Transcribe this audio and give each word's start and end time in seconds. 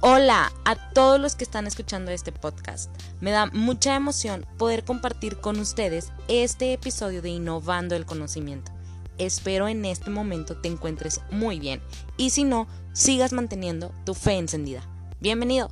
Hola 0.00 0.52
a 0.66 0.76
todos 0.92 1.18
los 1.18 1.36
que 1.36 1.44
están 1.44 1.66
escuchando 1.66 2.10
este 2.10 2.30
podcast. 2.30 2.90
Me 3.20 3.30
da 3.30 3.46
mucha 3.46 3.96
emoción 3.96 4.44
poder 4.58 4.84
compartir 4.84 5.38
con 5.38 5.58
ustedes 5.58 6.12
este 6.28 6.74
episodio 6.74 7.22
de 7.22 7.30
Innovando 7.30 7.96
el 7.96 8.04
Conocimiento. 8.04 8.72
Espero 9.16 9.68
en 9.68 9.86
este 9.86 10.10
momento 10.10 10.58
te 10.58 10.68
encuentres 10.68 11.22
muy 11.30 11.58
bien 11.58 11.80
y 12.18 12.30
si 12.30 12.44
no, 12.44 12.68
sigas 12.92 13.32
manteniendo 13.32 13.94
tu 14.04 14.12
fe 14.12 14.32
encendida. 14.34 14.82
Bienvenido. 15.18 15.70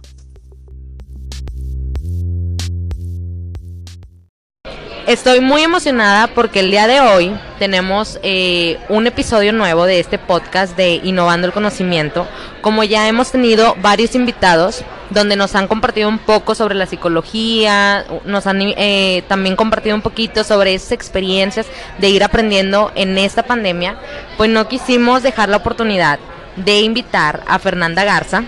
Estoy 5.07 5.41
muy 5.41 5.63
emocionada 5.63 6.29
porque 6.29 6.61
el 6.61 6.71
día 6.71 6.87
de 6.87 7.03
hoy 7.03 7.37
tenemos 7.59 8.19
eh, 8.23 8.79
un 8.89 9.07
episodio 9.07 9.53
nuevo 9.53 9.85
de 9.85 10.01
este 10.01 10.19
podcast 10.19 10.79
de 10.79 10.95
Innovando 11.05 11.47
el 11.47 11.53
Conocimiento. 11.53 12.27
Como 12.63 12.85
ya 12.85 13.07
hemos 13.07 13.31
tenido 13.31 13.77
varios 13.83 14.15
invitados 14.15 14.83
donde 15.11 15.37
nos 15.37 15.55
han 15.57 15.69
compartido 15.69 16.09
un 16.09 16.19
poco 16.19 16.55
sobre 16.55 16.75
la 16.75 16.87
psicología, 16.87 18.07
nos 18.25 18.47
han 18.47 18.63
eh, 18.63 19.23
también 19.29 19.57
compartido 19.57 19.95
un 19.95 20.01
poquito 20.01 20.43
sobre 20.43 20.73
esas 20.73 20.93
experiencias 20.93 21.67
de 21.99 22.09
ir 22.09 22.25
aprendiendo 22.25 22.91
en 22.95 23.19
esta 23.19 23.43
pandemia, 23.43 23.99
pues 24.39 24.49
no 24.49 24.69
quisimos 24.69 25.23
dejar 25.23 25.51
la 25.51 25.59
oportunidad 25.59 26.19
de 26.57 26.81
invitar 26.81 27.43
a 27.47 27.59
Fernanda 27.59 28.05
Garza. 28.05 28.45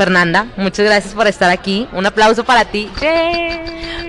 Fernanda, 0.00 0.46
muchas 0.56 0.86
gracias 0.86 1.12
por 1.12 1.26
estar 1.26 1.50
aquí. 1.50 1.86
Un 1.92 2.06
aplauso 2.06 2.42
para 2.42 2.64
ti. 2.64 2.90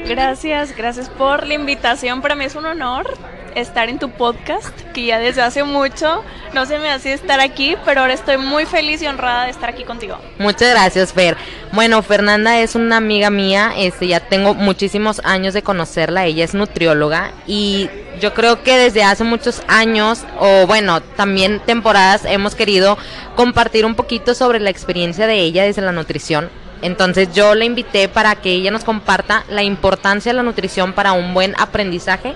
Gracias, 0.07 0.73
gracias 0.77 1.09
por 1.09 1.45
la 1.45 1.53
invitación. 1.53 2.21
Para 2.21 2.33
mí 2.33 2.45
es 2.45 2.55
un 2.55 2.65
honor 2.65 3.13
estar 3.55 3.89
en 3.89 3.99
tu 3.99 4.09
podcast, 4.11 4.79
que 4.93 5.05
ya 5.05 5.19
desde 5.19 5.41
hace 5.41 5.63
mucho 5.63 6.23
no 6.53 6.65
se 6.65 6.79
me 6.79 6.89
hacía 6.89 7.13
estar 7.13 7.39
aquí, 7.39 7.75
pero 7.85 8.01
ahora 8.01 8.13
estoy 8.13 8.37
muy 8.37 8.65
feliz 8.65 9.01
y 9.01 9.07
honrada 9.07 9.45
de 9.45 9.51
estar 9.51 9.69
aquí 9.69 9.83
contigo. 9.83 10.17
Muchas 10.37 10.69
gracias, 10.71 11.13
Fer. 11.13 11.37
Bueno, 11.71 12.01
Fernanda 12.01 12.59
es 12.59 12.75
una 12.75 12.97
amiga 12.97 13.29
mía, 13.29 13.73
este 13.77 14.07
ya 14.07 14.19
tengo 14.19 14.53
muchísimos 14.53 15.21
años 15.23 15.53
de 15.53 15.61
conocerla, 15.61 16.25
ella 16.25 16.43
es 16.43 16.53
nutrióloga 16.53 17.31
y 17.47 17.89
yo 18.19 18.33
creo 18.33 18.63
que 18.63 18.77
desde 18.77 19.03
hace 19.03 19.23
muchos 19.23 19.63
años 19.67 20.25
o 20.39 20.67
bueno, 20.67 21.01
también 21.01 21.61
temporadas 21.65 22.25
hemos 22.25 22.55
querido 22.55 22.97
compartir 23.35 23.85
un 23.85 23.95
poquito 23.95 24.35
sobre 24.35 24.59
la 24.59 24.69
experiencia 24.69 25.27
de 25.27 25.39
ella 25.39 25.63
desde 25.63 25.81
la 25.81 25.91
nutrición 25.91 26.49
entonces 26.81 27.29
yo 27.33 27.55
la 27.55 27.65
invité 27.65 28.07
para 28.07 28.35
que 28.35 28.51
ella 28.51 28.71
nos 28.71 28.83
comparta 28.83 29.45
la 29.49 29.63
importancia 29.63 30.31
de 30.31 30.37
la 30.37 30.43
nutrición 30.43 30.93
para 30.93 31.13
un 31.13 31.33
buen 31.33 31.53
aprendizaje 31.59 32.33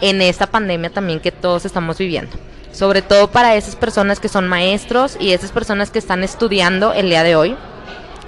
en 0.00 0.22
esta 0.22 0.46
pandemia 0.46 0.90
también 0.90 1.20
que 1.20 1.32
todos 1.32 1.64
estamos 1.64 1.98
viviendo. 1.98 2.36
Sobre 2.72 3.02
todo 3.02 3.30
para 3.30 3.56
esas 3.56 3.76
personas 3.76 4.20
que 4.20 4.28
son 4.28 4.48
maestros 4.48 5.16
y 5.18 5.32
esas 5.32 5.50
personas 5.52 5.90
que 5.90 5.98
están 5.98 6.22
estudiando 6.22 6.92
el 6.92 7.08
día 7.08 7.22
de 7.22 7.36
hoy. 7.36 7.56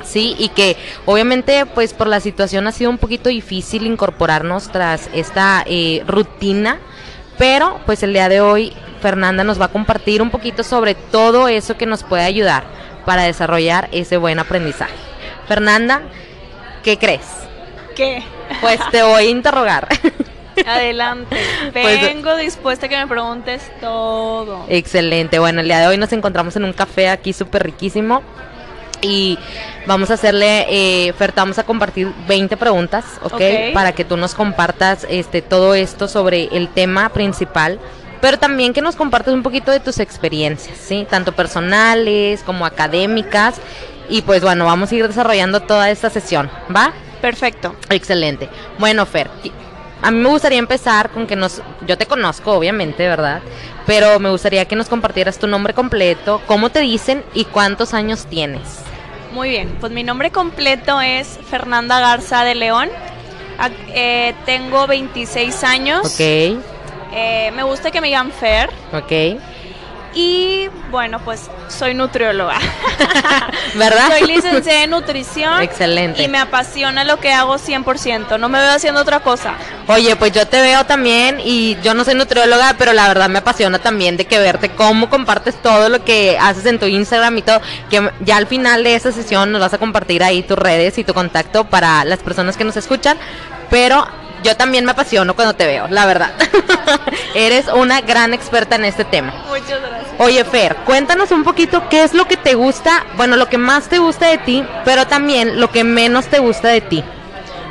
Sí, 0.04 0.34
y 0.38 0.48
que 0.48 0.76
obviamente 1.06 1.64
pues 1.66 1.94
por 1.94 2.08
la 2.08 2.20
situación 2.20 2.66
ha 2.66 2.72
sido 2.72 2.90
un 2.90 2.98
poquito 2.98 3.28
difícil 3.28 3.86
incorporarnos 3.86 4.70
tras 4.72 5.08
esta 5.14 5.62
eh, 5.66 6.02
rutina, 6.06 6.80
pero 7.38 7.80
pues 7.86 8.02
el 8.02 8.12
día 8.12 8.28
de 8.28 8.40
hoy 8.40 8.72
Fernanda 9.00 9.44
nos 9.44 9.60
va 9.60 9.66
a 9.66 9.72
compartir 9.72 10.20
un 10.20 10.30
poquito 10.30 10.64
sobre 10.64 10.94
todo 10.96 11.46
eso 11.46 11.76
que 11.76 11.86
nos 11.86 12.02
puede 12.02 12.24
ayudar 12.24 12.64
para 13.04 13.22
desarrollar 13.22 13.88
ese 13.92 14.16
buen 14.16 14.38
aprendizaje. 14.38 14.94
Fernanda, 15.46 16.02
¿qué 16.82 16.98
crees? 16.98 17.26
¿Qué? 17.94 18.22
Pues 18.60 18.80
te 18.90 19.02
voy 19.02 19.24
a 19.24 19.30
interrogar. 19.30 19.88
Adelante. 20.66 21.36
Pues, 21.72 22.02
Vengo 22.02 22.36
dispuesta 22.36 22.86
a 22.86 22.88
que 22.88 22.98
me 22.98 23.06
preguntes 23.06 23.62
todo. 23.80 24.64
Excelente. 24.68 25.38
Bueno, 25.38 25.60
el 25.60 25.66
día 25.66 25.80
de 25.80 25.86
hoy 25.86 25.98
nos 25.98 26.12
encontramos 26.12 26.56
en 26.56 26.64
un 26.64 26.72
café 26.72 27.08
aquí 27.08 27.32
súper 27.32 27.62
riquísimo. 27.64 28.22
Y 29.00 29.36
vamos 29.86 30.10
a 30.10 30.14
hacerle, 30.14 30.66
eh, 30.68 31.12
Fer, 31.14 31.32
vamos 31.34 31.58
a 31.58 31.64
compartir 31.64 32.12
20 32.28 32.56
preguntas, 32.56 33.04
¿ok? 33.24 33.40
Para 33.74 33.92
que 33.92 34.04
tú 34.04 34.16
nos 34.16 34.34
compartas 34.34 35.04
este, 35.10 35.42
todo 35.42 35.74
esto 35.74 36.06
sobre 36.06 36.44
el 36.52 36.68
tema 36.68 37.08
principal 37.08 37.80
pero 38.22 38.38
también 38.38 38.72
que 38.72 38.80
nos 38.80 38.94
compartas 38.94 39.34
un 39.34 39.42
poquito 39.42 39.72
de 39.72 39.80
tus 39.80 39.98
experiencias, 39.98 40.78
¿sí? 40.78 41.04
Tanto 41.10 41.32
personales 41.32 42.44
como 42.44 42.64
académicas 42.64 43.56
y 44.08 44.22
pues 44.22 44.42
bueno, 44.42 44.64
vamos 44.64 44.92
a 44.92 44.94
ir 44.94 45.08
desarrollando 45.08 45.60
toda 45.60 45.90
esta 45.90 46.08
sesión, 46.08 46.48
¿va? 46.74 46.92
Perfecto. 47.20 47.74
Excelente. 47.90 48.48
Bueno, 48.78 49.06
Fer, 49.06 49.28
a 50.02 50.10
mí 50.10 50.18
me 50.18 50.28
gustaría 50.28 50.58
empezar 50.58 51.10
con 51.10 51.26
que 51.26 51.36
nos, 51.36 51.62
yo 51.86 51.96
te 51.96 52.06
conozco 52.06 52.52
obviamente, 52.52 53.06
¿verdad? 53.06 53.40
Pero 53.86 54.18
me 54.18 54.30
gustaría 54.30 54.64
que 54.66 54.76
nos 54.76 54.88
compartieras 54.88 55.38
tu 55.38 55.46
nombre 55.46 55.74
completo, 55.74 56.42
cómo 56.46 56.70
te 56.70 56.80
dicen 56.80 57.24
y 57.34 57.44
cuántos 57.44 57.94
años 57.94 58.26
tienes. 58.26 58.80
Muy 59.32 59.48
bien, 59.48 59.76
pues 59.80 59.92
mi 59.92 60.02
nombre 60.02 60.30
completo 60.30 61.00
es 61.00 61.38
Fernanda 61.48 62.00
Garza 62.00 62.44
de 62.44 62.54
León. 62.54 62.90
Eh, 63.88 64.34
tengo 64.44 64.86
26 64.86 65.64
años. 65.64 66.06
Ok. 66.06 66.20
Eh, 66.20 67.52
me 67.54 67.62
gusta 67.62 67.90
que 67.90 68.00
me 68.00 68.08
digan 68.08 68.32
Fer. 68.32 68.70
Ok. 68.92 69.40
Y 70.14 70.68
bueno, 70.90 71.20
pues 71.20 71.50
soy 71.68 71.94
nutrióloga. 71.94 72.58
¿Verdad? 73.74 74.08
Soy 74.10 74.26
licenciada 74.26 74.84
en 74.84 74.90
nutrición. 74.90 75.62
Excelente. 75.62 76.22
Y 76.22 76.28
me 76.28 76.38
apasiona 76.38 77.04
lo 77.04 77.18
que 77.18 77.32
hago 77.32 77.56
100%. 77.56 78.38
No 78.38 78.48
me 78.48 78.58
veo 78.58 78.72
haciendo 78.72 79.00
otra 79.00 79.20
cosa. 79.20 79.54
Oye, 79.86 80.14
pues 80.16 80.32
yo 80.32 80.46
te 80.46 80.60
veo 80.60 80.84
también 80.84 81.40
y 81.42 81.78
yo 81.82 81.94
no 81.94 82.04
soy 82.04 82.14
nutrióloga, 82.14 82.76
pero 82.78 82.92
la 82.92 83.08
verdad 83.08 83.30
me 83.30 83.38
apasiona 83.38 83.78
también 83.78 84.16
de 84.16 84.26
que 84.26 84.38
verte 84.38 84.70
cómo 84.70 85.08
compartes 85.08 85.60
todo 85.62 85.88
lo 85.88 86.04
que 86.04 86.36
haces 86.38 86.66
en 86.66 86.78
tu 86.78 86.86
Instagram 86.86 87.38
y 87.38 87.42
todo. 87.42 87.62
Que 87.88 88.10
ya 88.20 88.36
al 88.36 88.46
final 88.46 88.84
de 88.84 88.94
esta 88.94 89.12
sesión 89.12 89.50
nos 89.50 89.62
vas 89.62 89.72
a 89.72 89.78
compartir 89.78 90.22
ahí 90.22 90.42
tus 90.42 90.58
redes 90.58 90.98
y 90.98 91.04
tu 91.04 91.14
contacto 91.14 91.64
para 91.64 92.04
las 92.04 92.18
personas 92.18 92.56
que 92.56 92.64
nos 92.64 92.76
escuchan. 92.76 93.16
Pero 93.70 94.06
yo 94.42 94.56
también 94.56 94.84
me 94.84 94.92
apasiono 94.92 95.34
cuando 95.34 95.54
te 95.54 95.66
veo, 95.66 95.88
la 95.88 96.06
verdad. 96.06 96.32
Eres 97.34 97.66
una 97.68 98.00
gran 98.00 98.34
experta 98.34 98.76
en 98.76 98.84
este 98.84 99.04
tema. 99.04 99.32
Muchas 99.48 99.80
gracias. 99.80 100.12
Oye, 100.18 100.44
Fer, 100.44 100.76
cuéntanos 100.84 101.30
un 101.30 101.44
poquito 101.44 101.88
qué 101.88 102.02
es 102.02 102.14
lo 102.14 102.26
que 102.26 102.36
te 102.36 102.54
gusta, 102.54 103.06
bueno, 103.16 103.36
lo 103.36 103.48
que 103.48 103.58
más 103.58 103.88
te 103.88 103.98
gusta 103.98 104.26
de 104.28 104.38
ti, 104.38 104.64
pero 104.84 105.06
también 105.06 105.60
lo 105.60 105.70
que 105.70 105.84
menos 105.84 106.26
te 106.26 106.38
gusta 106.38 106.68
de 106.68 106.80
ti. 106.80 107.04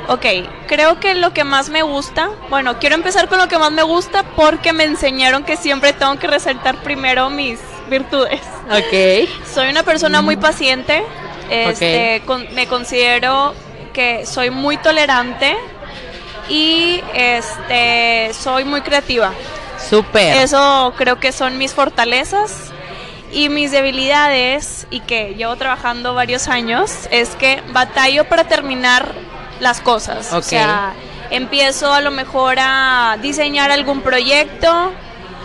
Ok, 0.08 0.26
creo 0.68 1.00
que 1.00 1.16
lo 1.16 1.32
que 1.32 1.44
más 1.44 1.70
me 1.70 1.84
gusta, 1.84 2.30
bueno, 2.50 2.80
quiero 2.80 2.96
empezar 2.96 3.30
con 3.30 3.38
lo 3.38 3.48
que 3.48 3.58
más 3.58 3.72
me 3.72 3.84
gusta 3.84 4.24
porque 4.36 4.74
me 4.74 4.84
enseñaron 4.84 5.44
que 5.44 5.56
siempre 5.56 5.94
tengo 5.94 6.18
que 6.18 6.28
resaltar 6.28 6.82
primero 6.84 7.30
mis 7.30 7.59
virtudes. 7.90 8.42
Ok. 8.70 9.30
Soy 9.53 9.70
una 9.70 9.84
persona 9.84 10.22
muy 10.22 10.36
paciente, 10.38 11.03
este, 11.50 12.22
me 12.53 12.68
considero 12.68 13.53
que 13.94 14.26
soy 14.26 14.50
muy 14.50 14.78
tolerante, 14.78 15.56
y 16.51 17.01
este 17.13 18.34
soy 18.34 18.66
muy 18.66 18.81
creativa. 18.81 19.31
Súper. 19.89 20.35
Eso 20.35 20.94
creo 20.97 21.17
que 21.17 21.31
son 21.31 21.57
mis 21.57 21.73
fortalezas 21.73 22.72
y 23.31 23.47
mis 23.47 23.72
debilidades 23.72 24.85
y 24.91 25.00
que 25.00 25.34
llevo 25.35 25.56
trabajando 25.56 26.13
varios 26.13 26.50
años 26.50 27.07
es 27.09 27.29
que 27.38 27.63
batallo 27.72 28.25
para 28.25 28.44
terminar 28.44 29.13
las 29.61 29.79
cosas. 29.79 30.34
O 30.34 30.41
sea, 30.41 30.94
empiezo 31.29 31.94
a 31.94 32.01
lo 32.01 32.11
mejor 32.11 32.57
a 32.59 33.17
diseñar 33.22 33.72
algún 33.72 34.01
proyecto, 34.01 34.91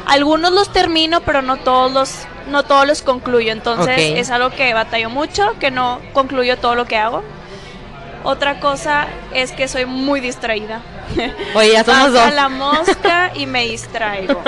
algunos 0.06 0.50
los 0.50 0.72
termino, 0.72 1.21
pero 1.21 1.41
no 1.41 1.59
todos 1.59 1.93
los 1.93 2.27
no 2.49 2.65
todos 2.65 2.84
los 2.84 3.03
concluyo. 3.03 3.53
Entonces 3.53 4.15
es 4.16 4.31
algo 4.31 4.50
que 4.50 4.75
batallo 4.75 5.09
mucho, 5.09 5.55
que 5.61 5.71
no 5.71 6.00
concluyo 6.12 6.59
todo 6.59 6.75
lo 6.75 6.87
que 6.87 6.97
hago. 6.97 7.22
Otra 8.25 8.59
cosa 8.59 9.06
es 9.33 9.53
que 9.53 9.69
soy 9.69 9.87
muy 9.87 10.21
distraída. 10.21 10.81
Oye, 11.55 11.72
ya 11.72 11.84
somos 11.84 12.11
Pasa 12.11 12.31
la 12.31 12.49
mosca 12.49 13.33
y 13.34 13.47
me 13.47 13.65
distraigo. 13.65 14.43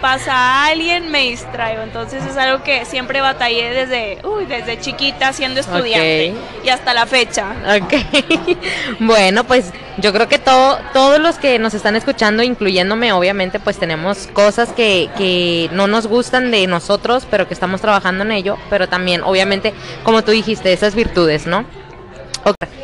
Pasa 0.00 0.34
a 0.34 0.66
alguien, 0.66 1.12
me 1.12 1.30
distraigo. 1.30 1.82
Entonces 1.82 2.24
es 2.24 2.36
algo 2.36 2.64
que 2.64 2.84
siempre 2.84 3.20
batallé 3.20 3.70
desde, 3.72 4.18
uy, 4.26 4.46
desde 4.46 4.80
chiquita 4.80 5.32
siendo 5.32 5.60
estudiante 5.60 6.34
y 6.64 6.68
hasta 6.68 6.92
la 6.92 7.06
fecha. 7.06 7.54
Ok. 7.80 8.58
bueno, 8.98 9.44
pues 9.44 9.72
yo 9.98 10.12
creo 10.12 10.28
que 10.28 10.40
todo, 10.40 10.78
todos 10.92 11.20
los 11.20 11.36
que 11.38 11.60
nos 11.60 11.74
están 11.74 11.94
escuchando, 11.94 12.42
incluyéndome, 12.42 13.12
obviamente, 13.12 13.60
pues 13.60 13.78
tenemos 13.78 14.26
cosas 14.32 14.70
que, 14.70 15.08
que 15.16 15.70
no 15.72 15.86
nos 15.86 16.08
gustan 16.08 16.50
de 16.50 16.66
nosotros, 16.66 17.24
pero 17.30 17.46
que 17.46 17.54
estamos 17.54 17.80
trabajando 17.80 18.24
en 18.24 18.32
ello. 18.32 18.58
Pero 18.70 18.88
también, 18.88 19.22
obviamente, 19.22 19.72
como 20.02 20.24
tú 20.24 20.32
dijiste, 20.32 20.72
esas 20.72 20.96
virtudes, 20.96 21.46
¿no? 21.46 21.64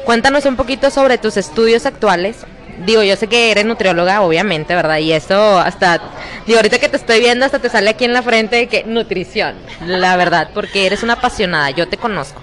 Cuéntanos 0.04 0.46
un 0.46 0.56
poquito 0.56 0.90
sobre 0.90 1.18
tus 1.18 1.36
estudios 1.36 1.84
actuales. 1.84 2.46
Digo, 2.84 3.02
yo 3.02 3.16
sé 3.16 3.26
que 3.26 3.50
eres 3.50 3.64
nutrióloga, 3.64 4.22
obviamente, 4.22 4.74
¿verdad? 4.74 4.98
Y 4.98 5.12
eso 5.12 5.58
hasta, 5.58 6.00
digo, 6.46 6.58
ahorita 6.58 6.78
que 6.78 6.88
te 6.88 6.96
estoy 6.96 7.20
viendo, 7.20 7.44
hasta 7.44 7.58
te 7.58 7.68
sale 7.68 7.90
aquí 7.90 8.04
en 8.04 8.12
la 8.12 8.22
frente 8.22 8.66
que 8.68 8.84
nutrición, 8.84 9.56
la 9.84 10.16
verdad, 10.16 10.50
porque 10.54 10.86
eres 10.86 11.02
una 11.02 11.14
apasionada, 11.14 11.70
yo 11.70 11.88
te 11.88 11.96
conozco. 11.96 12.40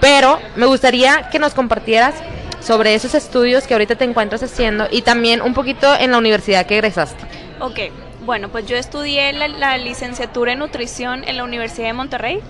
Pero 0.00 0.38
me 0.56 0.66
gustaría 0.66 1.28
que 1.30 1.38
nos 1.38 1.54
compartieras 1.54 2.14
sobre 2.60 2.94
esos 2.94 3.14
estudios 3.14 3.66
que 3.66 3.74
ahorita 3.74 3.96
te 3.96 4.04
encuentras 4.04 4.42
haciendo 4.42 4.86
y 4.90 5.02
también 5.02 5.40
un 5.40 5.54
poquito 5.54 5.94
en 5.98 6.12
la 6.12 6.18
universidad 6.18 6.66
que 6.66 6.74
egresaste. 6.74 7.24
Ok, 7.60 7.78
bueno, 8.24 8.48
pues 8.50 8.66
yo 8.66 8.76
estudié 8.76 9.32
la, 9.32 9.48
la 9.48 9.78
licenciatura 9.78 10.52
en 10.52 10.60
nutrición 10.60 11.24
en 11.26 11.36
la 11.36 11.44
Universidad 11.44 11.88
de 11.88 11.92
Monterrey 11.94 12.40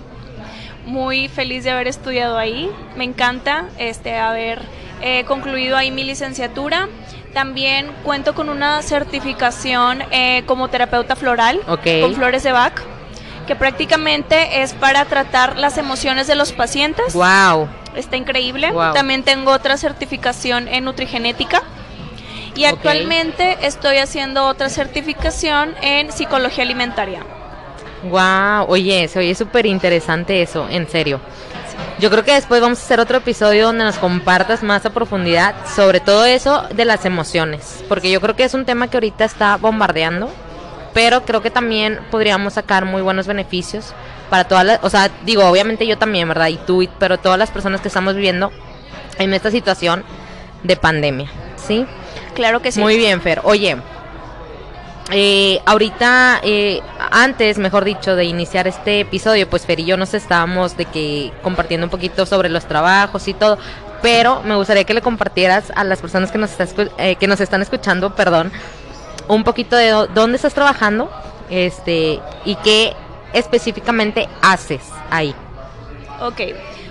muy 0.89 1.27
feliz 1.27 1.63
de 1.63 1.71
haber 1.71 1.87
estudiado 1.87 2.37
ahí. 2.37 2.69
Me 2.95 3.03
encanta 3.03 3.65
este, 3.77 4.17
haber 4.17 4.61
eh, 5.01 5.23
concluido 5.25 5.77
ahí 5.77 5.91
mi 5.91 6.03
licenciatura. 6.03 6.87
También 7.33 7.91
cuento 8.03 8.33
con 8.33 8.49
una 8.49 8.81
certificación 8.81 10.03
eh, 10.11 10.43
como 10.45 10.69
terapeuta 10.69 11.15
floral 11.15 11.59
con 11.65 12.15
flores 12.15 12.43
de 12.43 12.51
Bach, 12.51 12.81
que 13.45 13.55
prácticamente 13.55 14.61
es 14.63 14.73
para 14.73 15.05
tratar 15.05 15.57
las 15.57 15.77
emociones 15.77 16.27
de 16.27 16.35
los 16.35 16.51
pacientes. 16.53 17.13
Wow. 17.13 17.69
Está 17.95 18.17
increíble. 18.17 18.71
También 18.93 19.23
tengo 19.23 19.51
otra 19.51 19.77
certificación 19.77 20.67
en 20.67 20.85
nutrigenética. 20.85 21.63
Y 22.55 22.65
actualmente 22.65 23.57
estoy 23.61 23.97
haciendo 23.97 24.45
otra 24.45 24.69
certificación 24.69 25.75
en 25.81 26.11
psicología 26.11 26.63
alimentaria. 26.63 27.23
Wow, 28.03 28.65
oye, 28.67 29.07
se 29.07 29.19
oye 29.19 29.35
súper 29.35 29.65
interesante 29.65 30.41
eso, 30.41 30.67
en 30.69 30.87
serio. 30.89 31.19
Yo 31.99 32.09
creo 32.09 32.23
que 32.23 32.33
después 32.33 32.61
vamos 32.61 32.79
a 32.79 32.83
hacer 32.83 32.99
otro 32.99 33.17
episodio 33.17 33.65
donde 33.65 33.83
nos 33.83 33.97
compartas 33.97 34.63
más 34.63 34.85
a 34.85 34.91
profundidad 34.91 35.53
sobre 35.75 35.99
todo 35.99 36.25
eso 36.25 36.63
de 36.73 36.85
las 36.85 37.05
emociones, 37.05 37.83
porque 37.89 38.09
yo 38.09 38.21
creo 38.21 38.35
que 38.35 38.45
es 38.45 38.53
un 38.53 38.65
tema 38.65 38.87
que 38.87 38.97
ahorita 38.97 39.25
está 39.25 39.57
bombardeando, 39.57 40.29
pero 40.93 41.25
creo 41.25 41.41
que 41.41 41.51
también 41.51 41.99
podríamos 42.09 42.53
sacar 42.53 42.85
muy 42.85 43.01
buenos 43.01 43.27
beneficios 43.27 43.93
para 44.29 44.45
todas 44.45 44.65
las, 44.65 44.79
o 44.83 44.89
sea, 44.89 45.09
digo, 45.25 45.43
obviamente 45.45 45.85
yo 45.85 45.97
también, 45.97 46.27
¿verdad? 46.27 46.47
Y 46.47 46.57
tú, 46.57 46.87
pero 46.99 47.17
todas 47.17 47.37
las 47.37 47.51
personas 47.51 47.81
que 47.81 47.89
estamos 47.89 48.15
viviendo 48.15 48.51
en 49.17 49.33
esta 49.33 49.51
situación 49.51 50.03
de 50.63 50.75
pandemia, 50.77 51.29
¿sí? 51.55 51.85
Claro 52.33 52.61
que 52.61 52.71
sí. 52.71 52.79
Muy 52.79 52.97
bien, 52.97 53.21
Fer. 53.21 53.41
Oye, 53.43 53.77
eh, 55.11 55.59
ahorita, 55.65 56.39
eh, 56.43 56.81
antes, 57.11 57.57
mejor 57.57 57.83
dicho, 57.83 58.15
de 58.15 58.25
iniciar 58.25 58.67
este 58.67 59.01
episodio, 59.01 59.49
pues 59.49 59.65
Fer 59.65 59.79
y 59.79 59.85
yo 59.85 59.97
nos 59.97 60.13
estábamos 60.13 60.77
de 60.77 60.85
que 60.85 61.31
compartiendo 61.41 61.87
un 61.87 61.91
poquito 61.91 62.25
sobre 62.25 62.49
los 62.49 62.65
trabajos 62.65 63.27
y 63.27 63.33
todo, 63.33 63.57
pero 64.01 64.41
me 64.43 64.55
gustaría 64.55 64.83
que 64.83 64.93
le 64.93 65.01
compartieras 65.01 65.71
a 65.75 65.83
las 65.83 65.99
personas 65.99 66.31
que 66.31 66.37
nos, 66.37 66.51
eh, 66.97 67.15
que 67.15 67.27
nos 67.27 67.41
están 67.41 67.61
escuchando, 67.61 68.15
perdón, 68.15 68.51
un 69.27 69.43
poquito 69.43 69.75
de 69.75 69.89
dónde 70.13 70.35
estás 70.35 70.53
trabajando, 70.53 71.11
este, 71.49 72.19
y 72.45 72.55
qué 72.57 72.93
específicamente 73.33 74.27
haces 74.41 74.81
ahí. 75.09 75.33
Ok. 76.21 76.41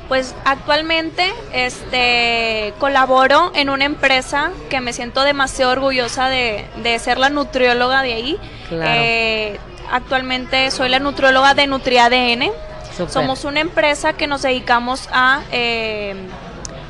Pues 0.09 0.35
actualmente 0.45 1.35
este, 1.53 2.73
colaboro 2.79 3.53
en 3.55 3.69
una 3.69 3.85
empresa 3.85 4.51
que 4.71 4.81
me 4.81 4.95
siento 4.95 5.23
demasiado 5.23 5.73
orgullosa 5.73 6.31
de, 6.31 6.99
ser 6.99 7.19
la 7.19 7.29
nutrióloga 7.29 8.03
de 8.03 8.15
ahí. 8.15 8.39
Eh, 8.71 9.59
actualmente 9.93 10.71
soy 10.71 10.89
la 10.89 10.99
nutrióloga 10.99 11.55
de 11.55 11.67
NutriADN. 11.67 12.51
Somos 13.09 13.45
una 13.45 13.61
empresa 13.61 14.15
que 14.15 14.27
nos 14.27 14.43
dedicamos 14.43 15.09
a 15.13 15.43
eh, 15.53 16.17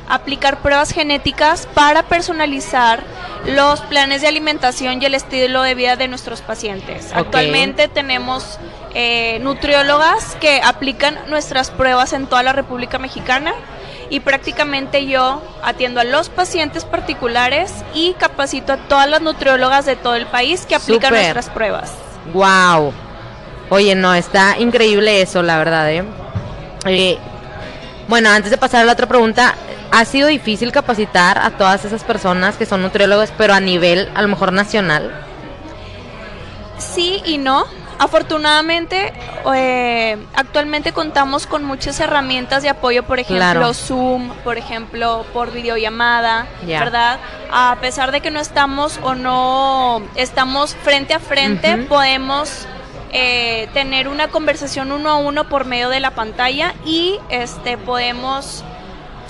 aplicar 0.07 0.59
pruebas 0.59 0.91
genéticas 0.91 1.67
para 1.73 2.03
personalizar 2.03 3.03
los 3.45 3.81
planes 3.81 4.21
de 4.21 4.27
alimentación 4.27 5.01
y 5.01 5.05
el 5.05 5.13
estilo 5.13 5.61
de 5.61 5.75
vida 5.75 5.95
de 5.95 6.07
nuestros 6.07 6.41
pacientes. 6.41 7.11
Actualmente 7.13 7.87
tenemos 7.87 8.59
eh, 8.93 9.39
nutriólogas 9.41 10.35
que 10.39 10.61
aplican 10.63 11.17
nuestras 11.27 11.71
pruebas 11.71 12.13
en 12.13 12.27
toda 12.27 12.43
la 12.43 12.53
República 12.53 12.97
Mexicana 12.99 13.53
y 14.09 14.21
prácticamente 14.21 15.05
yo 15.05 15.41
atiendo 15.63 15.99
a 15.99 16.03
los 16.03 16.29
pacientes 16.29 16.85
particulares 16.85 17.71
y 17.93 18.13
capacito 18.13 18.73
a 18.73 18.77
todas 18.77 19.09
las 19.09 19.21
nutriólogas 19.21 19.85
de 19.85 19.95
todo 19.95 20.15
el 20.15 20.25
país 20.25 20.65
que 20.65 20.75
aplican 20.75 21.13
nuestras 21.13 21.49
pruebas. 21.49 21.93
Wow. 22.33 22.93
Oye, 23.69 23.93
no, 23.93 24.13
está 24.15 24.57
increíble 24.57 25.21
eso, 25.21 25.43
la 25.43 25.57
verdad, 25.59 25.91
¿eh? 25.91 26.03
¿eh? 26.85 27.17
bueno, 28.07 28.29
antes 28.29 28.49
de 28.49 28.57
pasar 28.57 28.81
a 28.81 28.85
la 28.85 28.93
otra 28.93 29.05
pregunta, 29.07 29.53
¿ha 29.91 30.05
sido 30.05 30.27
difícil 30.27 30.71
capacitar 30.71 31.37
a 31.37 31.51
todas 31.51 31.85
esas 31.85 32.03
personas 32.03 32.57
que 32.57 32.65
son 32.65 32.81
nutriólogos, 32.81 33.31
pero 33.37 33.53
a 33.53 33.59
nivel, 33.59 34.09
a 34.15 34.23
lo 34.23 34.27
mejor, 34.27 34.51
nacional? 34.51 35.11
Sí 36.79 37.21
y 37.25 37.37
no. 37.37 37.65
Afortunadamente, 37.99 39.11
eh, 39.53 40.17
actualmente 40.33 40.93
contamos 40.93 41.45
con 41.45 41.65
muchas 41.65 41.99
herramientas 41.99 42.63
de 42.63 42.69
apoyo, 42.69 43.03
por 43.03 43.19
ejemplo, 43.19 43.73
Zoom, 43.73 44.29
por 44.45 44.57
ejemplo, 44.57 45.25
por 45.33 45.51
videollamada, 45.51 46.47
¿verdad? 46.65 47.19
A 47.51 47.77
pesar 47.81 48.13
de 48.13 48.21
que 48.21 48.31
no 48.31 48.39
estamos 48.39 48.99
o 49.03 49.15
no 49.15 50.01
estamos 50.15 50.75
frente 50.75 51.13
a 51.13 51.19
frente, 51.19 51.75
podemos 51.75 52.67
eh, 53.11 53.67
tener 53.73 54.07
una 54.07 54.29
conversación 54.29 54.93
uno 54.93 55.09
a 55.09 55.17
uno 55.17 55.49
por 55.49 55.65
medio 55.65 55.89
de 55.89 55.99
la 55.99 56.11
pantalla 56.11 56.75
y 56.85 57.19
este 57.29 57.77
podemos 57.77 58.63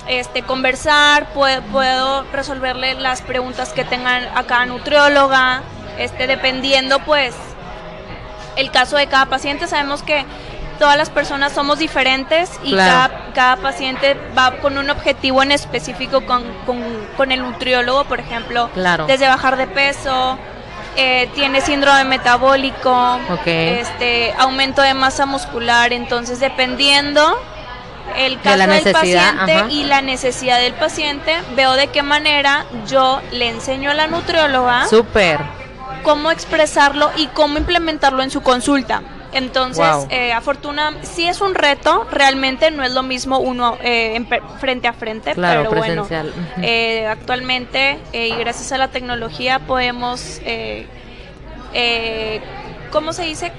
este 0.06 0.42
conversar, 0.42 1.32
puedo, 1.32 1.62
puedo 1.72 2.24
resolverle 2.32 2.94
las 2.94 3.20
preguntas 3.22 3.72
que 3.72 3.84
tengan 3.84 4.28
a 4.34 4.44
cada 4.44 4.66
nutrióloga, 4.66 5.62
este 5.98 6.26
dependiendo 6.26 7.00
pues 7.00 7.34
el 8.56 8.70
caso 8.70 8.96
de 8.96 9.06
cada 9.06 9.26
paciente. 9.26 9.66
Sabemos 9.66 10.02
que 10.02 10.24
todas 10.80 10.96
las 10.96 11.10
personas 11.10 11.52
somos 11.52 11.78
diferentes 11.78 12.50
y 12.64 12.74
cada, 12.74 13.56
paciente 13.62 14.16
va 14.36 14.56
con 14.56 14.78
un 14.78 14.90
objetivo 14.90 15.42
en 15.42 15.52
específico 15.52 16.24
con, 16.24 16.42
con, 17.16 17.30
el 17.30 17.42
nutriólogo, 17.42 18.04
por 18.04 18.18
ejemplo, 18.18 18.70
desde 19.06 19.28
bajar 19.28 19.58
de 19.58 19.66
peso, 19.66 20.38
eh, 20.96 21.28
tiene 21.34 21.60
síndrome 21.60 22.04
metabólico, 22.04 23.20
este 23.44 24.32
aumento 24.38 24.80
de 24.80 24.94
masa 24.94 25.26
muscular, 25.26 25.92
entonces 25.92 26.40
dependiendo 26.40 27.38
el 28.16 28.40
caso 28.40 28.66
del 28.66 28.92
paciente 28.92 29.64
y 29.68 29.84
la 29.84 30.00
necesidad 30.00 30.58
del 30.58 30.72
paciente, 30.72 31.36
veo 31.54 31.74
de 31.74 31.88
qué 31.88 32.02
manera 32.02 32.64
yo 32.88 33.20
le 33.32 33.50
enseño 33.50 33.90
a 33.90 33.94
la 33.94 34.06
nutrióloga. 34.06 34.88
Súper 34.88 35.59
cómo 36.02 36.30
expresarlo 36.30 37.10
y 37.16 37.26
cómo 37.28 37.58
implementarlo 37.58 38.22
en 38.22 38.30
su 38.30 38.40
consulta. 38.42 39.02
Entonces, 39.32 39.86
eh, 40.10 40.32
afortunadamente, 40.32 41.06
sí 41.06 41.26
es 41.26 41.40
un 41.40 41.54
reto, 41.54 42.06
realmente 42.10 42.70
no 42.70 42.82
es 42.82 42.92
lo 42.92 43.02
mismo 43.02 43.38
uno 43.38 43.78
eh, 43.80 44.20
frente 44.58 44.88
a 44.88 44.92
frente, 44.92 45.34
pero 45.34 45.70
bueno, 45.70 46.06
eh, 46.60 47.06
actualmente 47.06 47.98
eh, 48.12 48.28
y 48.28 48.34
gracias 48.36 48.72
a 48.72 48.78
la 48.78 48.88
tecnología 48.88 49.60
podemos, 49.60 50.40
¿cómo 52.90 53.12
se 53.12 53.22
dice? 53.22 53.52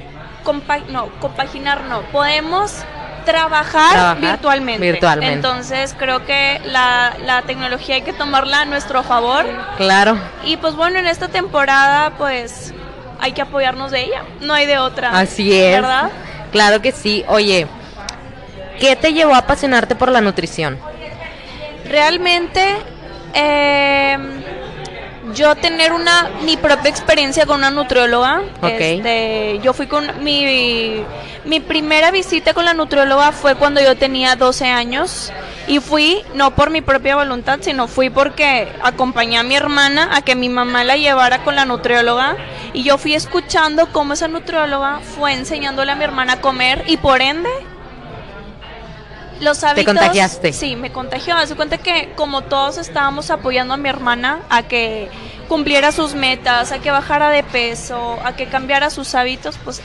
no, 0.90 1.08
compaginar, 1.20 1.86
no, 1.86 2.02
podemos 2.12 2.84
trabajar, 3.26 4.18
virtualmente. 4.20 5.00
Entonces 5.22 5.96
creo 5.98 6.26
que 6.26 6.62
la, 6.66 7.14
la, 7.26 7.42
tecnología 7.44 7.96
hay 7.96 8.02
que 8.02 8.14
tomarla 8.14 8.62
a 8.62 8.66
nuestro 8.66 9.04
favor. 9.04 9.46
Claro. 9.78 10.18
Y 10.44 10.58
pues 10.58 10.76
bueno, 10.76 11.00
en 11.00 11.08
esta 11.08 11.28
temporada 11.28 12.12
pues 12.18 12.74
hay 13.20 13.34
que 13.34 13.42
apoyarnos 13.42 13.92
de 13.92 14.06
ella, 14.06 14.24
no 14.42 14.54
hay 14.54 14.66
de 14.66 14.78
otra. 14.80 15.18
Así 15.18 15.54
es. 15.54 15.82
¿Verdad? 15.82 16.10
Claro 16.52 16.82
que 16.82 16.92
sí. 16.92 17.24
Oye, 17.28 17.68
¿qué 18.80 18.96
te 18.96 19.14
llevó 19.14 19.34
a 19.34 19.40
apasionarte 19.40 19.96
por 19.96 20.12
la 20.12 20.22
nutrición? 20.22 20.78
Realmente... 21.86 22.78
Eh, 23.34 24.18
yo 25.34 25.56
tener 25.56 25.94
una 25.94 26.30
mi 26.44 26.58
propia 26.58 26.90
experiencia 26.90 27.46
con 27.46 27.60
una 27.60 27.72
nutrióloga. 27.72 28.42
Este, 28.64 29.60
yo 29.64 29.74
fui 29.74 29.88
con 29.88 30.24
mi 30.24 31.04
mi 31.44 31.60
primera 31.60 32.12
visita 32.12 32.54
con 32.54 32.66
la 32.66 32.74
nutrióloga 32.74 33.32
fue 33.32 33.56
cuando 33.56 33.82
yo 33.82 33.98
tenía 33.98 34.36
12 34.36 34.68
años 34.68 35.32
y 35.68 35.80
fui 35.80 36.22
no 36.36 36.52
por 36.52 36.70
mi 36.70 36.82
propia 36.82 37.16
voluntad, 37.16 37.60
sino 37.62 37.88
fui 37.88 38.10
porque 38.10 38.72
acompañé 38.84 39.38
a 39.38 39.44
mi 39.44 39.56
hermana 39.56 40.10
a 40.16 40.22
que 40.22 40.36
mi 40.36 40.50
mamá 40.50 40.84
la 40.84 40.98
llevara 40.98 41.44
con 41.44 41.56
la 41.56 41.66
nutrióloga 41.66 42.36
y 42.74 42.84
yo 42.84 42.98
fui 42.98 43.16
escuchando 43.16 43.92
cómo 43.92 44.14
esa 44.14 44.28
nutrióloga 44.28 45.00
fue 45.00 45.34
enseñándole 45.34 45.92
a 45.92 45.96
mi 45.96 46.04
hermana 46.04 46.34
a 46.34 46.42
comer 46.42 46.84
y 46.88 46.98
por 46.98 47.22
ende 47.22 47.50
los 49.42 49.64
hábitos. 49.64 49.94
¿Te 49.94 50.00
contagiaste? 50.00 50.54
Sí, 50.54 50.76
me 50.76 50.92
contagió. 50.92 51.36
Hace 51.36 51.56
cuenta 51.56 51.78
que 51.78 52.14
como 52.16 52.44
todos 52.44 52.78
estábamos 52.78 53.30
apoyando 53.30 53.74
a 53.74 53.78
mi 53.78 53.90
hermana 53.90 54.40
a 54.50 54.64
que 54.64 55.10
cumpliera 55.48 55.92
sus 55.92 56.16
metas, 56.16 56.72
a 56.72 56.80
que 56.80 56.92
bajara 56.92 57.30
de 57.30 57.44
peso, 57.44 58.20
a 58.24 58.36
que 58.36 58.48
cambiara 58.48 58.90
sus 58.90 59.16
hábitos, 59.16 59.58
pues 59.64 59.82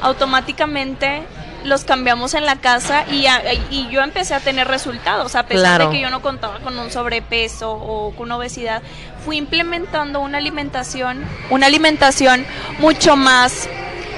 automáticamente 0.00 1.24
los 1.64 1.84
cambiamos 1.84 2.34
en 2.34 2.46
la 2.46 2.56
casa 2.56 3.04
y, 3.10 3.26
y 3.70 3.88
yo 3.90 4.00
empecé 4.00 4.34
a 4.34 4.40
tener 4.40 4.66
resultados, 4.66 5.34
a 5.34 5.44
pesar 5.44 5.84
de 5.84 5.90
que 5.90 6.00
yo 6.00 6.10
no 6.10 6.22
contaba 6.22 6.58
con 6.60 6.78
un 6.78 6.90
sobrepeso 6.90 7.72
o 7.72 8.12
con 8.12 8.32
obesidad, 8.32 8.82
fui 9.24 9.36
implementando 9.36 10.20
una 10.20 10.38
alimentación, 10.38 11.22
una 11.50 11.66
alimentación 11.66 12.46
mucho 12.78 13.16
más 13.16 13.68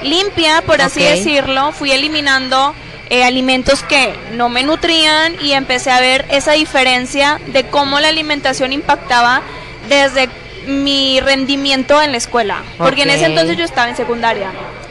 limpia, 0.03 0.61
por 0.65 0.81
así 0.81 1.03
decirlo, 1.03 1.71
fui 1.71 1.91
eliminando 1.91 2.73
eh, 3.13 3.23
alimentos 3.23 3.83
que 3.83 4.15
no 4.31 4.49
me 4.49 4.63
nutrían 4.63 5.35
y 5.39 5.51
empecé 5.51 5.91
a 5.91 5.99
ver 5.99 6.25
esa 6.31 6.53
diferencia 6.53 7.39
de 7.45 7.63
cómo 7.65 7.99
la 7.99 8.07
alimentación 8.07 8.73
impactaba 8.73 9.43
desde 9.87 10.29
mi 10.65 11.19
rendimiento 11.19 12.01
en 12.01 12.09
la 12.09 12.17
escuela, 12.17 12.63
porque 12.79 13.03
en 13.03 13.11
ese 13.11 13.25
entonces 13.25 13.55
yo 13.55 13.65
estaba 13.65 13.87
en 13.87 13.95
secundaria. 13.95 14.49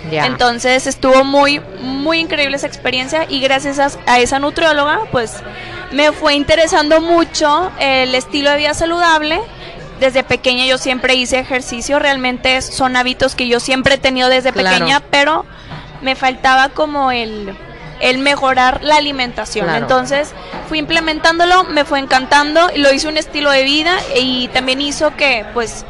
Entonces 0.09 0.87
estuvo 0.87 1.25
muy, 1.25 1.61
muy 1.81 2.21
increíble 2.21 2.55
esa 2.55 2.69
experiencia 2.69 3.27
y 3.29 3.41
gracias 3.41 3.99
a, 4.07 4.21
esa 4.21 4.39
nutrióloga, 4.39 5.01
pues 5.11 5.43
me 5.91 6.13
fue 6.13 6.35
interesando 6.35 7.01
mucho 7.01 7.73
el 7.81 8.15
estilo 8.15 8.51
de 8.51 8.57
vida 8.59 8.75
saludable. 8.75 9.41
Desde 9.99 10.23
pequeña 10.23 10.65
yo 10.67 10.79
siempre 10.79 11.17
hice 11.17 11.41
ejercicio, 11.41 11.99
realmente 11.99 12.63
son 12.63 12.95
hábitos 12.95 13.35
que 13.35 13.49
yo 13.49 13.59
siempre 13.59 13.97
he 13.97 13.99
tenido 13.99 14.29
desde 14.29 14.53
pequeña, 14.53 15.01
pero 15.11 15.45
me 16.03 16.15
faltaba 16.15 16.69
como 16.69 17.11
el, 17.11 17.57
el 18.03 18.19
mejorar 18.19 18.83
la 18.83 18.97
alimentación. 18.97 19.71
Entonces 19.71 20.33
fui 20.69 20.79
implementándolo, 20.79 21.65
me 21.65 21.85
fue 21.85 22.01
encantando, 22.01 22.69
lo 22.77 22.93
hice 22.93 23.09
un 23.09 23.17
estilo 23.17 23.51
de 23.51 23.63
vida 23.63 23.97
y 24.21 24.49
también 24.49 24.83
hizo 24.83 25.17
que 25.17 25.47
pues 25.55 25.87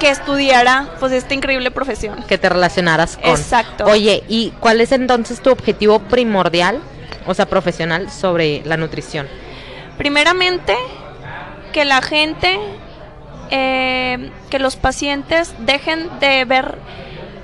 que 0.00 0.10
estudiara 0.10 0.88
pues 0.98 1.12
esta 1.12 1.32
increíble 1.32 1.70
profesión. 1.70 2.24
Que 2.24 2.36
te 2.36 2.48
relacionaras 2.48 3.16
con. 3.16 3.30
Exacto. 3.30 3.84
Oye, 3.84 4.24
¿y 4.28 4.50
cuál 4.58 4.80
es 4.80 4.90
entonces 4.90 5.40
tu 5.40 5.50
objetivo 5.50 6.00
primordial, 6.00 6.80
o 7.24 7.34
sea, 7.34 7.46
profesional, 7.46 8.10
sobre 8.10 8.62
la 8.64 8.76
nutrición? 8.76 9.28
Primeramente, 9.96 10.74
que 11.72 11.84
la 11.84 12.02
gente, 12.02 12.58
eh, 13.52 14.32
que 14.50 14.58
los 14.58 14.74
pacientes 14.74 15.54
dejen 15.60 16.10
de 16.18 16.44
ver 16.46 16.78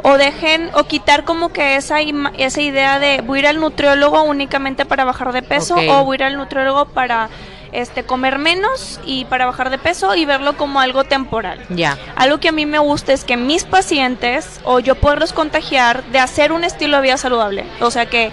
o 0.02 0.16
dejen 0.16 0.70
o 0.74 0.84
quitar 0.84 1.24
como 1.24 1.50
que 1.50 1.76
esa 1.76 2.00
esa 2.00 2.60
idea 2.60 2.98
de 2.98 3.20
voy 3.20 3.38
a 3.38 3.40
ir 3.40 3.46
al 3.48 3.60
nutriólogo 3.60 4.22
únicamente 4.22 4.84
para 4.84 5.04
bajar 5.04 5.32
de 5.32 5.42
peso 5.42 5.76
o 5.76 6.04
voy 6.04 6.14
a 6.14 6.16
ir 6.16 6.24
al 6.24 6.36
nutriólogo 6.36 6.86
para 6.86 7.28
este 7.72 8.02
comer 8.02 8.38
menos 8.38 9.00
y 9.04 9.26
para 9.26 9.46
bajar 9.46 9.70
de 9.70 9.78
peso 9.78 10.14
y 10.14 10.24
verlo 10.24 10.56
como 10.56 10.80
algo 10.80 11.04
temporal. 11.04 11.64
Ya. 11.68 11.98
Algo 12.16 12.38
que 12.38 12.48
a 12.48 12.52
mí 12.52 12.66
me 12.66 12.78
gusta 12.78 13.12
es 13.12 13.24
que 13.24 13.36
mis 13.36 13.64
pacientes 13.64 14.60
o 14.64 14.80
yo 14.80 14.94
poderlos 14.94 15.32
contagiar 15.32 16.02
de 16.04 16.18
hacer 16.18 16.52
un 16.52 16.64
estilo 16.64 16.96
de 16.96 17.02
vida 17.02 17.16
saludable, 17.18 17.64
o 17.80 17.90
sea 17.90 18.06
que 18.06 18.32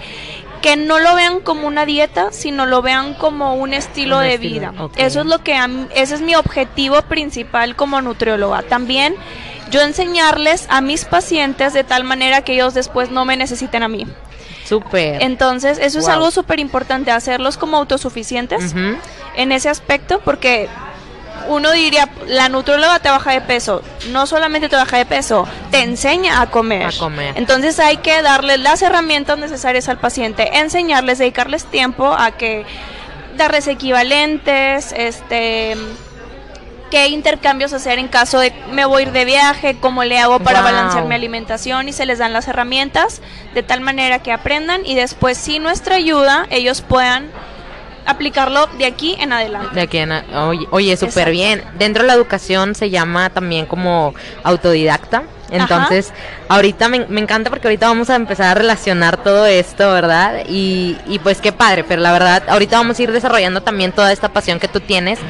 que 0.62 0.74
no 0.74 0.98
lo 0.98 1.14
vean 1.14 1.40
como 1.40 1.68
una 1.68 1.86
dieta, 1.86 2.32
sino 2.32 2.66
lo 2.66 2.82
vean 2.82 3.14
como 3.14 3.54
un 3.54 3.72
estilo 3.72 4.18
de 4.18 4.36
vida. 4.38 4.72
Eso 4.96 5.20
es 5.20 5.26
lo 5.26 5.38
que 5.44 5.56
ese 5.94 6.14
es 6.14 6.22
mi 6.22 6.34
objetivo 6.34 7.02
principal 7.02 7.76
como 7.76 8.00
nutrióloga. 8.00 8.62
También 8.62 9.14
yo 9.70 9.82
enseñarles 9.82 10.66
a 10.68 10.80
mis 10.80 11.04
pacientes 11.04 11.72
de 11.72 11.84
tal 11.84 12.04
manera 12.04 12.42
que 12.42 12.54
ellos 12.54 12.74
después 12.74 13.10
no 13.10 13.24
me 13.24 13.36
necesiten 13.36 13.82
a 13.82 13.88
mí. 13.88 14.06
Súper. 14.64 15.22
Entonces, 15.22 15.78
eso 15.78 15.98
es 16.00 16.08
algo 16.08 16.30
súper 16.30 16.58
importante, 16.58 17.10
hacerlos 17.10 17.56
como 17.56 17.76
autosuficientes 17.76 18.74
en 19.36 19.52
ese 19.52 19.68
aspecto, 19.68 20.20
porque 20.24 20.68
uno 21.48 21.70
diría, 21.70 22.08
la 22.26 22.48
nutróloga 22.48 22.98
te 22.98 23.08
baja 23.08 23.32
de 23.32 23.40
peso. 23.40 23.82
No 24.10 24.26
solamente 24.26 24.68
te 24.68 24.76
baja 24.76 24.96
de 24.96 25.06
peso, 25.06 25.46
te 25.70 25.82
enseña 25.82 26.40
a 26.40 26.50
comer. 26.50 26.86
A 26.86 26.92
comer. 26.92 27.34
Entonces 27.36 27.78
hay 27.78 27.98
que 27.98 28.22
darles 28.22 28.58
las 28.58 28.82
herramientas 28.82 29.38
necesarias 29.38 29.88
al 29.88 29.98
paciente, 29.98 30.58
enseñarles, 30.58 31.18
dedicarles 31.18 31.64
tiempo 31.64 32.12
a 32.18 32.32
que 32.32 32.64
darles 33.36 33.68
equivalentes, 33.68 34.92
este 34.96 35.76
qué 36.90 37.08
intercambios 37.08 37.72
hacer 37.72 37.98
en 37.98 38.08
caso 38.08 38.38
de 38.38 38.52
me 38.70 38.84
voy 38.84 39.02
a 39.02 39.06
ir 39.06 39.12
de 39.12 39.24
viaje, 39.24 39.76
cómo 39.80 40.04
le 40.04 40.18
hago 40.18 40.38
para 40.40 40.60
balancear 40.60 41.04
mi 41.04 41.14
alimentación 41.14 41.88
y 41.88 41.92
se 41.92 42.06
les 42.06 42.18
dan 42.18 42.32
las 42.32 42.48
herramientas 42.48 43.22
de 43.54 43.62
tal 43.62 43.80
manera 43.80 44.20
que 44.20 44.32
aprendan 44.32 44.84
y 44.84 44.94
después 44.94 45.38
sin 45.38 45.62
nuestra 45.62 45.96
ayuda 45.96 46.46
ellos 46.50 46.82
puedan 46.82 47.30
aplicarlo 48.06 48.66
de 48.78 48.86
aquí 48.86 49.16
en 49.18 49.32
adelante. 49.32 49.74
De 49.74 49.80
aquí 49.82 49.98
en 49.98 50.12
oye, 50.12 50.66
oye 50.70 50.96
súper 50.96 51.30
bien. 51.30 51.62
Dentro 51.76 52.04
de 52.04 52.06
la 52.06 52.14
educación 52.14 52.74
se 52.74 52.88
llama 52.88 53.30
también 53.30 53.66
como 53.66 54.14
autodidacta. 54.44 55.24
Entonces, 55.50 56.12
ahorita 56.48 56.88
me, 56.88 57.06
me, 57.06 57.20
encanta 57.20 57.50
porque 57.50 57.68
ahorita 57.68 57.86
vamos 57.86 58.10
a 58.10 58.16
empezar 58.16 58.46
a 58.46 58.54
relacionar 58.54 59.16
todo 59.16 59.46
esto, 59.46 59.92
¿verdad? 59.92 60.42
Y, 60.48 60.96
y 61.06 61.20
pues 61.20 61.40
qué 61.40 61.52
padre, 61.52 61.84
pero 61.84 62.02
la 62.02 62.10
verdad, 62.10 62.42
ahorita 62.48 62.76
vamos 62.78 62.98
a 62.98 63.02
ir 63.02 63.12
desarrollando 63.12 63.60
también 63.60 63.92
toda 63.92 64.10
esta 64.10 64.28
pasión 64.28 64.58
que 64.58 64.66
tú 64.66 64.80
tienes 64.80 65.20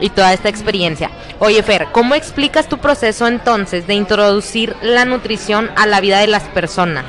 y 0.00 0.10
toda 0.10 0.32
esta 0.32 0.48
experiencia. 0.48 1.10
Oye, 1.38 1.62
Fer, 1.62 1.88
¿cómo 1.92 2.14
explicas 2.14 2.68
tu 2.68 2.78
proceso 2.78 3.26
entonces 3.26 3.86
de 3.86 3.94
introducir 3.94 4.76
la 4.82 5.04
nutrición 5.04 5.70
a 5.76 5.86
la 5.86 6.00
vida 6.00 6.18
de 6.18 6.26
las 6.26 6.44
personas? 6.44 7.06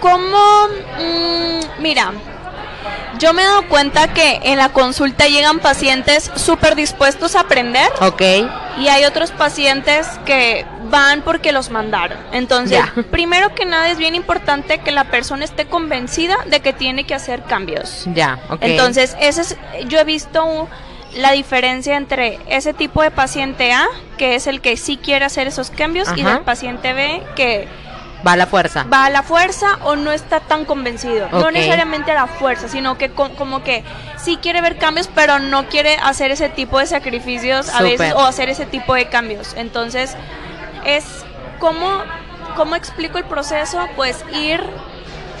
¿Cómo? 0.00 0.68
Mm, 0.98 1.80
mira, 1.82 2.12
yo 3.18 3.32
me 3.32 3.42
he 3.42 3.44
dado 3.44 3.68
cuenta 3.68 4.12
que 4.12 4.40
en 4.44 4.58
la 4.58 4.70
consulta 4.70 5.26
llegan 5.26 5.58
pacientes 5.58 6.30
súper 6.34 6.74
dispuestos 6.74 7.36
a 7.36 7.40
aprender. 7.40 7.90
Ok. 8.00 8.22
Y 8.78 8.88
hay 8.88 9.04
otros 9.04 9.30
pacientes 9.30 10.06
que 10.24 10.66
van 10.90 11.22
porque 11.22 11.52
los 11.52 11.70
mandaron. 11.70 12.18
Entonces, 12.32 12.80
primero 13.10 13.54
que 13.54 13.64
nada 13.64 13.90
es 13.90 13.98
bien 13.98 14.14
importante 14.14 14.78
que 14.78 14.90
la 14.90 15.04
persona 15.04 15.44
esté 15.44 15.66
convencida 15.66 16.36
de 16.46 16.60
que 16.60 16.72
tiene 16.72 17.04
que 17.04 17.14
hacer 17.14 17.42
cambios. 17.44 18.04
Ya, 18.14 18.38
ok. 18.50 18.58
Entonces, 18.62 19.16
ese 19.20 19.42
es, 19.42 19.56
yo 19.88 19.98
he 19.98 20.04
visto 20.04 20.68
la 21.16 21.32
diferencia 21.32 21.96
entre 21.96 22.40
ese 22.48 22.74
tipo 22.74 23.02
de 23.02 23.10
paciente 23.10 23.72
A, 23.72 23.86
que 24.18 24.34
es 24.34 24.46
el 24.46 24.60
que 24.60 24.76
sí 24.76 24.96
quiere 24.96 25.24
hacer 25.24 25.46
esos 25.46 25.70
cambios, 25.70 26.08
y 26.16 26.22
del 26.22 26.40
paciente 26.40 26.92
B, 26.92 27.22
que 27.36 27.68
Va 28.26 28.32
a 28.32 28.36
la 28.36 28.46
fuerza. 28.46 28.84
Va 28.84 29.06
a 29.06 29.10
la 29.10 29.22
fuerza 29.22 29.78
o 29.82 29.96
no 29.96 30.12
está 30.12 30.40
tan 30.40 30.64
convencido. 30.64 31.28
No 31.30 31.50
necesariamente 31.50 32.10
a 32.12 32.14
la 32.14 32.26
fuerza, 32.26 32.68
sino 32.68 32.96
que 32.96 33.10
como 33.10 33.62
que 33.62 33.84
sí 34.16 34.38
quiere 34.38 34.60
ver 34.60 34.78
cambios, 34.78 35.08
pero 35.14 35.38
no 35.38 35.66
quiere 35.68 35.96
hacer 36.02 36.30
ese 36.30 36.48
tipo 36.48 36.78
de 36.78 36.86
sacrificios 36.86 37.68
a 37.74 37.82
veces 37.82 38.14
o 38.14 38.20
hacer 38.20 38.48
ese 38.48 38.66
tipo 38.66 38.94
de 38.94 39.06
cambios. 39.06 39.54
Entonces, 39.56 40.16
es 40.84 41.04
como, 41.58 42.02
¿cómo 42.56 42.76
explico 42.76 43.18
el 43.18 43.24
proceso? 43.24 43.86
Pues 43.96 44.24
ir 44.32 44.62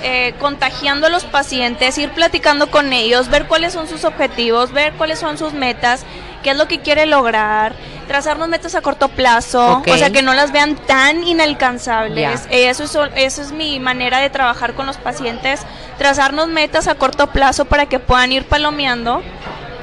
eh, 0.02 0.34
contagiando 0.38 1.06
a 1.06 1.10
los 1.10 1.24
pacientes, 1.24 1.96
ir 1.98 2.10
platicando 2.10 2.70
con 2.70 2.92
ellos, 2.92 3.28
ver 3.28 3.46
cuáles 3.46 3.72
son 3.72 3.88
sus 3.88 4.04
objetivos, 4.04 4.72
ver 4.72 4.92
cuáles 4.94 5.18
son 5.18 5.38
sus 5.38 5.52
metas, 5.52 6.04
qué 6.42 6.50
es 6.50 6.56
lo 6.56 6.68
que 6.68 6.80
quiere 6.80 7.06
lograr, 7.06 7.74
trazarnos 8.06 8.48
metas 8.48 8.74
a 8.74 8.82
corto 8.82 9.08
plazo, 9.08 9.82
o 9.86 9.96
sea, 9.96 10.10
que 10.10 10.22
no 10.22 10.34
las 10.34 10.52
vean 10.52 10.76
tan 10.76 11.24
inalcanzables. 11.24 12.42
Eso, 12.50 12.84
es, 12.84 12.96
eso 13.16 13.42
es 13.42 13.52
mi 13.52 13.80
manera 13.80 14.18
de 14.18 14.30
trabajar 14.30 14.74
con 14.74 14.86
los 14.86 14.98
pacientes, 14.98 15.62
trazarnos 15.98 16.48
metas 16.48 16.86
a 16.86 16.96
corto 16.96 17.28
plazo 17.28 17.64
para 17.64 17.86
que 17.86 17.98
puedan 17.98 18.32
ir 18.32 18.44
palomeando 18.44 19.22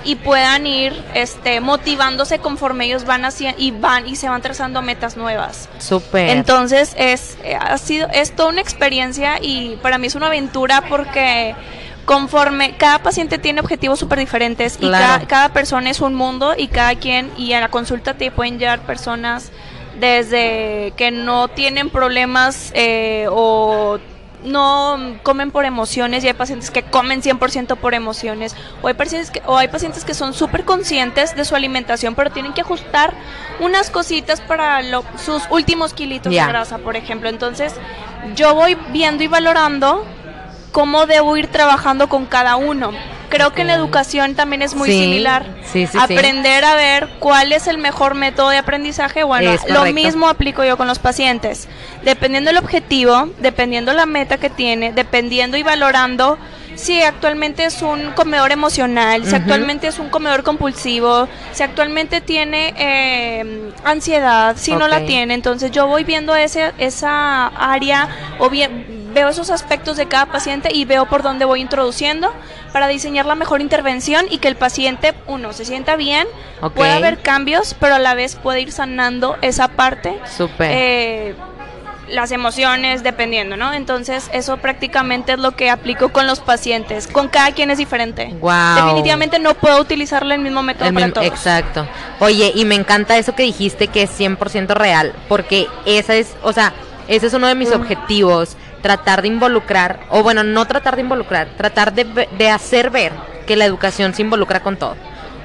y 0.04 0.16
puedan 0.16 0.68
ir 0.68 0.94
este 1.14 1.60
motivándose 1.62 2.40
conforme 2.40 2.86
ellos 2.86 3.06
van 3.06 3.26
hacia 3.26 3.56
y 3.58 3.72
van 3.72 4.08
y 4.08 4.16
se 4.16 4.30
van 4.30 4.42
trazando 4.42 4.82
metas 4.82 5.18
nuevas. 5.18 5.70
Súper. 5.80 6.30
Entonces 6.30 6.96
es 6.98 7.38
ha 7.60 7.78
sido 7.78 8.08
es 8.14 8.36
toda 8.36 8.50
una 8.50 8.62
experiencia 8.62 9.38
y 9.42 9.78
para 9.82 9.98
mí 9.98 10.08
es 10.08 10.16
una 10.16 10.28
aventura 10.28 10.84
porque 10.90 11.56
conforme 12.06 12.76
cada 12.78 13.00
paciente 13.00 13.38
tiene 13.38 13.62
objetivos 13.62 14.00
súper 14.00 14.20
diferentes 14.20 14.78
y 14.80 14.90
cada, 14.90 15.50
persona 15.54 15.90
es 15.90 16.02
un 16.02 16.16
mundo 16.16 16.54
y 16.58 16.68
cada 16.68 16.96
quien 16.96 17.32
y 17.38 17.54
a 17.54 17.62
la 17.62 17.70
consulta 17.70 18.16
te 18.16 18.32
pueden 18.32 18.60
llegar 18.60 18.82
personas 18.82 19.52
desde 20.00 20.94
que 20.98 21.12
no 21.12 21.48
tienen 21.48 21.90
problemas 21.90 22.72
eh, 22.74 23.28
o 23.30 24.00
no 24.44 24.98
comen 25.24 25.52
por 25.52 25.66
emociones 25.66 26.24
y 26.24 26.28
hay 26.28 26.34
pacientes 26.34 26.72
que 26.72 26.84
comen 26.84 27.22
100% 27.22 27.78
por 27.78 27.94
emociones 27.94 28.56
o 28.82 28.88
hay 28.88 28.94
pacientes 28.94 29.32
que, 29.32 29.42
o 29.46 29.58
hay 29.58 29.68
pacientes 29.68 30.04
que 30.04 30.14
son 30.14 30.34
súper 30.34 30.66
conscientes 30.66 31.36
de 31.36 31.46
su 31.46 31.56
alimentación 31.56 32.16
pero 32.16 32.32
tienen 32.32 32.54
que 32.54 32.62
ajustar 32.62 33.14
unas 33.60 33.90
cositas 33.90 34.42
para 34.42 34.82
sus 35.24 35.44
últimos 35.50 35.94
kilitos 35.94 36.34
de 36.34 36.40
grasa 36.40 36.80
por 36.80 36.96
ejemplo 36.96 37.30
entonces 37.30 37.76
yo 38.36 38.56
voy 38.56 38.78
viendo 38.92 39.24
y 39.24 39.28
valorando 39.28 40.06
cómo 40.72 41.06
debo 41.06 41.38
ir 41.38 41.48
trabajando 41.48 42.10
con 42.10 42.26
cada 42.26 42.56
uno. 42.56 42.92
Creo 43.32 43.54
que 43.54 43.62
en 43.62 43.68
la 43.68 43.76
educación 43.76 44.36
también 44.36 44.62
es 44.62 44.76
muy 44.76 44.92
similar. 44.92 45.46
Aprender 45.98 46.66
a 46.66 46.76
ver 46.76 47.08
cuál 47.20 47.54
es 47.54 47.68
el 47.68 47.78
mejor 47.78 48.14
método 48.14 48.50
de 48.50 48.58
aprendizaje. 48.58 49.24
Bueno, 49.24 49.56
lo 49.70 49.86
mismo 49.94 50.28
aplico 50.28 50.64
yo 50.64 50.78
con 50.78 50.88
los 50.88 51.00
pacientes. 51.00 51.68
Dependiendo 52.04 52.50
del 52.50 52.58
objetivo, 52.58 53.30
dependiendo 53.40 53.94
la 53.94 54.06
meta 54.06 54.38
que 54.38 54.50
tiene, 54.50 54.92
dependiendo 54.92 55.58
y 55.58 55.64
valorando 55.64 56.38
si 56.76 57.02
actualmente 57.02 57.66
es 57.66 57.82
un 57.82 58.12
comedor 58.12 58.52
emocional, 58.52 59.26
si 59.26 59.36
actualmente 59.36 59.88
es 59.88 60.00
un 60.00 60.10
comedor 60.10 60.44
compulsivo, 60.44 61.28
si 61.52 61.64
actualmente 61.64 62.22
tiene 62.22 62.74
eh, 62.78 63.72
ansiedad, 63.84 64.56
si 64.58 64.76
no 64.76 64.88
la 64.88 65.06
tiene. 65.06 65.34
Entonces 65.34 65.72
yo 65.72 65.88
voy 65.88 66.04
viendo 66.04 66.36
ese, 66.36 66.72
esa 66.78 67.48
área 67.48 68.10
o 68.40 68.50
bien 68.50 68.91
veo 69.14 69.30
esos 69.30 69.50
aspectos 69.50 69.98
de 69.98 70.08
cada 70.08 70.28
paciente 70.28 70.70
y 70.74 70.86
veo 70.86 71.06
por 71.06 71.24
dónde 71.24 71.46
voy 71.46 71.62
introduciendo 71.62 72.32
para 72.74 72.88
diseñar 72.88 73.26
la 73.26 73.36
mejor 73.36 73.62
intervención 73.62 74.26
y 74.30 74.38
que 74.38 74.48
el 74.48 74.56
paciente, 74.56 75.14
uno, 75.28 75.54
se 75.54 75.66
sienta 75.66 75.96
bien, 75.96 76.28
pueda 76.76 76.96
haber 76.96 77.20
cambios, 77.20 77.76
pero 77.80 77.96
a 77.96 78.00
la 78.00 78.14
vez 78.14 78.36
puede 78.36 78.62
ir 78.62 78.72
sanando 78.72 79.38
esa 79.42 79.70
parte. 79.70 80.18
Súper. 80.26 80.72
Eh, 80.72 81.36
las 82.12 82.32
emociones, 82.32 83.04
dependiendo, 83.04 83.58
¿no? 83.58 83.74
Entonces, 83.74 84.30
eso 84.34 84.58
prácticamente 84.58 85.34
es 85.34 85.40
lo 85.40 85.52
que 85.52 85.70
aplico 85.70 86.10
con 86.10 86.28
los 86.28 86.40
pacientes. 86.40 87.08
Con 87.08 87.30
cada 87.30 87.52
quien 87.52 87.72
es 87.72 87.78
diferente. 87.78 88.36
Wow. 88.40 88.76
Definitivamente 88.76 89.40
no 89.40 89.54
puedo 89.54 89.80
utilizarle 89.80 90.36
el 90.36 90.42
mismo 90.42 90.62
método 90.62 90.94
para 90.94 91.12
todos. 91.12 91.28
Exacto. 91.28 91.88
Oye, 92.20 92.52
y 92.54 92.66
me 92.66 92.76
encanta 92.76 93.18
eso 93.18 93.34
que 93.34 93.44
dijiste 93.44 93.88
que 93.88 94.04
es 94.04 94.20
100% 94.20 94.74
real, 94.74 95.14
porque 95.28 95.68
esa 95.86 96.16
es, 96.16 96.36
o 96.44 96.54
sea, 96.54 96.74
ese 97.08 97.28
es 97.28 97.34
uno 97.34 97.48
de 97.48 97.56
mis 97.56 97.72
objetivos, 97.72 98.58
tratar 98.82 99.22
de 99.22 99.28
involucrar, 99.28 100.02
o 100.10 100.24
bueno, 100.24 100.44
no 100.44 100.66
tratar 100.66 100.96
de 100.96 101.02
involucrar, 101.02 101.48
tratar 101.58 101.94
de, 101.94 102.28
de 102.38 102.50
hacer 102.50 102.90
ver 102.90 103.12
que 103.46 103.56
la 103.56 103.66
educación 103.66 104.14
se 104.14 104.22
involucra 104.22 104.62
con 104.62 104.78
todo. 104.78 104.96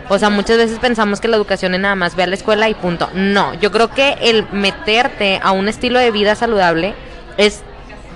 O 0.09 0.19
sea, 0.19 0.31
muchas 0.31 0.57
veces 0.57 0.79
pensamos 0.79 1.21
que 1.21 1.29
la 1.29 1.37
educación 1.37 1.75
es 1.75 1.81
nada 1.81 1.97
más 1.97 2.15
ve 2.15 2.23
a 2.23 2.27
la 2.29 2.37
escuela 2.37 2.69
y 2.69 2.75
punto. 2.75 3.11
No, 3.13 3.55
yo 3.55 3.73
creo 3.73 3.91
que 3.91 4.17
el 4.21 4.47
meterte 4.53 5.41
a 5.43 5.51
un 5.51 5.69
estilo 5.69 5.99
de 5.99 6.13
vida 6.13 6.37
saludable 6.37 6.95
es, 7.37 7.63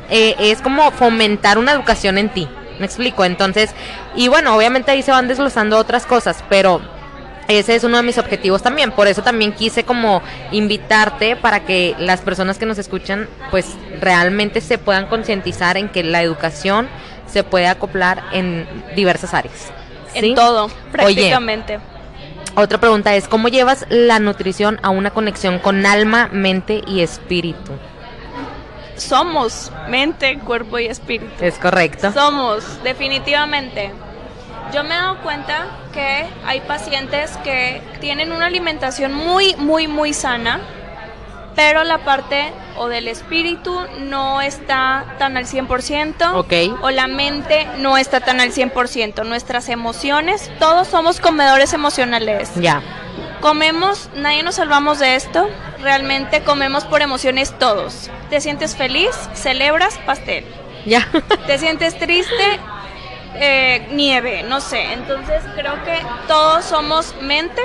eh, 0.09 0.37
es 0.39 0.62
como 0.62 0.91
fomentar 0.93 1.59
una 1.59 1.73
educación 1.73 2.17
en 2.19 2.29
ti. 2.29 2.49
¿Me 2.79 2.87
explico? 2.87 3.25
Entonces, 3.25 3.75
y 4.15 4.29
bueno, 4.29 4.57
obviamente 4.57 4.91
ahí 4.91 5.03
se 5.03 5.11
van 5.11 5.29
desglosando 5.29 5.77
otras 5.77 6.07
cosas, 6.07 6.43
pero 6.49 6.81
ese 7.57 7.75
es 7.75 7.85
uno 7.85 7.97
de 7.97 8.02
mis 8.02 8.19
objetivos 8.19 8.62
también. 8.62 8.92
Por 8.92 9.07
eso 9.07 9.23
también 9.23 9.52
quise 9.52 9.85
como 9.85 10.23
invitarte 10.52 11.37
para 11.37 11.64
que 11.64 11.95
las 11.99 12.21
personas 12.21 12.59
que 12.59 12.66
nos 12.66 12.78
escuchan 12.78 13.28
pues 13.50 13.66
realmente 14.00 14.61
se 14.61 14.78
puedan 14.78 15.07
concientizar 15.07 15.76
en 15.76 15.88
que 15.88 16.02
la 16.02 16.23
educación 16.23 16.88
se 17.26 17.45
puede 17.45 17.66
acoplar 17.66 18.25
en 18.33 18.66
diversas 18.95 19.35
áreas. 19.35 19.73
En 20.14 20.35
todo, 20.35 20.69
prácticamente. 20.90 21.78
otra 22.57 22.78
pregunta 22.78 23.14
es, 23.14 23.28
¿cómo 23.28 23.49
llevas 23.49 23.87
la 23.88 24.19
nutrición 24.19 24.80
a 24.83 24.90
una 24.90 25.11
conexión 25.11 25.59
con 25.61 25.87
alma, 25.87 26.28
mente 26.33 26.83
y 26.87 27.00
espíritu? 27.00 27.73
Somos 28.97 29.73
mente, 29.88 30.38
cuerpo 30.40 30.78
y 30.78 30.87
espíritu. 30.87 31.33
Es 31.40 31.54
correcto. 31.59 32.12
Somos, 32.12 32.83
definitivamente. 32.83 33.92
Yo 34.73 34.85
me 34.85 34.95
he 34.95 34.99
dado 34.99 35.19
cuenta 35.23 35.67
que 35.93 36.27
hay 36.47 36.61
pacientes 36.61 37.37
que 37.43 37.83
tienen 38.00 38.31
una 38.33 38.47
alimentación 38.47 39.12
muy, 39.12 39.57
muy, 39.57 39.89
muy 39.89 40.12
sana, 40.15 40.61
pero 41.57 41.83
la 41.83 41.99
parte 41.99 42.53
o 42.77 42.89
del 42.89 43.09
espíritu 43.09 43.77
no 43.99 44.41
está 44.41 45.17
tan 45.19 45.37
al 45.37 45.47
100%, 45.47 46.35
Ok. 46.35 46.83
o 46.83 46.91
la 46.91 47.09
mente 47.09 47.67
no 47.79 47.99
está 47.99 48.21
tan 48.21 48.41
al 48.41 48.53
100%. 48.53 49.25
Nuestras 49.25 49.69
emociones, 49.69 50.50
todos 50.61 50.87
somos 50.87 51.19
comedores 51.21 51.73
emocionales. 51.73 52.50
Ya. 52.55 52.81
Comemos, 53.41 54.09
nadie 54.15 54.43
nos 54.45 54.55
salvamos 54.57 54.99
de 55.00 55.17
esto, 55.17 55.49
realmente 55.81 56.43
comemos 56.45 56.85
por 56.85 57.03
emociones 57.03 57.59
todos. 57.59 58.09
Te 58.29 58.41
sientes 58.41 58.77
feliz, 58.77 59.11
celebras 59.35 59.99
pastel. 60.07 60.45
Ya. 60.87 61.09
Te 61.47 61.59
sientes 61.59 61.99
triste, 61.99 62.61
eh, 63.34 63.88
nieve, 63.92 64.42
no 64.42 64.60
sé. 64.60 64.92
Entonces 64.92 65.42
creo 65.54 65.82
que 65.84 66.00
todos 66.26 66.64
somos 66.64 67.14
mente, 67.20 67.62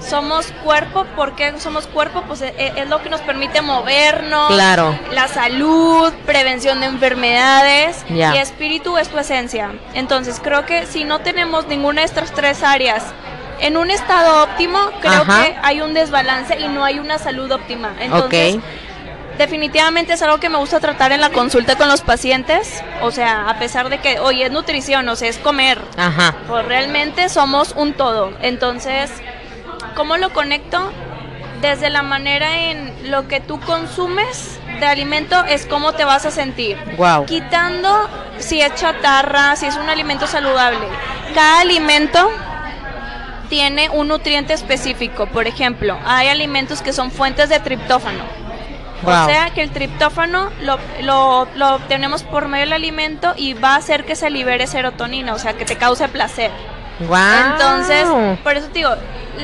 somos 0.00 0.46
cuerpo. 0.64 1.04
¿Por 1.16 1.34
qué 1.34 1.58
somos 1.58 1.86
cuerpo? 1.86 2.22
Pues 2.26 2.42
eh, 2.42 2.72
es, 2.76 2.88
lo 2.88 3.02
que 3.02 3.10
nos 3.10 3.20
permite 3.20 3.62
movernos. 3.62 4.48
Claro. 4.48 4.98
La 5.12 5.28
salud, 5.28 6.12
prevención 6.26 6.80
de 6.80 6.86
enfermedades. 6.86 8.04
Y 8.08 8.20
espíritu 8.22 8.98
es 8.98 9.08
tu 9.08 9.18
esencia. 9.18 9.72
Entonces 9.94 10.40
creo 10.42 10.66
que 10.66 10.86
si 10.86 11.04
no 11.04 11.20
tenemos 11.20 11.66
ninguna 11.66 12.02
de 12.02 12.06
estas 12.06 12.32
tres 12.32 12.62
áreas 12.62 13.04
en 13.60 13.76
un 13.76 13.90
estado 13.90 14.44
óptimo, 14.44 14.78
creo 15.00 15.22
Ajá. 15.22 15.44
que 15.44 15.56
hay 15.62 15.80
un 15.80 15.94
desbalance 15.94 16.58
y 16.58 16.68
no 16.68 16.84
hay 16.84 16.98
una 16.98 17.18
salud 17.18 17.50
óptima. 17.50 17.94
Entonces, 17.98 18.56
Ok. 18.56 18.62
Definitivamente 19.38 20.12
es 20.12 20.22
algo 20.22 20.38
que 20.38 20.48
me 20.48 20.58
gusta 20.58 20.80
tratar 20.80 21.12
en 21.12 21.20
la 21.20 21.30
consulta 21.30 21.76
con 21.76 21.88
los 21.88 22.02
pacientes. 22.02 22.82
O 23.00 23.10
sea, 23.10 23.48
a 23.48 23.58
pesar 23.58 23.88
de 23.88 23.98
que, 23.98 24.18
oye, 24.18 24.44
es 24.44 24.50
nutrición, 24.50 25.08
o 25.08 25.16
sea, 25.16 25.28
es 25.28 25.38
comer. 25.38 25.80
Ajá. 25.96 26.34
Pues 26.46 26.64
realmente 26.66 27.28
somos 27.28 27.72
un 27.76 27.94
todo. 27.94 28.32
Entonces, 28.42 29.10
¿cómo 29.94 30.16
lo 30.16 30.32
conecto? 30.32 30.92
Desde 31.62 31.90
la 31.90 32.02
manera 32.02 32.70
en 32.70 33.10
lo 33.10 33.26
que 33.26 33.40
tú 33.40 33.58
consumes 33.60 34.60
de 34.78 34.86
alimento 34.86 35.44
es 35.44 35.66
cómo 35.66 35.92
te 35.92 36.04
vas 36.04 36.24
a 36.26 36.30
sentir. 36.30 36.76
Wow. 36.96 37.26
Quitando 37.26 38.08
si 38.38 38.60
es 38.60 38.74
chatarra, 38.74 39.56
si 39.56 39.66
es 39.66 39.76
un 39.76 39.88
alimento 39.88 40.26
saludable. 40.26 40.86
Cada 41.34 41.60
alimento 41.60 42.30
tiene 43.48 43.88
un 43.90 44.08
nutriente 44.08 44.52
específico. 44.52 45.26
Por 45.26 45.46
ejemplo, 45.46 45.98
hay 46.04 46.28
alimentos 46.28 46.82
que 46.82 46.92
son 46.92 47.10
fuentes 47.10 47.48
de 47.48 47.58
triptófano. 47.58 48.47
Wow. 49.02 49.24
O 49.24 49.26
sea 49.26 49.50
que 49.50 49.62
el 49.62 49.70
triptófano 49.70 50.50
lo, 50.62 50.78
lo, 51.02 51.46
lo 51.54 51.74
obtenemos 51.76 52.22
por 52.24 52.48
medio 52.48 52.64
del 52.64 52.72
alimento 52.72 53.32
y 53.36 53.54
va 53.54 53.74
a 53.74 53.76
hacer 53.76 54.04
que 54.04 54.16
se 54.16 54.28
libere 54.30 54.66
serotonina, 54.66 55.34
o 55.34 55.38
sea 55.38 55.54
que 55.54 55.64
te 55.64 55.76
cause 55.76 56.08
placer. 56.08 56.50
Wow. 57.00 57.16
Entonces, 57.52 58.06
por 58.42 58.56
eso 58.56 58.66
te 58.68 58.80
digo, 58.80 58.90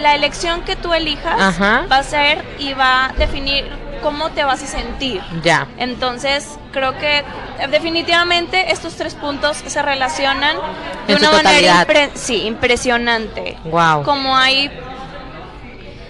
la 0.02 0.14
elección 0.16 0.62
que 0.62 0.74
tú 0.74 0.92
elijas 0.92 1.40
Ajá. 1.40 1.86
va 1.90 1.98
a 1.98 2.02
ser 2.02 2.44
y 2.58 2.72
va 2.74 3.06
a 3.06 3.12
definir 3.12 3.64
cómo 4.02 4.30
te 4.30 4.42
vas 4.42 4.60
a 4.62 4.66
sentir. 4.66 5.22
Ya. 5.44 5.68
Entonces, 5.78 6.58
creo 6.72 6.98
que 6.98 7.24
definitivamente 7.70 8.72
estos 8.72 8.96
tres 8.96 9.14
puntos 9.14 9.56
se 9.64 9.82
relacionan 9.82 10.56
de 11.06 11.12
En 11.12 11.18
una 11.20 11.30
manera 11.30 11.86
impre- 11.86 12.10
sí, 12.14 12.42
impresionante. 12.42 13.56
Wow. 13.64 14.02
Como 14.02 14.36
hay 14.36 14.70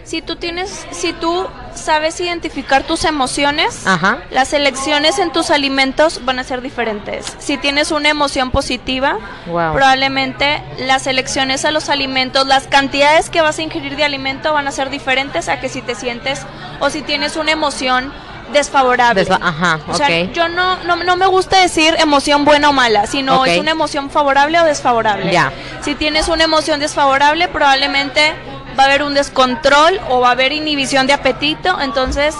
si 0.02 0.22
tú 0.22 0.37
tienes 0.37 0.87
si 0.90 1.12
tú 1.12 1.46
sabes 1.74 2.18
identificar 2.20 2.82
tus 2.84 3.04
emociones, 3.04 3.87
Ajá. 3.87 4.18
las 4.30 4.52
elecciones 4.52 5.18
en 5.18 5.32
tus 5.32 5.50
alimentos 5.50 6.24
van 6.24 6.38
a 6.38 6.44
ser 6.44 6.60
diferentes. 6.62 7.26
Si 7.38 7.56
tienes 7.56 7.90
una 7.90 8.08
emoción 8.08 8.50
positiva, 8.50 9.18
Wow. 9.46 9.72
probablemente 9.74 10.62
las 10.78 11.06
elecciones 11.06 11.64
a 11.64 11.70
los 11.70 11.88
alimentos, 11.88 12.46
las 12.46 12.66
cantidades 12.66 13.30
que 13.30 13.40
vas 13.42 13.58
a 13.58 13.62
ingerir 13.62 13.96
de 13.96 14.04
alimento 14.04 14.52
van 14.52 14.66
a 14.68 14.70
ser 14.70 14.90
diferentes 14.90 15.48
a 15.48 15.60
que 15.60 15.68
si 15.68 15.82
te 15.82 15.94
sientes 15.94 16.40
o 16.80 16.90
si 16.90 17.02
tienes 17.02 17.37
una 17.37 17.50
emoción 17.52 18.12
desfavorable. 18.52 19.26
Ajá, 19.40 19.80
o 19.88 19.94
sea, 19.94 20.24
yo 20.32 20.48
no, 20.48 20.76
no, 20.84 20.96
no 20.96 21.16
me 21.16 21.26
gusta 21.26 21.58
decir 21.60 21.94
emoción 21.98 22.44
buena 22.44 22.68
o 22.70 22.72
mala, 22.72 23.06
sino 23.06 23.40
Ok. 23.40 23.46
es 23.48 23.58
una 23.58 23.70
emoción 23.70 24.10
favorable 24.10 24.60
o 24.60 24.64
desfavorable. 24.64 25.37
Si 25.82 25.94
tienes 25.94 26.28
una 26.28 26.44
emoción 26.44 26.78
desfavorable, 26.80 27.48
probablemente 27.48 28.34
va 28.78 28.84
a 28.84 28.87
haber 28.87 29.02
un 29.02 29.14
descontrol 29.14 30.00
o 30.08 30.20
va 30.20 30.28
a 30.28 30.32
haber 30.32 30.52
inhibición 30.52 31.06
de 31.06 31.12
apetito, 31.12 31.80
entonces 31.80 32.34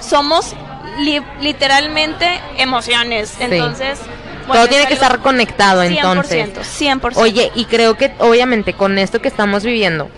somos 0.00 0.54
li- 1.00 1.22
literalmente 1.40 2.40
emociones. 2.58 3.34
Entonces, 3.40 3.98
bueno, 4.46 4.62
Todo 4.62 4.68
tiene 4.68 4.86
que 4.86 4.94
estar 4.94 5.18
conectado 5.20 5.82
100%, 5.82 5.96
entonces. 5.96 6.80
100%. 6.80 7.16
Oye, 7.16 7.50
y 7.54 7.64
creo 7.64 7.94
que 7.96 8.12
obviamente 8.18 8.74
con 8.74 8.98
esto 8.98 9.20
que 9.20 9.28
estamos 9.28 9.64
viviendo, 9.64 10.08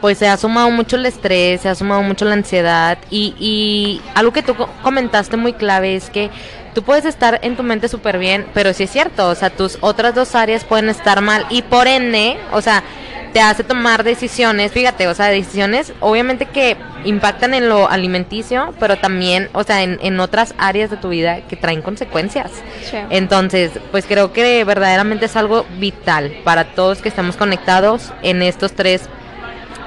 pues 0.00 0.18
se 0.18 0.28
ha 0.28 0.36
sumado 0.36 0.70
mucho 0.70 0.96
el 0.96 1.06
estrés, 1.06 1.62
se 1.62 1.68
ha 1.68 1.74
sumado 1.74 2.02
mucho 2.02 2.24
la 2.24 2.34
ansiedad 2.34 2.98
y, 3.10 3.34
y 3.40 4.00
algo 4.14 4.32
que 4.32 4.42
tú 4.42 4.54
co- 4.54 4.68
comentaste 4.82 5.36
muy 5.36 5.54
clave 5.54 5.96
es 5.96 6.08
que 6.10 6.30
tú 6.74 6.82
puedes 6.84 7.04
estar 7.04 7.40
en 7.42 7.56
tu 7.56 7.62
mente 7.64 7.88
súper 7.88 8.18
bien, 8.18 8.46
pero 8.54 8.72
sí 8.74 8.84
es 8.84 8.90
cierto, 8.92 9.28
o 9.28 9.34
sea, 9.34 9.50
tus 9.50 9.78
otras 9.80 10.14
dos 10.14 10.34
áreas 10.36 10.62
pueden 10.64 10.88
estar 10.88 11.20
mal 11.20 11.46
y 11.50 11.62
por 11.62 11.88
ende, 11.88 12.38
o 12.52 12.60
sea, 12.60 12.84
te 13.32 13.40
hace 13.40 13.64
tomar 13.64 14.04
decisiones, 14.04 14.72
fíjate, 14.72 15.08
o 15.08 15.14
sea, 15.14 15.26
decisiones 15.26 15.92
obviamente 16.00 16.46
que 16.46 16.76
impactan 17.04 17.54
en 17.54 17.68
lo 17.68 17.88
alimenticio, 17.88 18.74
pero 18.80 18.96
también, 18.96 19.48
o 19.52 19.62
sea, 19.64 19.82
en, 19.82 19.98
en 20.02 20.18
otras 20.20 20.54
áreas 20.58 20.90
de 20.90 20.96
tu 20.96 21.10
vida 21.10 21.42
que 21.42 21.56
traen 21.56 21.82
consecuencias. 21.82 22.50
Sí. 22.90 22.96
Entonces, 23.10 23.72
pues 23.90 24.04
creo 24.06 24.32
que 24.32 24.64
verdaderamente 24.64 25.26
es 25.26 25.36
algo 25.36 25.66
vital 25.78 26.32
para 26.44 26.72
todos 26.74 27.00
que 27.00 27.08
estamos 27.08 27.36
conectados 27.36 28.12
en 28.22 28.42
estos 28.42 28.72
tres 28.72 29.08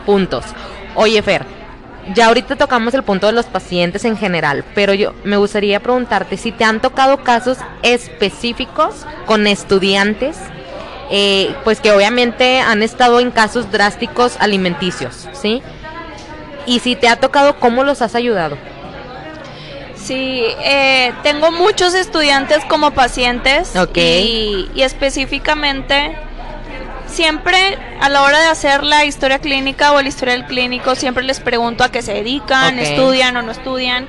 puntos. 0.06 0.46
Oye, 0.96 1.22
Fer, 1.22 1.46
ya 2.16 2.28
ahorita 2.28 2.56
tocamos 2.56 2.94
el 2.94 3.04
punto 3.04 3.28
de 3.28 3.34
los 3.34 3.46
pacientes 3.46 4.06
en 4.06 4.18
general, 4.18 4.64
pero 4.76 4.94
yo 4.94 5.14
me 5.24 5.38
gustaría 5.38 5.80
preguntarte 5.80 6.38
si 6.38 6.52
te 6.52 6.64
han 6.64 6.82
tocado 6.82 7.24
casos 7.24 7.58
específicos 7.84 9.06
con 9.26 9.48
estudiantes, 9.48 10.38
eh, 11.12 11.54
pues 11.64 11.82
que 11.82 11.92
obviamente 11.92 12.60
han 12.60 12.82
estado 12.82 13.20
en 13.20 13.32
casos 13.32 13.70
drásticos 13.72 14.38
alimenticios, 14.40 15.28
¿sí? 15.34 15.62
Y 16.66 16.80
si 16.80 16.96
te 16.96 17.08
ha 17.10 17.18
tocado, 17.18 17.60
¿cómo 17.60 17.84
los 17.84 18.02
has 18.02 18.16
ayudado? 18.16 18.58
Sí, 19.96 20.44
eh, 20.64 21.14
tengo 21.22 21.52
muchos 21.52 21.94
estudiantes 21.94 22.64
como 22.66 22.92
pacientes 22.92 23.74
y, 23.94 24.70
y 24.74 24.82
específicamente 24.82 26.16
siempre 27.08 27.78
a 28.00 28.10
la 28.10 28.24
hora 28.24 28.40
de 28.40 28.48
hacer 28.48 28.84
la 28.84 29.06
historia 29.06 29.40
clínica 29.40 29.92
o 29.92 30.00
el 30.00 30.08
historial 30.08 30.46
clínico 30.46 30.96
siempre 30.96 31.24
les 31.24 31.40
pregunto 31.40 31.84
a 31.84 31.90
qué 31.90 32.02
se 32.02 32.14
dedican, 32.14 32.80
estudian 32.80 33.36
o 33.38 33.42
no 33.42 33.52
estudian 33.52 34.08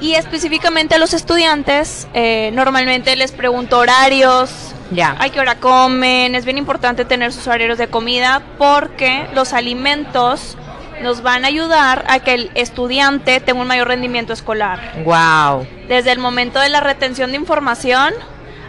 y 0.00 0.14
específicamente 0.14 0.94
a 0.94 0.98
los 0.98 1.14
estudiantes 1.14 2.06
eh, 2.14 2.50
normalmente 2.52 3.16
les 3.16 3.32
pregunto 3.32 3.78
horarios, 3.78 4.50
Ya. 4.94 5.16
a 5.18 5.28
qué 5.28 5.40
hora 5.40 5.56
comen, 5.56 6.34
es 6.34 6.44
bien 6.44 6.58
importante 6.58 7.04
tener 7.04 7.32
sus 7.32 7.46
horarios 7.46 7.78
de 7.78 7.88
comida 7.88 8.42
porque 8.58 9.26
los 9.34 9.52
alimentos 9.52 10.56
nos 11.02 11.22
van 11.22 11.44
a 11.44 11.48
ayudar 11.48 12.04
a 12.08 12.20
que 12.20 12.34
el 12.34 12.50
estudiante 12.54 13.40
tenga 13.40 13.60
un 13.60 13.66
mayor 13.66 13.88
rendimiento 13.88 14.32
escolar. 14.32 15.02
Wow. 15.04 15.66
Desde 15.88 16.12
el 16.12 16.18
momento 16.18 16.60
de 16.60 16.68
la 16.68 16.80
retención 16.80 17.30
de 17.30 17.36
información 17.36 18.14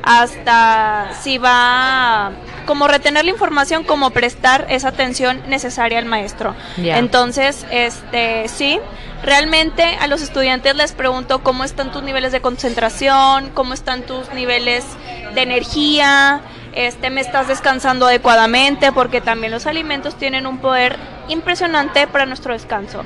hasta 0.03 1.11
si 1.21 1.37
va 1.37 2.31
como 2.65 2.87
retener 2.87 3.25
la 3.25 3.31
información 3.31 3.83
como 3.83 4.09
prestar 4.09 4.67
esa 4.69 4.89
atención 4.89 5.41
necesaria 5.47 5.97
al 5.99 6.05
maestro. 6.05 6.55
Entonces, 6.77 7.65
este 7.71 8.47
sí, 8.47 8.79
realmente 9.23 9.83
a 9.99 10.07
los 10.07 10.21
estudiantes 10.21 10.75
les 10.75 10.91
pregunto 10.91 11.43
cómo 11.43 11.63
están 11.63 11.91
tus 11.91 12.03
niveles 12.03 12.31
de 12.31 12.41
concentración, 12.41 13.49
cómo 13.53 13.73
están 13.73 14.03
tus 14.03 14.31
niveles 14.33 14.85
de 15.33 15.41
energía, 15.41 16.41
este 16.73 17.09
me 17.09 17.21
estás 17.21 17.47
descansando 17.47 18.07
adecuadamente 18.07 18.91
porque 18.91 19.21
también 19.21 19.51
los 19.51 19.65
alimentos 19.65 20.15
tienen 20.15 20.45
un 20.45 20.57
poder 20.59 20.97
impresionante 21.29 22.07
para 22.07 22.25
nuestro 22.25 22.53
descanso. 22.53 23.03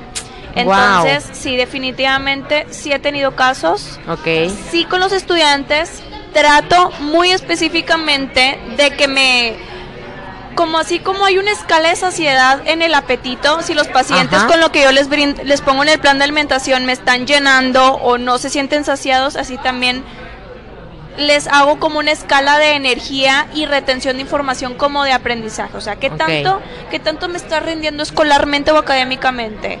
Entonces, 0.54 1.28
sí, 1.32 1.56
definitivamente 1.56 2.66
sí 2.70 2.92
he 2.92 2.98
tenido 2.98 3.36
casos. 3.36 4.00
Ok. 4.08 4.50
Sí, 4.70 4.84
con 4.86 5.00
los 5.00 5.12
estudiantes 5.12 6.02
trato 6.32 6.90
muy 7.00 7.30
específicamente 7.30 8.58
de 8.76 8.90
que 8.90 9.08
me 9.08 9.56
como 10.58 10.78
así 10.78 10.98
como 10.98 11.24
hay 11.24 11.38
una 11.38 11.52
escala 11.52 11.90
de 11.90 11.94
saciedad 11.94 12.62
en 12.64 12.82
el 12.82 12.92
apetito, 12.92 13.62
si 13.62 13.74
los 13.74 13.86
pacientes 13.86 14.42
con 14.42 14.58
lo 14.58 14.72
que 14.72 14.82
yo 14.82 14.90
les 14.90 15.08
les 15.08 15.60
pongo 15.60 15.84
en 15.84 15.88
el 15.88 16.00
plan 16.00 16.18
de 16.18 16.24
alimentación 16.24 16.84
me 16.84 16.90
están 16.90 17.28
llenando 17.28 17.92
o 17.92 18.18
no 18.18 18.38
se 18.38 18.50
sienten 18.50 18.84
saciados, 18.84 19.36
así 19.36 19.56
también 19.56 20.02
les 21.16 21.46
hago 21.46 21.78
como 21.78 22.00
una 22.00 22.10
escala 22.10 22.58
de 22.58 22.72
energía 22.72 23.46
y 23.54 23.66
retención 23.66 24.16
de 24.16 24.22
información 24.22 24.74
como 24.74 25.04
de 25.04 25.12
aprendizaje, 25.12 25.76
o 25.76 25.80
sea, 25.80 25.94
qué 25.94 26.10
tanto 26.10 26.60
qué 26.90 26.98
tanto 26.98 27.28
me 27.28 27.36
está 27.36 27.60
rindiendo 27.60 28.02
escolarmente 28.02 28.72
o 28.72 28.78
académicamente 28.78 29.78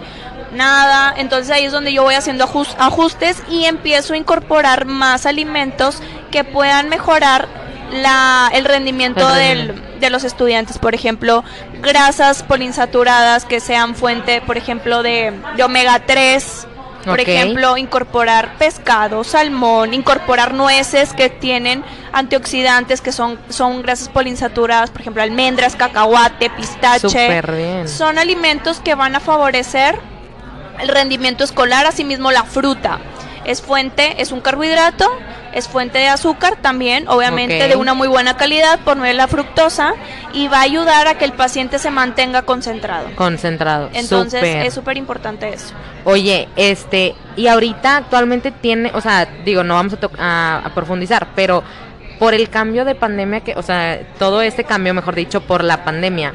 nada. 0.52 1.12
Entonces 1.16 1.50
ahí 1.50 1.64
es 1.64 1.72
donde 1.72 1.92
yo 1.92 2.04
voy 2.04 2.14
haciendo 2.14 2.44
ajustes 2.44 3.42
y 3.50 3.64
empiezo 3.64 4.14
a 4.14 4.16
incorporar 4.16 4.84
más 4.84 5.26
alimentos 5.26 6.00
que 6.30 6.44
puedan 6.44 6.88
mejorar 6.88 7.48
la, 7.92 8.50
el 8.52 8.64
rendimiento 8.64 9.26
de 9.28 10.10
los 10.10 10.24
estudiantes. 10.24 10.78
Por 10.78 10.94
ejemplo, 10.94 11.44
grasas 11.80 12.42
poliinsaturadas 12.42 13.44
que 13.44 13.60
sean 13.60 13.94
fuente, 13.94 14.40
por 14.40 14.56
ejemplo, 14.56 15.02
de, 15.02 15.32
omega 15.62 16.00
3. 16.00 16.66
Por 17.04 17.20
ejemplo, 17.20 17.78
incorporar 17.78 18.58
pescado, 18.58 19.24
salmón, 19.24 19.94
incorporar 19.94 20.52
nueces 20.52 21.14
que 21.14 21.30
tienen 21.30 21.82
antioxidantes 22.12 23.00
que 23.00 23.12
son, 23.12 23.38
son 23.48 23.80
grasas 23.82 24.10
poliinsaturadas, 24.10 24.90
por 24.90 25.00
ejemplo, 25.00 25.22
almendras, 25.22 25.74
cacahuate, 25.74 26.50
pistache. 26.50 27.42
Son 27.86 28.18
alimentos 28.18 28.80
que 28.80 28.94
van 28.94 29.14
a 29.14 29.20
favorecer 29.20 29.98
el 30.80 30.88
rendimiento 30.88 31.44
escolar, 31.44 31.86
asimismo 31.86 32.30
la 32.30 32.44
fruta. 32.44 32.98
Es 33.48 33.62
fuente, 33.62 34.20
es 34.20 34.30
un 34.30 34.40
carbohidrato, 34.40 35.10
es 35.54 35.66
fuente 35.68 35.98
de 35.98 36.08
azúcar 36.08 36.58
también, 36.60 37.08
obviamente 37.08 37.66
de 37.66 37.76
una 37.76 37.94
muy 37.94 38.06
buena 38.06 38.36
calidad 38.36 38.78
por 38.80 38.96
medio 38.96 39.08
de 39.08 39.14
la 39.14 39.26
fructosa 39.26 39.94
y 40.34 40.48
va 40.48 40.58
a 40.58 40.62
ayudar 40.62 41.08
a 41.08 41.16
que 41.16 41.24
el 41.24 41.32
paciente 41.32 41.78
se 41.78 41.90
mantenga 41.90 42.42
concentrado. 42.42 43.08
Concentrado. 43.16 43.88
Entonces 43.94 44.42
es 44.42 44.74
súper 44.74 44.98
importante 44.98 45.48
eso. 45.48 45.72
Oye, 46.04 46.48
este, 46.56 47.14
y 47.36 47.46
ahorita 47.46 47.96
actualmente 47.96 48.50
tiene, 48.50 48.90
o 48.94 49.00
sea, 49.00 49.26
digo, 49.44 49.64
no 49.64 49.74
vamos 49.74 49.94
a, 50.18 50.62
a 50.64 50.74
profundizar, 50.74 51.28
pero 51.34 51.64
por 52.18 52.34
el 52.34 52.50
cambio 52.50 52.84
de 52.84 52.94
pandemia 52.94 53.40
que, 53.40 53.54
o 53.54 53.62
sea, 53.62 54.00
todo 54.18 54.42
este 54.42 54.64
cambio, 54.64 54.92
mejor 54.92 55.14
dicho, 55.14 55.40
por 55.40 55.64
la 55.64 55.84
pandemia, 55.84 56.32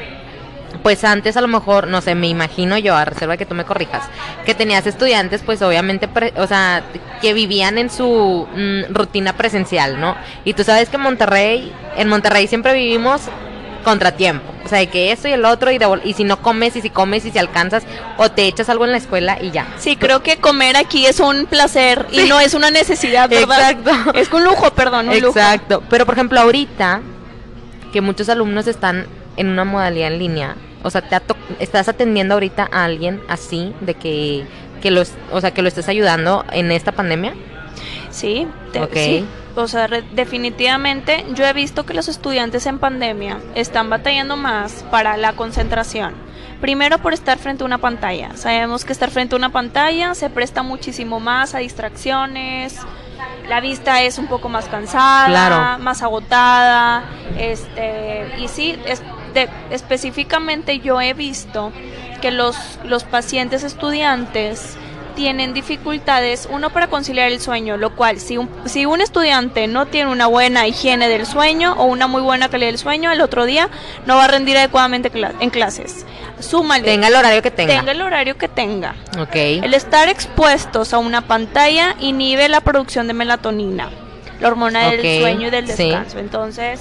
pues 0.81 1.03
antes 1.03 1.37
a 1.37 1.41
lo 1.41 1.47
mejor, 1.47 1.87
no 1.87 2.01
sé, 2.01 2.15
me 2.15 2.27
imagino 2.27 2.77
yo, 2.77 2.95
a 2.95 3.05
reserva 3.05 3.37
que 3.37 3.45
tú 3.45 3.55
me 3.55 3.65
corrijas, 3.65 4.03
que 4.45 4.55
tenías 4.55 4.85
estudiantes 4.87 5.41
pues 5.41 5.61
obviamente, 5.61 6.09
o 6.37 6.47
sea, 6.47 6.83
que 7.21 7.33
vivían 7.33 7.77
en 7.77 7.89
su 7.89 8.47
mm, 8.55 8.93
rutina 8.93 9.33
presencial, 9.33 9.99
¿no? 9.99 10.15
Y 10.43 10.53
tú 10.53 10.63
sabes 10.63 10.89
que 10.89 10.95
en 10.97 11.03
Monterrey, 11.03 11.71
en 11.95 12.07
Monterrey 12.07 12.47
siempre 12.47 12.73
vivimos 12.73 13.21
contratiempo, 13.83 14.45
o 14.63 14.67
sea, 14.69 14.79
de 14.79 14.87
que 14.87 15.11
esto 15.11 15.27
y 15.27 15.33
el 15.33 15.45
otro 15.45 15.69
y, 15.71 15.79
y 16.05 16.13
si 16.13 16.23
no 16.23 16.41
comes 16.41 16.75
y 16.75 16.81
si 16.81 16.89
comes 16.89 17.25
y 17.25 17.31
si 17.31 17.37
alcanzas 17.37 17.83
o 18.17 18.31
te 18.31 18.47
echas 18.47 18.69
algo 18.69 18.85
en 18.85 18.91
la 18.91 18.97
escuela 18.97 19.37
y 19.41 19.51
ya. 19.51 19.67
Sí, 19.77 19.97
creo 19.97 20.23
que 20.23 20.37
comer 20.37 20.77
aquí 20.77 21.05
es 21.05 21.19
un 21.19 21.45
placer 21.45 22.07
y 22.11 22.27
no 22.29 22.39
es 22.39 22.53
una 22.53 22.71
necesidad, 22.71 23.29
¿verdad? 23.29 23.71
Exacto. 23.71 24.13
Es 24.17 24.31
un 24.31 24.43
lujo, 24.43 24.71
perdón, 24.71 25.09
un 25.09 25.15
Exacto. 25.15 25.83
Pero 25.89 26.05
por 26.05 26.15
ejemplo, 26.15 26.39
ahorita 26.39 27.01
que 27.91 28.01
muchos 28.01 28.29
alumnos 28.29 28.67
están 28.67 29.05
en 29.37 29.47
una 29.47 29.63
modalidad 29.63 30.11
en 30.13 30.19
línea, 30.19 30.55
o 30.83 30.89
sea, 30.89 31.01
te 31.01 31.17
estás 31.59 31.87
atendiendo 31.87 32.33
ahorita 32.33 32.69
a 32.71 32.83
alguien 32.83 33.21
así 33.27 33.73
de 33.81 33.93
que 33.93 34.45
que 34.83 34.91
los, 34.91 35.13
o 35.31 35.39
sea, 35.39 35.51
que 35.51 35.61
lo 35.61 35.69
estés 35.69 35.87
ayudando 35.87 36.43
en 36.51 36.69
esta 36.69 36.91
pandemia? 36.91 37.33
Sí, 38.09 38.45
sí. 38.91 39.25
O 39.55 39.67
sea, 39.69 39.87
definitivamente 39.87 41.25
yo 41.35 41.45
he 41.45 41.53
visto 41.53 41.85
que 41.85 41.93
los 41.93 42.09
estudiantes 42.09 42.65
en 42.65 42.79
pandemia 42.79 43.39
están 43.55 43.89
batallando 43.89 44.35
más 44.35 44.83
para 44.91 45.15
la 45.15 45.33
concentración. 45.33 46.13
Primero 46.59 46.97
por 46.97 47.13
estar 47.13 47.37
frente 47.37 47.63
a 47.63 47.65
una 47.65 47.77
pantalla. 47.77 48.35
Sabemos 48.35 48.83
que 48.83 48.91
estar 48.91 49.09
frente 49.09 49.35
a 49.35 49.37
una 49.37 49.53
pantalla 49.53 50.15
se 50.15 50.29
presta 50.29 50.63
muchísimo 50.63 51.21
más 51.21 51.55
a 51.55 51.59
distracciones, 51.59 52.77
la 53.47 53.61
vista 53.61 54.01
es 54.01 54.17
un 54.17 54.27
poco 54.27 54.49
más 54.49 54.65
cansada, 54.65 55.77
más 55.77 56.01
agotada, 56.01 57.03
este, 57.37 58.33
y 58.37 58.47
sí, 58.47 58.77
específicamente 59.69 60.79
yo 60.79 61.01
he 61.01 61.13
visto 61.13 61.71
que 62.21 62.31
los, 62.31 62.55
los 62.85 63.03
pacientes 63.03 63.63
estudiantes 63.63 64.77
tienen 65.15 65.53
dificultades, 65.53 66.47
uno 66.49 66.69
para 66.69 66.87
conciliar 66.87 67.31
el 67.31 67.39
sueño, 67.39 67.77
lo 67.77 67.95
cual 67.95 68.19
si 68.19 68.37
un, 68.37 68.49
si 68.65 68.85
un 68.85 69.01
estudiante 69.01 69.67
no 69.67 69.85
tiene 69.85 70.11
una 70.11 70.27
buena 70.27 70.67
higiene 70.67 71.07
del 71.07 71.25
sueño 71.25 71.73
o 71.73 71.85
una 71.85 72.07
muy 72.07 72.21
buena 72.21 72.49
calidad 72.49 72.69
del 72.69 72.79
sueño, 72.79 73.11
el 73.11 73.21
otro 73.21 73.45
día 73.45 73.69
no 74.05 74.15
va 74.15 74.25
a 74.25 74.27
rendir 74.27 74.57
adecuadamente 74.57 75.11
en 75.39 75.49
clases. 75.49 76.05
Súmale. 76.39 76.83
Tenga 76.83 77.07
el 77.07 77.15
horario 77.15 77.41
que 77.41 77.51
tenga. 77.51 77.77
Tenga 77.77 77.91
el 77.91 78.01
horario 78.01 78.37
que 78.37 78.47
tenga. 78.47 78.95
Ok. 79.19 79.35
El 79.35 79.73
estar 79.73 80.09
expuestos 80.09 80.93
a 80.93 80.97
una 80.97 81.21
pantalla 81.21 81.95
inhibe 81.99 82.49
la 82.49 82.61
producción 82.61 83.07
de 83.07 83.13
melatonina, 83.13 83.89
la 84.39 84.47
hormona 84.47 84.89
del 84.89 85.21
sueño 85.21 85.47
y 85.47 85.51
del 85.51 85.67
descanso. 85.67 86.19
Entonces, 86.19 86.79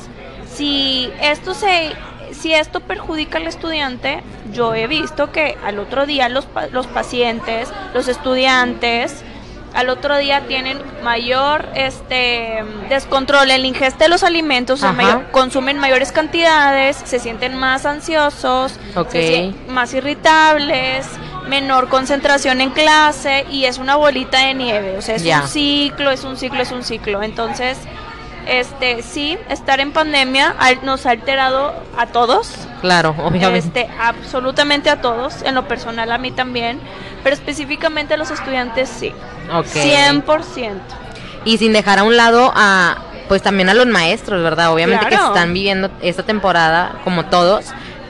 si 0.53 1.11
esto 1.21 1.55
se 1.55 1.93
si 2.43 2.53
esto 2.53 2.81
perjudica 2.81 3.39
al 3.39 3.47
estudiante, 3.47 4.21
yo 4.53 4.75
he 4.75 4.89
visto 4.89 5.31
que 5.31 5.57
al 5.65 5.79
otro 5.79 6.07
día 6.07 6.29
los, 6.29 6.49
los 6.73 6.89
pacientes, 6.89 7.73
los 7.95 8.09
estudiantes, 8.09 9.23
al 9.75 9.89
otro 9.89 10.19
día 10.19 10.43
tienen 10.49 10.83
mayor 11.05 11.69
este 11.77 12.65
descontrol 12.89 13.49
en 13.53 13.63
la 13.63 13.69
ingesta 13.69 14.05
de 14.05 14.11
los 14.11 14.25
alimentos, 14.25 14.85
consumen 15.31 15.79
mayores 15.79 16.11
cantidades, 16.11 17.01
se 17.05 17.21
sienten 17.21 17.57
más 17.57 17.87
ansiosos, 17.87 18.75
más 19.69 19.95
irritables, 19.95 21.07
menor 21.49 21.89
concentración 21.89 22.61
en 22.61 22.71
clase 22.71 23.47
y 23.51 23.67
es 23.67 23.79
una 23.79 23.95
bolita 23.95 24.47
de 24.47 24.55
nieve, 24.55 24.99
o 24.99 25.03
sea, 25.03 25.15
es 25.15 25.25
un 25.25 25.49
ciclo, 25.49 26.11
es 26.11 26.25
un 26.25 26.37
ciclo, 26.37 26.61
es 26.61 26.73
un 26.73 26.83
ciclo. 26.83 27.23
Entonces, 27.23 27.79
este 28.47 29.03
sí, 29.03 29.39
estar 29.49 29.81
en 29.81 29.93
pandemia 29.93 30.55
nos 30.83 31.07
ha 31.07 31.11
alterado 31.11 31.75
a 31.97 32.07
todos. 32.07 32.51
Claro, 32.81 33.15
obviamente. 33.19 33.83
Este, 33.83 33.89
absolutamente 34.01 34.91
a 34.91 35.01
todos, 35.01 35.43
en 35.43 35.55
lo 35.55 35.69
personal 35.69 36.11
a 36.13 36.19
mí 36.19 36.31
también, 36.31 36.81
pero 37.23 37.35
específicamente 37.35 38.15
a 38.15 38.17
los 38.17 38.31
estudiantes 38.31 38.89
sí. 38.89 39.13
Okay. 39.53 39.95
100%. 40.23 40.81
Y 41.45 41.59
sin 41.59 41.73
dejar 41.73 41.99
a 41.99 42.05
un 42.05 42.17
lado 42.17 42.53
a 42.55 42.99
pues 43.29 43.43
también 43.43 43.69
a 43.71 43.75
los 43.75 43.87
maestros, 43.87 44.43
¿verdad? 44.43 44.73
Obviamente 44.73 45.07
que 45.07 45.15
están 45.15 45.55
viviendo 45.55 45.91
esta 46.03 46.23
temporada 46.23 47.01
como 47.03 47.27
todos, 47.27 47.67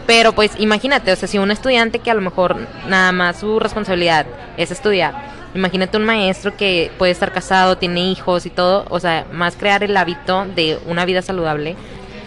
pero 0.06 0.32
pues 0.32 0.52
imagínate, 0.58 1.12
o 1.12 1.16
sea, 1.16 1.28
si 1.28 1.38
un 1.38 1.50
estudiante 1.50 2.00
que 2.00 2.10
a 2.10 2.14
lo 2.14 2.20
mejor 2.20 2.56
nada 2.88 3.12
más 3.12 3.38
su 3.38 3.60
responsabilidad 3.60 4.26
es 4.56 4.70
estudiar, 4.70 5.14
Imagínate 5.54 5.96
un 5.96 6.04
maestro 6.04 6.56
que 6.56 6.90
puede 6.98 7.12
estar 7.12 7.32
casado, 7.32 7.76
tiene 7.76 8.00
hijos 8.10 8.46
y 8.46 8.50
todo, 8.50 8.86
o 8.88 9.00
sea, 9.00 9.26
más 9.32 9.56
crear 9.56 9.84
el 9.84 9.96
hábito 9.96 10.46
de 10.46 10.78
una 10.86 11.04
vida 11.04 11.20
saludable, 11.20 11.76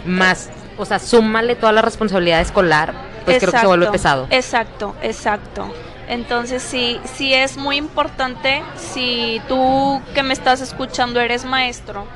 más, 0.04 0.50
o 0.76 0.84
sea, 0.84 0.98
súmale 0.98 1.56
toda 1.56 1.72
la 1.72 1.82
responsabilidad 1.82 2.40
escolar, 2.40 2.94
pues 3.24 3.38
creo 3.38 3.52
que 3.52 3.58
se 3.58 3.66
vuelve 3.66 3.90
pesado. 3.90 4.28
Exacto, 4.30 4.94
exacto. 5.02 5.72
Entonces 6.08 6.62
sí, 6.62 7.00
sí 7.16 7.34
es 7.34 7.56
muy 7.56 7.76
importante, 7.76 8.62
si 8.76 9.42
tú 9.48 10.00
que 10.14 10.22
me 10.22 10.32
estás 10.32 10.60
escuchando 10.60 11.20
eres 11.20 11.44
maestro, 11.44 12.06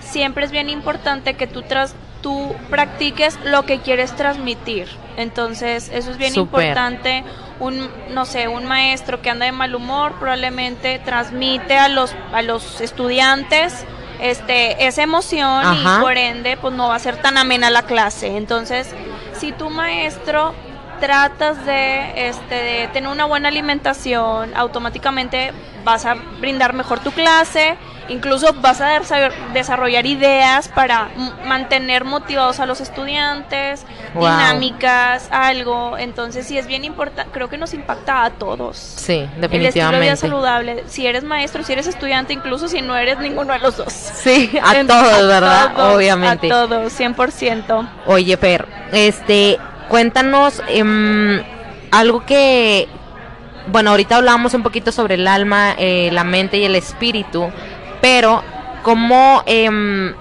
siempre 0.00 0.44
es 0.44 0.50
bien 0.50 0.70
importante 0.70 1.34
que 1.34 1.46
tú 1.46 1.62
tras, 1.62 1.94
tú 2.22 2.54
practiques 2.70 3.38
lo 3.44 3.66
que 3.66 3.80
quieres 3.80 4.16
transmitir. 4.16 4.88
Entonces, 5.16 5.90
eso 5.92 6.10
es 6.10 6.18
bien 6.18 6.34
importante. 6.34 7.24
Un, 7.60 7.88
no 8.10 8.24
sé, 8.24 8.48
un 8.48 8.64
maestro 8.64 9.22
que 9.22 9.30
anda 9.30 9.46
de 9.46 9.52
mal 9.52 9.74
humor 9.74 10.14
probablemente 10.18 10.98
transmite 10.98 11.78
a 11.78 11.88
los, 11.88 12.14
a 12.32 12.42
los 12.42 12.80
estudiantes 12.80 13.86
este, 14.20 14.86
esa 14.86 15.02
emoción 15.02 15.62
y 15.76 16.00
por 16.00 16.16
ende, 16.16 16.56
pues 16.56 16.74
no 16.74 16.88
va 16.88 16.96
a 16.96 16.98
ser 16.98 17.16
tan 17.16 17.36
amena 17.36 17.70
la 17.70 17.82
clase. 17.82 18.36
Entonces, 18.36 18.94
si 19.34 19.52
tu 19.52 19.70
maestro 19.70 20.54
tratas 21.00 21.64
de, 21.66 22.28
este, 22.28 22.54
de 22.54 22.88
tener 22.88 23.10
una 23.10 23.24
buena 23.24 23.48
alimentación, 23.48 24.56
automáticamente 24.56 25.52
vas 25.84 26.06
a 26.06 26.14
brindar 26.14 26.72
mejor 26.72 27.00
tu 27.00 27.10
clase, 27.10 27.76
incluso 28.08 28.52
vas 28.54 28.80
a 28.80 29.00
desarrollar 29.52 30.06
ideas 30.06 30.68
para 30.68 31.08
mantener 31.46 32.04
motivados 32.04 32.60
a 32.60 32.66
los 32.66 32.80
estudiantes, 32.80 33.84
dinámicas, 34.14 35.28
algo. 35.30 35.96
Entonces, 35.98 36.46
sí 36.46 36.58
es 36.58 36.66
bien 36.66 36.84
importante, 36.84 37.30
creo 37.32 37.48
que 37.48 37.58
nos 37.58 37.74
impacta 37.74 38.24
a 38.24 38.30
todos. 38.30 38.76
Sí, 38.76 39.28
definitivamente. 39.36 39.56
El 39.56 39.66
estilo 39.66 39.90
de 39.90 40.00
vida 40.00 40.16
saludable, 40.16 40.84
si 40.86 41.06
eres 41.06 41.24
maestro, 41.24 41.64
si 41.64 41.72
eres 41.72 41.86
estudiante, 41.86 42.32
incluso 42.32 42.68
si 42.68 42.82
no 42.82 42.96
eres 42.96 43.18
ninguno 43.18 43.52
de 43.52 43.58
los 43.58 43.76
dos. 43.76 43.92
Sí, 43.92 44.50
a 44.62 44.74
todos, 44.86 45.26
¿verdad? 45.26 45.94
Obviamente. 45.94 46.46
A 46.46 46.50
todos, 46.50 46.98
100%. 46.98 47.88
Oye, 48.06 48.36
Per, 48.36 48.66
este, 48.92 49.58
cuéntanos 49.88 50.62
em, 50.68 51.42
algo 51.90 52.24
que, 52.24 52.88
bueno, 53.68 53.90
ahorita 53.90 54.16
hablábamos 54.16 54.54
un 54.54 54.62
poquito 54.62 54.92
sobre 54.92 55.14
el 55.14 55.26
alma, 55.26 55.74
eh, 55.78 56.10
la 56.12 56.24
mente 56.24 56.58
y 56.58 56.64
el 56.64 56.74
espíritu, 56.74 57.50
pero 58.04 58.42
¿cómo... 58.82 59.42
Em, 59.46 60.12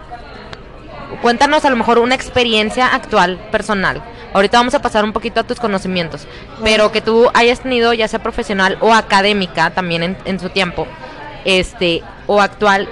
cuéntanos 1.21 1.65
a 1.65 1.69
lo 1.69 1.75
mejor 1.75 1.99
una 1.99 2.15
experiencia 2.15 2.87
actual, 2.87 3.37
personal. 3.51 4.01
Ahorita 4.33 4.57
vamos 4.57 4.73
a 4.73 4.81
pasar 4.81 5.03
un 5.03 5.11
poquito 5.11 5.41
a 5.41 5.43
tus 5.43 5.59
conocimientos, 5.59 6.25
pero 6.63 6.93
que 6.93 7.01
tú 7.01 7.29
hayas 7.33 7.59
tenido, 7.59 7.91
ya 7.91 8.07
sea 8.07 8.23
profesional 8.23 8.77
o 8.79 8.93
académica 8.93 9.71
también 9.71 10.01
en, 10.01 10.17
en 10.23 10.39
su 10.39 10.47
tiempo, 10.47 10.87
este, 11.43 12.01
o 12.25 12.39
actual, 12.39 12.87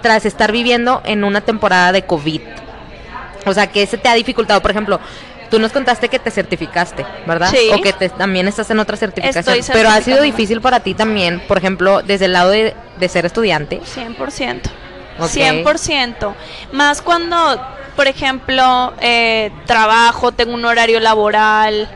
tras 0.00 0.24
estar 0.24 0.52
viviendo 0.52 1.02
en 1.04 1.22
una 1.22 1.42
temporada 1.42 1.92
de 1.92 2.06
COVID. 2.06 2.40
O 3.44 3.52
sea, 3.52 3.66
que 3.66 3.84
se 3.84 3.98
te 3.98 4.08
ha 4.08 4.14
dificultado, 4.14 4.62
por 4.62 4.70
ejemplo, 4.70 5.00
Tú 5.54 5.60
nos 5.60 5.70
contaste 5.70 6.08
que 6.08 6.18
te 6.18 6.32
certificaste, 6.32 7.06
¿verdad? 7.28 7.48
Sí. 7.48 7.70
O 7.72 7.80
que 7.80 7.92
también 7.92 8.48
estás 8.48 8.68
en 8.70 8.80
otra 8.80 8.96
certificación. 8.96 9.58
Pero 9.72 9.88
ha 9.88 10.00
sido 10.00 10.20
difícil 10.20 10.60
para 10.60 10.80
ti 10.80 10.94
también, 10.94 11.40
por 11.46 11.58
ejemplo, 11.58 12.02
desde 12.02 12.24
el 12.24 12.32
lado 12.32 12.50
de, 12.50 12.74
ser 13.08 13.24
estudiante. 13.24 13.80
100%. 13.80 14.62
100%. 15.20 16.34
Más 16.72 17.02
cuando, 17.02 17.64
por 17.94 18.08
ejemplo, 18.08 18.94
eh, 19.00 19.52
trabajo, 19.64 20.32
tengo 20.32 20.54
un 20.54 20.64
horario 20.64 20.98
laboral, 20.98 21.88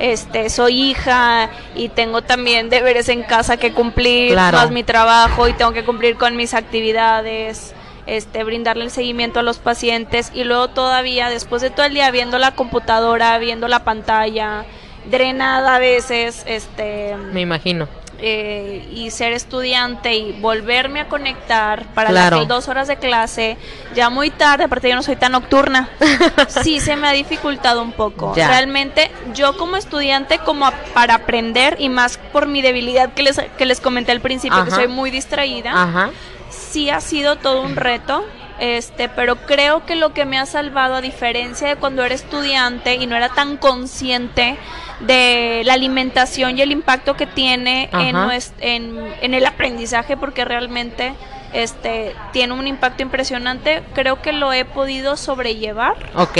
este, 0.00 0.50
soy 0.50 0.90
hija 0.90 1.50
y 1.76 1.90
tengo 1.90 2.22
también 2.22 2.68
deberes 2.68 3.08
en 3.08 3.22
casa 3.22 3.58
que 3.58 3.72
cumplir, 3.72 4.34
más 4.34 4.72
mi 4.72 4.82
trabajo 4.82 5.46
y 5.46 5.52
tengo 5.52 5.72
que 5.72 5.84
cumplir 5.84 6.16
con 6.16 6.34
mis 6.34 6.52
actividades 6.52 7.74
este, 8.06 8.44
brindarle 8.44 8.84
el 8.84 8.90
seguimiento 8.90 9.40
a 9.40 9.42
los 9.42 9.58
pacientes 9.58 10.30
y 10.34 10.44
luego 10.44 10.68
todavía 10.68 11.28
después 11.28 11.62
de 11.62 11.70
todo 11.70 11.86
el 11.86 11.94
día 11.94 12.10
viendo 12.10 12.38
la 12.38 12.54
computadora, 12.54 13.38
viendo 13.38 13.68
la 13.68 13.84
pantalla, 13.84 14.64
drenada 15.10 15.76
a 15.76 15.78
veces, 15.78 16.44
este... 16.46 17.16
Me 17.32 17.40
imagino. 17.40 17.88
Eh, 18.18 18.88
y 18.92 19.10
ser 19.10 19.32
estudiante 19.32 20.14
y 20.14 20.32
volverme 20.40 21.00
a 21.00 21.08
conectar 21.08 21.84
para 21.94 22.12
las 22.12 22.46
dos 22.46 22.68
horas 22.68 22.86
de 22.86 22.96
clase, 22.96 23.58
ya 23.94 24.08
muy 24.08 24.30
tarde, 24.30 24.64
aparte 24.64 24.88
yo 24.88 24.94
no 24.94 25.02
soy 25.02 25.16
tan 25.16 25.32
nocturna, 25.32 25.88
sí 26.48 26.78
se 26.78 26.94
me 26.94 27.08
ha 27.08 27.12
dificultado 27.12 27.82
un 27.82 27.90
poco. 27.90 28.32
Realmente 28.34 29.10
yo 29.34 29.58
como 29.58 29.76
estudiante, 29.76 30.38
como 30.38 30.70
para 30.94 31.16
aprender 31.16 31.76
y 31.80 31.88
más 31.88 32.18
por 32.32 32.46
mi 32.46 32.62
debilidad 32.62 33.12
que 33.12 33.24
les, 33.24 33.40
que 33.58 33.66
les 33.66 33.80
comenté 33.80 34.12
al 34.12 34.20
principio, 34.20 34.64
que 34.64 34.70
soy 34.70 34.86
muy 34.86 35.10
distraída, 35.10 35.72
Ajá 35.74 36.10
sí 36.54 36.90
ha 36.90 37.00
sido 37.00 37.36
todo 37.36 37.62
un 37.62 37.76
reto. 37.76 38.24
Este, 38.60 39.08
pero 39.08 39.34
creo 39.46 39.84
que 39.84 39.96
lo 39.96 40.14
que 40.14 40.24
me 40.24 40.38
ha 40.38 40.46
salvado, 40.46 40.94
a 40.94 41.00
diferencia 41.00 41.66
de 41.66 41.76
cuando 41.76 42.04
era 42.04 42.14
estudiante 42.14 42.94
y 42.94 43.06
no 43.08 43.16
era 43.16 43.28
tan 43.30 43.56
consciente 43.56 44.56
de 45.00 45.62
la 45.64 45.72
alimentación 45.74 46.56
y 46.56 46.62
el 46.62 46.70
impacto 46.70 47.16
que 47.16 47.26
tiene 47.26 47.90
en, 47.92 48.16
en, 48.60 49.14
en, 49.20 49.34
el 49.34 49.44
aprendizaje, 49.44 50.16
porque 50.16 50.44
realmente 50.44 51.14
este, 51.52 52.14
tiene 52.32 52.54
un 52.54 52.66
impacto 52.66 53.02
impresionante, 53.02 53.82
creo 53.92 54.22
que 54.22 54.32
lo 54.32 54.52
he 54.52 54.64
podido 54.64 55.16
sobrellevar. 55.16 55.94
Ok. 56.14 56.38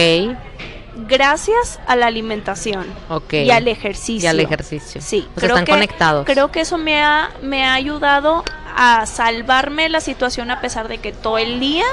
Gracias 1.09 1.81
a 1.89 1.97
la 1.97 2.07
alimentación 2.07 2.87
y 3.33 3.51
al 3.51 3.67
ejercicio. 3.67 4.27
Y 4.27 4.31
al 4.31 4.39
ejercicio. 4.39 5.01
Sí, 5.01 5.27
creo 5.35 5.57
están 5.57 5.67
conectados. 5.67 6.25
Creo 6.25 6.53
que 6.53 6.61
eso 6.61 6.79
me 6.79 7.03
ha, 7.03 7.31
me 7.43 7.65
ha 7.65 7.75
ayudado 7.75 8.45
a 8.75 9.07
salvarme 9.07 9.89
la 9.89 10.01
situación 10.01 10.51
a 10.51 10.61
pesar 10.61 10.89
de 10.89 10.99
que 10.99 11.13
todo 11.13 11.39
el 11.39 11.61
día 11.61 11.85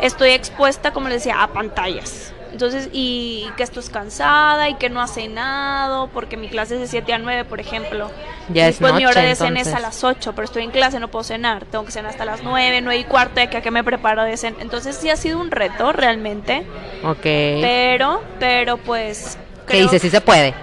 estoy 0.00 0.30
expuesta, 0.30 0.92
como 0.92 1.08
les 1.08 1.24
decía, 1.24 1.42
a 1.42 1.48
pantallas. 1.48 2.32
Entonces, 2.52 2.88
y 2.92 3.48
que 3.56 3.64
estoy 3.64 3.82
cansada 3.84 4.68
y 4.68 4.74
que 4.74 4.88
no 4.88 5.00
ha 5.02 5.08
cenado, 5.08 6.08
porque 6.08 6.36
mi 6.36 6.48
clase 6.48 6.74
es 6.74 6.80
de 6.82 6.86
7 6.86 7.12
a 7.12 7.18
9, 7.18 7.44
por 7.46 7.58
ejemplo. 7.58 8.12
Ya 8.48 8.66
Después 8.66 8.92
es 8.92 8.98
mi 8.98 9.06
hora 9.06 9.22
de 9.22 9.34
cena 9.34 9.60
es 9.60 9.74
a 9.74 9.80
las 9.80 10.04
8, 10.04 10.34
pero 10.36 10.44
estoy 10.44 10.62
en 10.62 10.70
clase, 10.70 11.00
no 11.00 11.08
puedo 11.08 11.24
cenar. 11.24 11.64
Tengo 11.64 11.84
que 11.84 11.90
cenar 11.90 12.12
hasta 12.12 12.24
las 12.24 12.44
9, 12.44 12.80
9 12.80 13.00
y 13.00 13.04
cuarto, 13.04 13.40
de 13.40 13.50
que 13.50 13.56
a 13.56 13.60
qué 13.60 13.72
me 13.72 13.82
preparo 13.82 14.22
de 14.22 14.36
cenar. 14.36 14.62
Entonces, 14.62 14.94
sí 14.96 15.10
ha 15.10 15.16
sido 15.16 15.40
un 15.40 15.50
reto, 15.50 15.90
realmente. 15.90 16.64
Ok. 17.02 17.22
Pero, 17.22 18.22
pero 18.38 18.76
pues... 18.76 19.36
¿Qué 19.66 19.82
dice? 19.82 19.98
Sí 19.98 20.10
se 20.10 20.20
puede. 20.20 20.54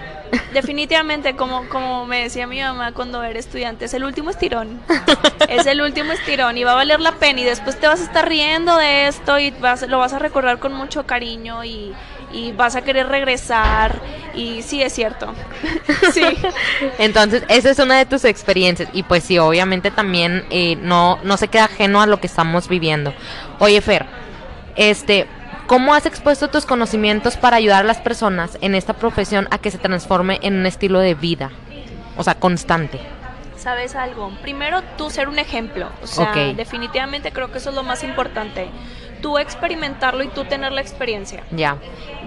Definitivamente, 0.52 1.36
como, 1.36 1.68
como 1.68 2.06
me 2.06 2.22
decía 2.22 2.46
mi 2.46 2.60
mamá 2.60 2.92
cuando 2.92 3.22
era 3.22 3.38
estudiante, 3.38 3.84
es 3.84 3.94
el 3.94 4.04
último 4.04 4.30
estirón. 4.30 4.80
es 5.48 5.66
el 5.66 5.80
último 5.80 6.12
estirón 6.12 6.56
y 6.56 6.64
va 6.64 6.72
a 6.72 6.76
valer 6.76 7.00
la 7.00 7.12
pena 7.12 7.40
y 7.40 7.44
después 7.44 7.78
te 7.78 7.86
vas 7.86 8.00
a 8.00 8.04
estar 8.04 8.28
riendo 8.28 8.76
de 8.76 9.08
esto 9.08 9.38
y 9.38 9.50
vas, 9.50 9.86
lo 9.88 9.98
vas 9.98 10.12
a 10.12 10.18
recordar 10.18 10.58
con 10.58 10.72
mucho 10.72 11.06
cariño 11.06 11.64
y, 11.64 11.94
vas 12.56 12.76
a 12.76 12.82
querer 12.82 13.08
regresar 13.08 14.00
y 14.34 14.62
sí 14.62 14.82
es 14.82 14.94
cierto. 14.94 15.34
sí. 16.14 16.22
Entonces, 16.96 17.44
esa 17.48 17.68
es 17.68 17.78
una 17.78 17.98
de 17.98 18.06
tus 18.06 18.24
experiencias 18.24 18.88
y 18.94 19.02
pues 19.02 19.24
sí, 19.24 19.38
obviamente 19.38 19.90
también 19.90 20.46
eh, 20.48 20.76
no, 20.76 21.18
no 21.24 21.36
se 21.36 21.48
queda 21.48 21.66
ajeno 21.66 22.00
a 22.00 22.06
lo 22.06 22.20
que 22.20 22.26
estamos 22.26 22.68
viviendo. 22.68 23.12
Oye, 23.58 23.82
Fer, 23.82 24.06
este, 24.76 25.26
¿Cómo 25.66 25.94
has 25.94 26.06
expuesto 26.06 26.48
tus 26.48 26.66
conocimientos 26.66 27.36
para 27.36 27.56
ayudar 27.56 27.80
a 27.80 27.86
las 27.86 27.98
personas 27.98 28.58
en 28.60 28.74
esta 28.74 28.94
profesión 28.94 29.48
a 29.50 29.58
que 29.58 29.70
se 29.70 29.78
transforme 29.78 30.38
en 30.42 30.54
un 30.54 30.66
estilo 30.66 30.98
de 30.98 31.14
vida? 31.14 31.50
O 32.16 32.24
sea, 32.24 32.34
constante. 32.34 33.00
¿Sabes 33.56 33.94
algo? 33.94 34.32
Primero, 34.42 34.82
tú 34.98 35.08
ser 35.08 35.28
un 35.28 35.38
ejemplo. 35.38 35.88
O 36.02 36.06
sea, 36.06 36.32
definitivamente 36.56 37.32
creo 37.32 37.52
que 37.52 37.58
eso 37.58 37.70
es 37.70 37.76
lo 37.76 37.84
más 37.84 38.02
importante. 38.02 38.68
Tú 39.20 39.38
experimentarlo 39.38 40.24
y 40.24 40.28
tú 40.28 40.44
tener 40.44 40.72
la 40.72 40.80
experiencia. 40.80 41.44
Ya. 41.52 41.76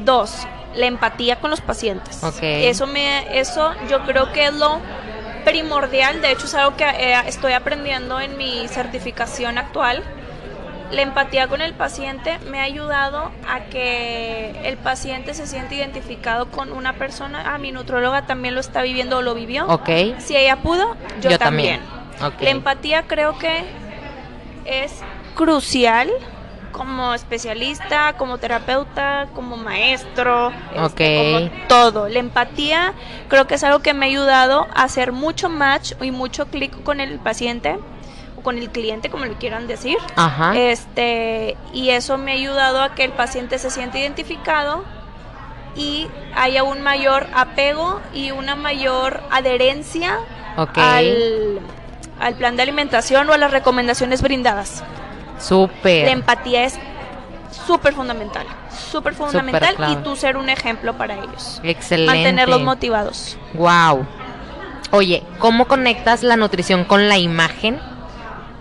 Dos, 0.05 0.47
la 0.75 0.85
empatía 0.85 1.41
con 1.41 1.51
los 1.51 1.59
pacientes. 1.59 2.23
Okay. 2.23 2.67
Eso, 2.67 2.87
me, 2.87 3.37
eso 3.37 3.73
yo 3.89 4.03
creo 4.05 4.31
que 4.31 4.45
es 4.45 4.53
lo 4.53 4.79
primordial. 5.43 6.21
De 6.21 6.31
hecho, 6.31 6.45
es 6.45 6.55
algo 6.55 6.77
que 6.77 6.85
eh, 6.85 7.21
estoy 7.27 7.51
aprendiendo 7.51 8.21
en 8.21 8.37
mi 8.37 8.67
certificación 8.69 9.57
actual 9.57 10.03
la 10.91 11.01
empatía 11.01 11.47
con 11.47 11.61
el 11.61 11.73
paciente 11.73 12.39
me 12.49 12.59
ha 12.59 12.63
ayudado 12.63 13.31
a 13.47 13.61
que 13.65 14.55
el 14.63 14.77
paciente 14.77 15.33
se 15.33 15.47
siente 15.47 15.75
identificado 15.75 16.49
con 16.51 16.71
una 16.71 16.93
persona. 16.93 17.53
Ah, 17.53 17.57
mi 17.57 17.71
nutróloga 17.71 18.25
también 18.25 18.53
lo 18.53 18.61
está 18.61 18.81
viviendo 18.81 19.17
o 19.17 19.21
lo 19.21 19.33
vivió. 19.33 19.67
Ok. 19.67 19.89
Si 20.19 20.35
ella 20.35 20.57
pudo, 20.57 20.95
yo, 21.21 21.37
también. 21.37 21.81
Okay. 22.21 22.45
La 22.45 22.51
empatía 22.51 23.03
creo 23.07 23.37
que 23.37 23.63
es 24.65 25.01
crucial 25.35 26.09
como 26.71 27.13
especialista, 27.13 28.13
como 28.17 28.37
terapeuta, 28.37 29.27
como 29.33 29.55
maestro, 29.55 30.51
este, 30.75 31.15
como 31.33 31.67
todo. 31.67 32.09
La 32.09 32.19
empatía 32.19 32.93
creo 33.29 33.47
que 33.47 33.55
es 33.55 33.63
algo 33.63 33.79
que 33.79 33.93
me 33.93 34.05
ha 34.05 34.09
ayudado 34.09 34.67
a 34.73 34.83
hacer 34.83 35.13
mucho 35.13 35.47
match 35.47 35.93
y 36.01 36.11
mucho 36.11 36.47
clic 36.47 36.83
con 36.83 36.99
el 36.99 37.17
paciente 37.19 37.77
con 38.45 38.59
el 38.59 38.69
cliente, 38.69 39.09
como 39.09 39.25
le 39.25 39.33
quieran 39.33 39.65
decir. 39.65 39.97
Ajá. 40.15 40.55
Este, 40.55 41.57
y 41.73 41.89
eso 41.89 42.19
me 42.19 42.31
ha 42.31 42.35
ayudado 42.35 42.79
a 42.81 42.93
que 42.93 43.03
el 43.03 43.11
paciente 43.11 43.57
se 43.57 43.71
sienta 43.71 43.97
identificado 43.97 44.85
y 45.75 46.07
haya 46.35 46.63
un 46.63 46.81
mayor 46.81 47.25
apego 47.33 47.99
y 48.13 48.29
una 48.29 48.55
mayor 48.55 49.23
adherencia 49.31 50.19
al, 50.55 51.59
al, 52.19 52.35
plan 52.35 52.55
de 52.55 52.61
alimentación 52.61 53.27
o 53.29 53.33
a 53.33 53.37
las 53.37 53.49
recomendaciones 53.49 54.21
brindadas. 54.21 54.83
Súper. 55.39 56.05
La 56.05 56.11
empatía 56.11 56.65
es 56.65 56.79
súper 57.65 57.93
fundamental, 57.93 58.45
súper 58.91 59.15
fundamental 59.15 59.75
y 59.91 59.95
tú 60.03 60.15
ser 60.15 60.37
un 60.37 60.49
ejemplo 60.49 60.95
para 60.95 61.15
ellos. 61.15 61.59
Excelente. 61.63 62.13
Mantenerlos 62.13 62.61
motivados. 62.61 63.37
Wow. 63.55 64.05
Oye, 64.91 65.23
¿cómo 65.39 65.65
conectas 65.65 66.21
la 66.21 66.37
nutrición 66.37 66.85
con 66.85 67.09
la 67.09 67.17
imagen? 67.17 67.79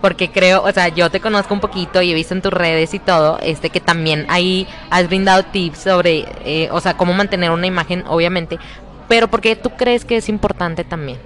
Porque 0.05 0.29
creo, 0.29 0.61
o 0.61 0.71
sea, 0.71 0.89
yo 0.89 1.09
te 1.09 1.19
conozco 1.19 1.51
un 1.51 1.59
poquito 1.59 1.99
y 1.99 2.11
he 2.11 2.13
visto 2.13 2.35
en 2.35 2.43
tus 2.43 2.53
redes 2.53 2.93
y 2.93 2.99
todo, 2.99 3.39
este 3.41 3.71
que 3.71 3.79
también 3.79 4.27
ahí 4.29 4.67
has 4.91 5.07
brindado 5.07 5.41
tips 5.41 5.79
sobre, 5.79 6.27
eh, 6.45 6.69
o 6.71 6.79
sea, 6.79 6.95
cómo 6.95 7.11
mantener 7.13 7.49
una 7.49 7.65
imagen, 7.65 8.03
obviamente, 8.05 8.59
pero 9.07 9.29
¿por 9.29 9.41
qué 9.41 9.55
tú 9.55 9.71
crees 9.71 10.05
que 10.05 10.17
es 10.17 10.29
importante 10.29 10.83
también? 10.83 11.17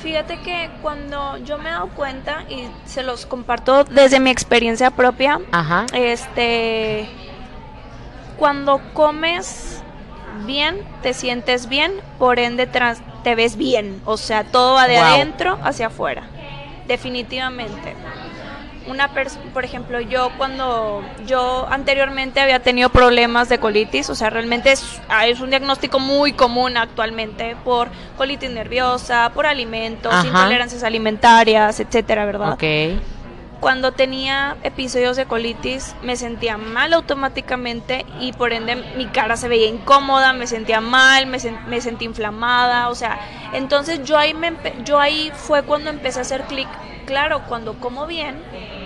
Fíjate 0.00 0.38
que 0.38 0.70
cuando 0.82 1.36
yo 1.38 1.58
me 1.58 1.68
he 1.68 1.72
dado 1.72 1.88
cuenta 1.88 2.44
y 2.48 2.68
se 2.86 3.02
los 3.02 3.26
comparto 3.26 3.82
desde 3.82 4.20
mi 4.20 4.30
experiencia 4.30 4.92
propia, 4.92 5.40
Ajá. 5.50 5.86
este, 5.92 7.08
cuando 8.36 8.80
comes 8.92 9.82
bien, 10.46 10.80
te 11.02 11.12
sientes 11.12 11.68
bien, 11.68 11.90
por 12.20 12.38
ende 12.38 12.68
te 12.68 13.34
ves 13.34 13.56
bien. 13.56 14.00
O 14.04 14.16
sea, 14.16 14.44
todo 14.44 14.74
va 14.74 14.86
de 14.86 14.98
adentro 14.98 15.58
hacia 15.64 15.88
afuera. 15.88 16.22
Definitivamente 16.88 17.94
una 18.88 19.10
por 19.52 19.64
ejemplo, 19.64 20.00
yo 20.00 20.30
cuando 20.36 21.02
yo 21.26 21.66
anteriormente 21.70 22.40
había 22.40 22.60
tenido 22.60 22.88
problemas 22.88 23.48
de 23.48 23.58
colitis, 23.58 24.08
o 24.10 24.14
sea, 24.14 24.30
realmente 24.30 24.72
es, 24.72 25.00
ah, 25.08 25.26
es 25.26 25.40
un 25.40 25.50
diagnóstico 25.50 25.98
muy 25.98 26.32
común 26.32 26.76
actualmente 26.76 27.56
por 27.64 27.88
colitis 28.16 28.50
nerviosa, 28.50 29.30
por 29.34 29.46
alimentos, 29.46 30.12
intolerancias 30.24 30.82
alimentarias, 30.82 31.80
etcétera, 31.80 32.24
¿verdad? 32.24 32.52
Ok. 32.52 32.64
Cuando 33.60 33.92
tenía 33.92 34.56
episodios 34.62 35.16
de 35.16 35.26
colitis 35.26 35.96
me 36.02 36.16
sentía 36.16 36.56
mal 36.56 36.92
automáticamente 36.92 38.06
y 38.20 38.32
por 38.32 38.52
ende 38.52 38.76
mi 38.96 39.06
cara 39.06 39.36
se 39.36 39.48
veía 39.48 39.66
incómoda, 39.66 40.32
me 40.32 40.46
sentía 40.46 40.80
mal, 40.80 41.26
me, 41.26 41.38
me 41.68 41.80
sentí 41.80 42.04
inflamada, 42.04 42.88
o 42.88 42.94
sea, 42.94 43.18
entonces 43.52 44.04
yo 44.04 44.16
ahí, 44.16 44.32
me, 44.32 44.52
yo 44.84 45.00
ahí 45.00 45.32
fue 45.34 45.62
cuando 45.64 45.90
empecé 45.90 46.20
a 46.20 46.22
hacer 46.22 46.42
clic 46.42 46.68
claro, 47.08 47.42
cuando 47.48 47.80
como 47.80 48.06
bien, 48.06 48.36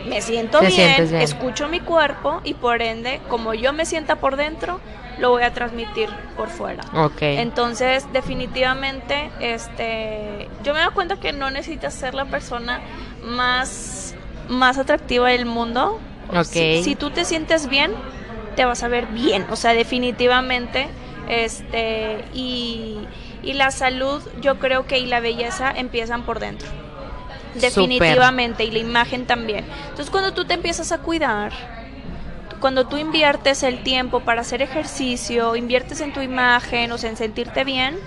me 0.08 0.22
siento 0.22 0.60
bien, 0.60 1.14
escucho 1.16 1.68
mi 1.68 1.80
cuerpo 1.80 2.40
y 2.44 2.54
por 2.54 2.80
ende, 2.80 3.20
como 3.28 3.52
yo 3.52 3.72
me 3.72 3.84
sienta 3.84 4.16
por 4.16 4.36
dentro, 4.36 4.80
lo 5.18 5.30
voy 5.30 5.42
a 5.42 5.52
transmitir 5.52 6.08
por 6.36 6.48
fuera. 6.48 6.84
Okay. 6.94 7.38
Entonces, 7.38 8.06
definitivamente, 8.12 9.30
este, 9.40 10.48
yo 10.62 10.72
me 10.72 10.82
doy 10.82 10.92
cuenta 10.92 11.16
que 11.16 11.32
no 11.32 11.50
necesitas 11.50 11.94
ser 11.94 12.14
la 12.14 12.26
persona 12.26 12.80
más, 13.24 14.01
más 14.52 14.78
atractiva 14.78 15.30
del 15.30 15.46
mundo. 15.46 16.00
Okay. 16.28 16.82
Si, 16.82 16.94
tú 16.94 17.10
te 17.10 17.24
sientes 17.24 17.68
bien, 17.68 17.92
te 18.56 18.64
vas 18.64 18.82
a 18.82 18.88
ver 18.88 19.06
bien. 19.06 19.46
O 19.50 19.56
sea, 19.56 19.74
definitivamente, 19.74 20.88
este, 21.28 22.24
y, 22.32 22.98
y 23.42 23.54
la 23.54 23.70
salud, 23.70 24.22
yo 24.40 24.58
creo 24.58 24.86
que 24.86 24.98
y 24.98 25.06
la 25.06 25.20
belleza 25.20 25.72
empiezan 25.74 26.22
por 26.22 26.38
dentro. 26.38 26.68
Definitivamente, 27.54 28.64
y 28.64 28.70
la 28.70 28.78
imagen 28.78 29.26
también. 29.26 29.64
Entonces 29.82 30.10
cuando 30.10 30.32
tú 30.32 30.44
te 30.44 30.54
empiezas 30.54 30.92
a 30.92 30.98
cuidar, 30.98 31.52
cuando 32.60 32.86
tú 32.86 32.96
inviertes 32.96 33.62
el 33.62 33.82
tiempo 33.82 34.20
para 34.20 34.40
hacer 34.40 34.62
ejercicio, 34.62 35.56
inviertes 35.56 36.00
en 36.00 36.12
tu 36.12 36.20
imagen, 36.20 36.92
o 36.92 36.98
sea, 36.98 37.10
en 37.10 37.16
sentirte 37.16 37.64
bien, 37.64 37.98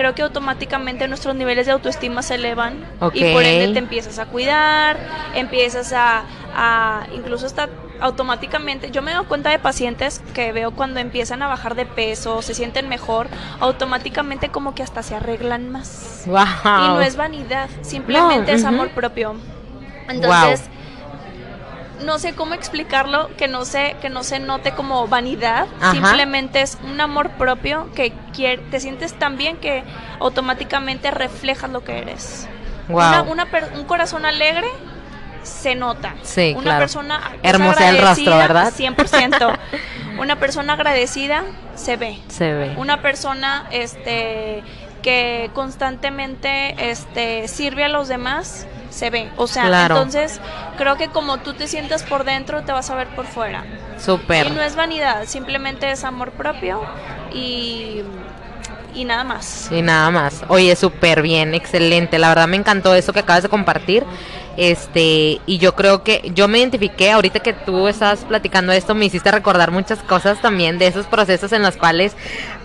creo 0.00 0.14
que 0.14 0.22
automáticamente 0.22 1.06
nuestros 1.08 1.34
niveles 1.34 1.66
de 1.66 1.72
autoestima 1.72 2.22
se 2.22 2.36
elevan 2.36 2.86
y 3.12 3.34
por 3.34 3.42
ende 3.42 3.74
te 3.74 3.78
empiezas 3.78 4.18
a 4.18 4.24
cuidar, 4.24 4.96
empiezas 5.34 5.92
a, 5.92 6.22
a 6.56 7.06
incluso 7.14 7.44
hasta 7.44 7.68
automáticamente, 8.00 8.90
yo 8.90 9.02
me 9.02 9.12
doy 9.12 9.26
cuenta 9.26 9.50
de 9.50 9.58
pacientes 9.58 10.22
que 10.32 10.52
veo 10.52 10.70
cuando 10.70 11.00
empiezan 11.00 11.42
a 11.42 11.48
bajar 11.48 11.74
de 11.74 11.84
peso, 11.84 12.40
se 12.40 12.54
sienten 12.54 12.88
mejor, 12.88 13.28
automáticamente 13.60 14.48
como 14.48 14.74
que 14.74 14.82
hasta 14.82 15.02
se 15.02 15.16
arreglan 15.16 15.68
más. 15.68 16.22
Wow. 16.24 16.38
Y 16.64 16.88
no 16.88 17.02
es 17.02 17.16
vanidad, 17.16 17.68
simplemente 17.82 18.54
es 18.54 18.64
amor 18.64 18.88
propio. 18.92 19.34
Entonces, 20.08 20.62
no 22.04 22.18
sé 22.18 22.34
cómo 22.34 22.54
explicarlo, 22.54 23.30
que 23.36 23.48
no 23.48 23.64
sé, 23.64 23.96
que 24.00 24.08
no 24.10 24.22
se 24.22 24.40
note 24.40 24.72
como 24.72 25.06
vanidad, 25.08 25.66
simplemente 25.92 26.62
es 26.62 26.78
un 26.82 27.00
amor 27.00 27.30
propio 27.30 27.88
que 27.94 28.12
te 28.70 28.80
sientes 28.80 29.14
tan 29.14 29.36
bien 29.36 29.56
que 29.56 29.84
automáticamente 30.18 31.10
reflejas 31.10 31.70
lo 31.70 31.84
que 31.84 31.98
eres. 31.98 32.48
Wow. 32.88 33.24
un 33.76 33.84
corazón 33.84 34.24
alegre 34.24 34.66
se 35.42 35.74
nota. 35.74 36.14
Sí, 36.22 36.54
una 36.56 36.78
persona 36.78 37.32
hermosa 37.42 37.88
el 37.88 37.98
rostro, 38.00 38.36
¿verdad? 38.36 38.72
100%. 38.76 39.58
una 40.18 40.36
persona 40.36 40.74
agradecida 40.74 41.44
se 41.74 41.96
ve. 41.96 42.18
Se 42.28 42.52
ve. 42.52 42.74
Una 42.76 43.02
persona 43.02 43.66
este 43.70 44.62
que 45.02 45.50
constantemente 45.54 46.90
este 46.90 47.48
sirve 47.48 47.84
a 47.84 47.88
los 47.88 48.08
demás 48.08 48.66
se 48.90 49.10
ve. 49.10 49.30
O 49.36 49.46
sea, 49.46 49.86
entonces 49.86 50.40
creo 50.76 50.96
que 50.96 51.08
como 51.08 51.38
tú 51.38 51.54
te 51.54 51.66
sientas 51.66 52.02
por 52.02 52.24
dentro, 52.24 52.62
te 52.62 52.72
vas 52.72 52.90
a 52.90 52.94
ver 52.94 53.08
por 53.08 53.26
fuera. 53.26 53.64
Súper. 53.98 54.48
Y 54.48 54.50
no 54.50 54.62
es 54.62 54.76
vanidad, 54.76 55.24
simplemente 55.26 55.90
es 55.90 56.04
amor 56.04 56.32
propio 56.32 56.82
y 57.32 58.02
y 58.94 59.04
nada 59.04 59.24
más. 59.24 59.68
Y 59.70 59.82
nada 59.82 60.10
más. 60.10 60.42
Oye, 60.48 60.74
súper 60.76 61.22
bien, 61.22 61.54
excelente. 61.54 62.18
La 62.18 62.28
verdad 62.28 62.48
me 62.48 62.56
encantó 62.56 62.94
eso 62.94 63.12
que 63.12 63.20
acabas 63.20 63.42
de 63.42 63.48
compartir. 63.48 64.04
Este, 64.56 65.40
y 65.46 65.58
yo 65.58 65.74
creo 65.74 66.02
que 66.02 66.32
yo 66.34 66.48
me 66.48 66.58
identifiqué, 66.58 67.12
ahorita 67.12 67.40
que 67.40 67.52
tú 67.52 67.88
estabas 67.88 68.24
platicando 68.24 68.72
esto, 68.72 68.94
me 68.94 69.06
hiciste 69.06 69.30
recordar 69.30 69.70
muchas 69.70 70.00
cosas 70.00 70.40
también 70.42 70.78
de 70.78 70.88
esos 70.88 71.06
procesos 71.06 71.52
en 71.52 71.62
los 71.62 71.76
cuales, 71.76 72.14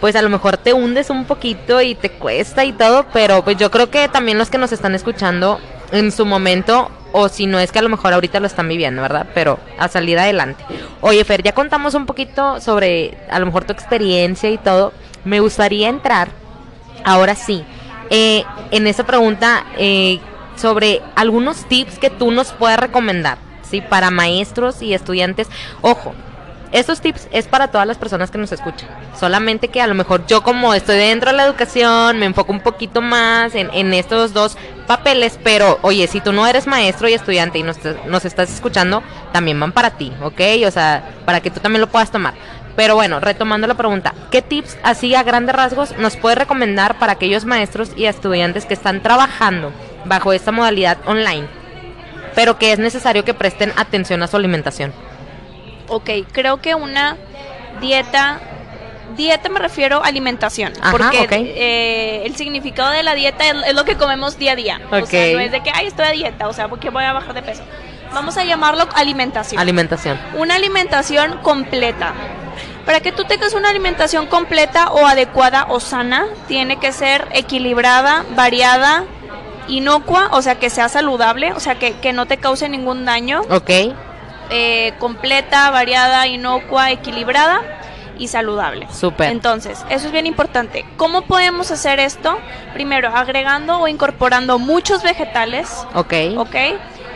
pues 0.01 0.15
a 0.15 0.21
lo 0.21 0.29
mejor 0.29 0.57
te 0.57 0.73
hundes 0.73 1.09
un 1.09 1.25
poquito 1.25 1.81
y 1.81 1.95
te 1.95 2.09
cuesta 2.09 2.65
y 2.65 2.73
todo, 2.73 3.05
pero 3.13 3.43
pues 3.43 3.57
yo 3.57 3.71
creo 3.71 3.91
que 3.91 4.09
también 4.09 4.37
los 4.37 4.49
que 4.49 4.57
nos 4.57 4.71
están 4.71 4.95
escuchando 4.95 5.59
en 5.91 6.11
su 6.11 6.25
momento, 6.25 6.89
o 7.11 7.29
si 7.29 7.45
no 7.45 7.59
es 7.59 7.71
que 7.71 7.79
a 7.79 7.81
lo 7.81 7.89
mejor 7.89 8.13
ahorita 8.13 8.39
lo 8.39 8.47
están 8.47 8.67
viviendo, 8.67 9.01
¿verdad? 9.01 9.27
Pero 9.33 9.59
a 9.77 9.87
salir 9.87 10.19
adelante. 10.19 10.63
Oye, 11.01 11.23
Fer, 11.23 11.43
ya 11.43 11.53
contamos 11.53 11.93
un 11.93 12.05
poquito 12.05 12.59
sobre 12.61 13.17
a 13.29 13.39
lo 13.39 13.45
mejor 13.45 13.65
tu 13.65 13.73
experiencia 13.73 14.49
y 14.49 14.57
todo. 14.57 14.93
Me 15.23 15.39
gustaría 15.39 15.89
entrar, 15.89 16.29
ahora 17.03 17.35
sí, 17.35 17.63
eh, 18.09 18.43
en 18.71 18.87
esa 18.87 19.05
pregunta. 19.05 19.65
Eh, 19.77 20.19
sobre 20.55 21.01
algunos 21.15 21.65
tips 21.67 21.99
que 21.99 22.09
tú 22.09 22.31
nos 22.31 22.51
puedas 22.53 22.79
recomendar, 22.79 23.37
¿sí? 23.69 23.81
Para 23.81 24.11
maestros 24.11 24.81
y 24.81 24.93
estudiantes. 24.93 25.47
Ojo, 25.81 26.13
estos 26.71 27.01
tips 27.01 27.27
es 27.31 27.47
para 27.47 27.69
todas 27.69 27.87
las 27.87 27.97
personas 27.97 28.31
que 28.31 28.37
nos 28.37 28.51
escuchan. 28.51 28.89
Solamente 29.17 29.69
que 29.69 29.81
a 29.81 29.87
lo 29.87 29.93
mejor 29.95 30.25
yo 30.27 30.43
como 30.43 30.73
estoy 30.73 30.97
dentro 30.97 31.31
de 31.31 31.37
la 31.37 31.45
educación, 31.45 32.19
me 32.19 32.25
enfoco 32.25 32.51
un 32.51 32.59
poquito 32.59 33.01
más 33.01 33.55
en, 33.55 33.69
en 33.73 33.93
estos 33.93 34.33
dos 34.33 34.57
papeles, 34.87 35.39
pero 35.43 35.79
oye, 35.81 36.07
si 36.07 36.21
tú 36.21 36.31
no 36.31 36.45
eres 36.45 36.67
maestro 36.67 37.07
y 37.07 37.13
estudiante 37.13 37.59
y 37.59 37.63
nos, 37.63 37.77
nos 38.07 38.25
estás 38.25 38.53
escuchando, 38.53 39.03
también 39.31 39.59
van 39.59 39.71
para 39.71 39.91
ti, 39.91 40.11
¿ok? 40.21 40.41
O 40.67 40.71
sea, 40.71 41.09
para 41.25 41.41
que 41.41 41.51
tú 41.51 41.59
también 41.59 41.81
lo 41.81 41.87
puedas 41.87 42.11
tomar. 42.11 42.33
Pero 42.75 42.95
bueno, 42.95 43.19
retomando 43.19 43.67
la 43.67 43.75
pregunta, 43.75 44.13
¿qué 44.31 44.41
tips 44.41 44.77
así 44.83 45.15
a 45.15 45.23
grandes 45.23 45.55
rasgos 45.55 45.97
nos 45.97 46.17
puede 46.17 46.35
recomendar 46.35 46.99
para 46.99 47.13
aquellos 47.13 47.45
maestros 47.45 47.91
y 47.95 48.05
estudiantes 48.05 48.65
que 48.65 48.73
están 48.73 49.01
trabajando 49.01 49.71
bajo 50.03 50.33
esta 50.33 50.51
modalidad 50.51 50.97
online, 51.05 51.47
pero 52.35 52.57
que 52.57 52.73
es 52.73 52.79
necesario 52.79 53.23
que 53.23 53.33
presten 53.33 53.71
atención 53.77 54.21
a 54.23 54.27
su 54.27 54.35
alimentación? 54.35 54.93
Ok, 55.87 56.09
creo 56.31 56.61
que 56.61 56.75
una 56.75 57.17
dieta 57.81 58.39
dieta 59.15 59.49
me 59.49 59.59
refiero 59.59 60.03
a 60.03 60.07
alimentación, 60.07 60.73
porque 60.91 61.27
eh, 61.31 62.23
el 62.25 62.35
significado 62.35 62.91
de 62.91 63.03
la 63.03 63.15
dieta 63.15 63.45
es, 63.45 63.73
lo 63.73 63.85
que 63.85 63.95
comemos 63.95 64.37
día 64.37 64.53
a 64.53 64.55
día. 64.55 64.81
O 64.91 65.05
sea, 65.05 65.33
no 65.33 65.39
es 65.39 65.51
de 65.51 65.61
que, 65.61 65.71
ay, 65.73 65.87
estoy 65.87 66.05
a 66.05 66.11
dieta, 66.11 66.47
o 66.47 66.53
sea, 66.53 66.67
porque 66.67 66.89
voy 66.89 67.03
a 67.03 67.13
bajar 67.13 67.33
de 67.33 67.41
peso. 67.41 67.63
Vamos 68.13 68.37
a 68.37 68.45
llamarlo 68.45 68.87
alimentación. 68.93 69.59
Alimentación. 69.59 70.19
Una 70.35 70.55
alimentación 70.55 71.37
completa. 71.41 72.13
Para 72.85 72.99
que 72.99 73.11
tú 73.11 73.25
tengas 73.25 73.53
una 73.53 73.69
alimentación 73.69 74.27
completa 74.27 74.91
o 74.91 75.07
adecuada 75.07 75.65
o 75.69 75.79
sana, 75.79 76.25
tiene 76.47 76.77
que 76.77 76.91
ser 76.91 77.27
equilibrada, 77.31 78.23
variada, 78.35 79.05
inocua, 79.67 80.29
o 80.31 80.41
sea, 80.41 80.55
que 80.59 80.69
sea 80.69 80.87
saludable, 80.87 81.51
o 81.53 81.59
sea, 81.59 81.75
que, 81.75 82.13
no 82.13 82.25
te 82.27 82.37
cause 82.37 82.69
ningún 82.69 83.05
daño. 83.05 83.41
Ok. 83.49 83.71
Eh, 84.49 84.93
completa, 84.99 85.69
variada, 85.71 86.27
inocua, 86.27 86.91
equilibrada 86.91 87.61
y 88.17 88.27
saludable. 88.27 88.87
Súper. 88.91 89.31
Entonces, 89.31 89.83
eso 89.89 90.07
es 90.07 90.11
bien 90.11 90.25
importante. 90.27 90.85
¿Cómo 90.97 91.23
podemos 91.23 91.71
hacer 91.71 91.99
esto? 91.99 92.37
Primero, 92.73 93.09
agregando 93.09 93.79
o 93.79 93.87
incorporando 93.87 94.59
muchos 94.59 95.03
vegetales. 95.03 95.85
Ok. 95.93 96.13
Ok. 96.37 96.55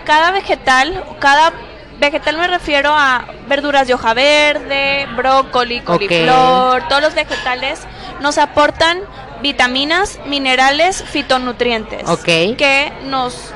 Cada 0.05 0.31
vegetal, 0.31 1.03
cada 1.19 1.53
Vegetal 1.99 2.37
me 2.37 2.47
refiero 2.47 2.93
a 2.93 3.25
verduras 3.49 3.85
de 3.85 3.93
hoja 3.93 4.13
verde, 4.13 5.05
brócoli, 5.17 5.81
coliflor, 5.81 6.87
todos 6.87 7.01
los 7.01 7.13
vegetales 7.13 7.81
nos 8.21 8.37
aportan 8.37 8.99
vitaminas, 9.41 10.17
minerales, 10.25 11.03
fitonutrientes. 11.03 12.09
Que 12.23 12.93
nos, 13.03 13.51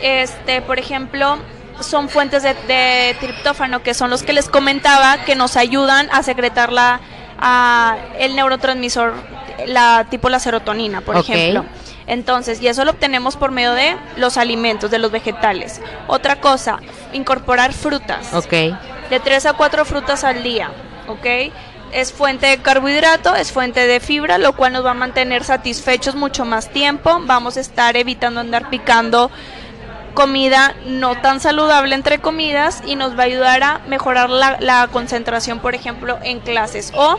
este, 0.00 0.62
por 0.62 0.78
ejemplo, 0.78 1.38
son 1.80 2.08
fuentes 2.08 2.42
de, 2.42 3.16
triptófano, 3.20 3.82
que 3.82 3.94
son 3.94 4.10
los 4.10 4.22
que 4.22 4.32
les 4.32 4.48
comentaba, 4.48 5.24
que 5.24 5.34
nos 5.34 5.56
ayudan 5.56 6.08
a 6.12 6.22
secretar 6.22 6.72
la, 6.72 7.00
el 8.18 8.36
neurotransmisor, 8.36 9.14
la 9.66 10.06
tipo 10.10 10.28
la 10.28 10.40
serotonina, 10.40 11.00
por 11.00 11.16
ejemplo. 11.16 11.64
Entonces, 12.06 12.60
y 12.62 12.68
eso 12.68 12.84
lo 12.86 12.92
obtenemos 12.92 13.36
por 13.36 13.50
medio 13.50 13.74
de 13.74 13.96
los 14.16 14.38
alimentos, 14.38 14.90
de 14.90 14.98
los 14.98 15.10
vegetales. 15.10 15.80
Otra 16.06 16.40
cosa, 16.40 16.80
incorporar 17.12 17.74
frutas. 17.74 18.32
Ok. 18.32 18.52
De 19.10 19.20
tres 19.22 19.44
a 19.44 19.52
cuatro 19.52 19.84
frutas 19.84 20.24
al 20.24 20.42
día, 20.42 20.70
¿ok? 21.06 21.52
Es 21.92 22.12
fuente 22.12 22.46
de 22.46 22.58
carbohidrato, 22.58 23.34
es 23.34 23.52
fuente 23.52 23.86
de 23.86 24.00
fibra, 24.00 24.38
lo 24.38 24.54
cual 24.54 24.72
nos 24.72 24.84
va 24.84 24.92
a 24.92 24.94
mantener 24.94 25.44
satisfechos 25.44 26.14
mucho 26.14 26.46
más 26.46 26.70
tiempo. 26.70 27.18
Vamos 27.24 27.58
a 27.58 27.60
estar 27.60 27.96
evitando 27.96 28.40
andar 28.40 28.70
picando 28.70 29.30
comida 30.14 30.74
no 30.86 31.20
tan 31.20 31.40
saludable 31.40 31.94
entre 31.94 32.18
comidas 32.18 32.82
y 32.86 32.96
nos 32.96 33.16
va 33.16 33.22
a 33.22 33.26
ayudar 33.26 33.62
a 33.62 33.80
mejorar 33.86 34.30
la, 34.30 34.56
la 34.60 34.88
concentración, 34.88 35.60
por 35.60 35.74
ejemplo, 35.74 36.18
en 36.22 36.40
clases 36.40 36.92
o 36.94 37.18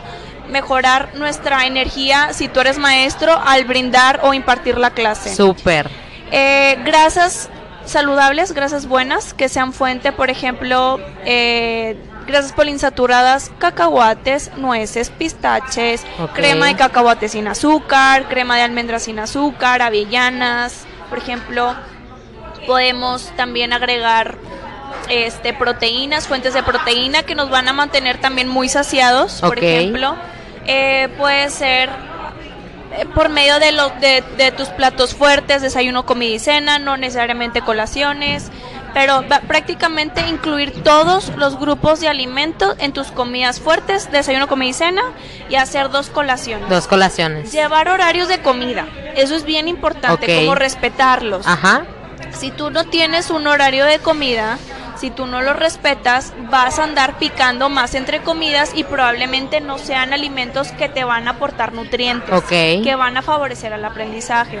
mejorar 0.50 1.10
nuestra 1.14 1.66
energía 1.66 2.32
si 2.32 2.48
tú 2.48 2.60
eres 2.60 2.78
maestro 2.78 3.40
al 3.44 3.64
brindar 3.64 4.20
o 4.22 4.34
impartir 4.34 4.78
la 4.78 4.90
clase. 4.90 5.34
Súper. 5.34 5.88
Eh, 6.30 6.78
grasas 6.84 7.48
saludables, 7.84 8.52
grasas 8.52 8.86
buenas, 8.86 9.34
que 9.34 9.48
sean 9.48 9.72
fuente, 9.72 10.12
por 10.12 10.30
ejemplo, 10.30 11.00
eh, 11.24 11.96
grasas 12.26 12.52
poliinsaturadas, 12.52 13.50
cacahuates, 13.58 14.52
nueces, 14.56 15.10
pistaches, 15.10 16.04
crema 16.34 16.66
de 16.66 16.76
cacahuate 16.76 17.28
sin 17.28 17.48
azúcar, 17.48 18.28
crema 18.28 18.56
de 18.56 18.62
almendras 18.62 19.04
sin 19.04 19.18
azúcar, 19.18 19.82
avellanas, 19.82 20.84
por 21.08 21.18
ejemplo, 21.18 21.74
podemos 22.66 23.30
también 23.36 23.72
agregar 23.72 24.36
este 25.08 25.52
proteínas, 25.52 26.28
fuentes 26.28 26.54
de 26.54 26.62
proteína 26.62 27.22
que 27.22 27.34
nos 27.34 27.50
van 27.50 27.68
a 27.68 27.72
mantener 27.72 28.20
también 28.20 28.48
muy 28.48 28.68
saciados, 28.68 29.40
por 29.40 29.58
ejemplo, 29.58 30.16
eh, 30.66 31.08
puede 31.18 31.50
ser 31.50 31.90
eh, 32.92 33.06
por 33.14 33.28
medio 33.28 33.58
de, 33.58 33.72
los 33.72 33.98
de, 34.00 34.22
de, 34.36 34.52
tus 34.52 34.68
platos 34.68 35.14
fuertes, 35.14 35.62
desayuno, 35.62 36.06
comida 36.06 36.34
y 36.34 36.38
cena, 36.38 36.78
no 36.78 36.96
necesariamente 36.96 37.60
colaciones, 37.60 38.50
pero 38.92 39.24
prácticamente 39.46 40.22
incluir 40.28 40.82
todos 40.82 41.32
los 41.36 41.58
grupos 41.58 42.00
de 42.00 42.08
alimentos 42.08 42.76
en 42.78 42.92
tus 42.92 43.10
comidas 43.12 43.60
fuertes, 43.60 44.10
desayuno, 44.10 44.48
comida 44.48 44.70
y 44.70 44.72
cena, 44.72 45.02
y 45.48 45.54
hacer 45.56 45.90
dos 45.90 46.10
colaciones. 46.10 46.68
Dos 46.68 46.86
colaciones. 46.86 47.52
Llevar 47.52 47.88
horarios 47.88 48.28
de 48.28 48.40
comida, 48.40 48.86
eso 49.16 49.34
es 49.34 49.44
bien 49.44 49.68
importante, 49.68 50.40
como 50.40 50.54
respetarlos. 50.54 51.46
Ajá. 51.46 51.84
Si 52.40 52.50
tú 52.50 52.70
no 52.70 52.84
tienes 52.84 53.28
un 53.28 53.46
horario 53.46 53.84
de 53.84 53.98
comida, 53.98 54.56
si 54.98 55.10
tú 55.10 55.26
no 55.26 55.42
lo 55.42 55.52
respetas, 55.52 56.32
vas 56.50 56.78
a 56.78 56.84
andar 56.84 57.18
picando 57.18 57.68
más 57.68 57.94
entre 57.94 58.22
comidas 58.22 58.72
y 58.74 58.82
probablemente 58.82 59.60
no 59.60 59.76
sean 59.76 60.14
alimentos 60.14 60.72
que 60.72 60.88
te 60.88 61.04
van 61.04 61.28
a 61.28 61.32
aportar 61.32 61.74
nutrientes, 61.74 62.42
que 62.44 62.94
van 62.96 63.18
a 63.18 63.20
favorecer 63.20 63.74
al 63.74 63.84
aprendizaje. 63.84 64.58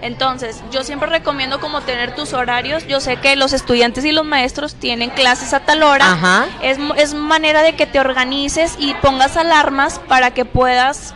Entonces, 0.00 0.64
yo 0.70 0.82
siempre 0.82 1.10
recomiendo 1.10 1.60
como 1.60 1.82
tener 1.82 2.14
tus 2.14 2.32
horarios. 2.32 2.86
Yo 2.86 3.00
sé 3.00 3.18
que 3.18 3.36
los 3.36 3.52
estudiantes 3.52 4.06
y 4.06 4.12
los 4.12 4.24
maestros 4.24 4.74
tienen 4.74 5.10
clases 5.10 5.52
a 5.52 5.60
tal 5.60 5.82
hora. 5.82 6.48
Es, 6.62 6.78
es 6.96 7.12
manera 7.12 7.62
de 7.62 7.76
que 7.76 7.84
te 7.84 8.00
organices 8.00 8.76
y 8.78 8.94
pongas 8.94 9.36
alarmas 9.36 9.98
para 10.08 10.30
que 10.30 10.46
puedas 10.46 11.14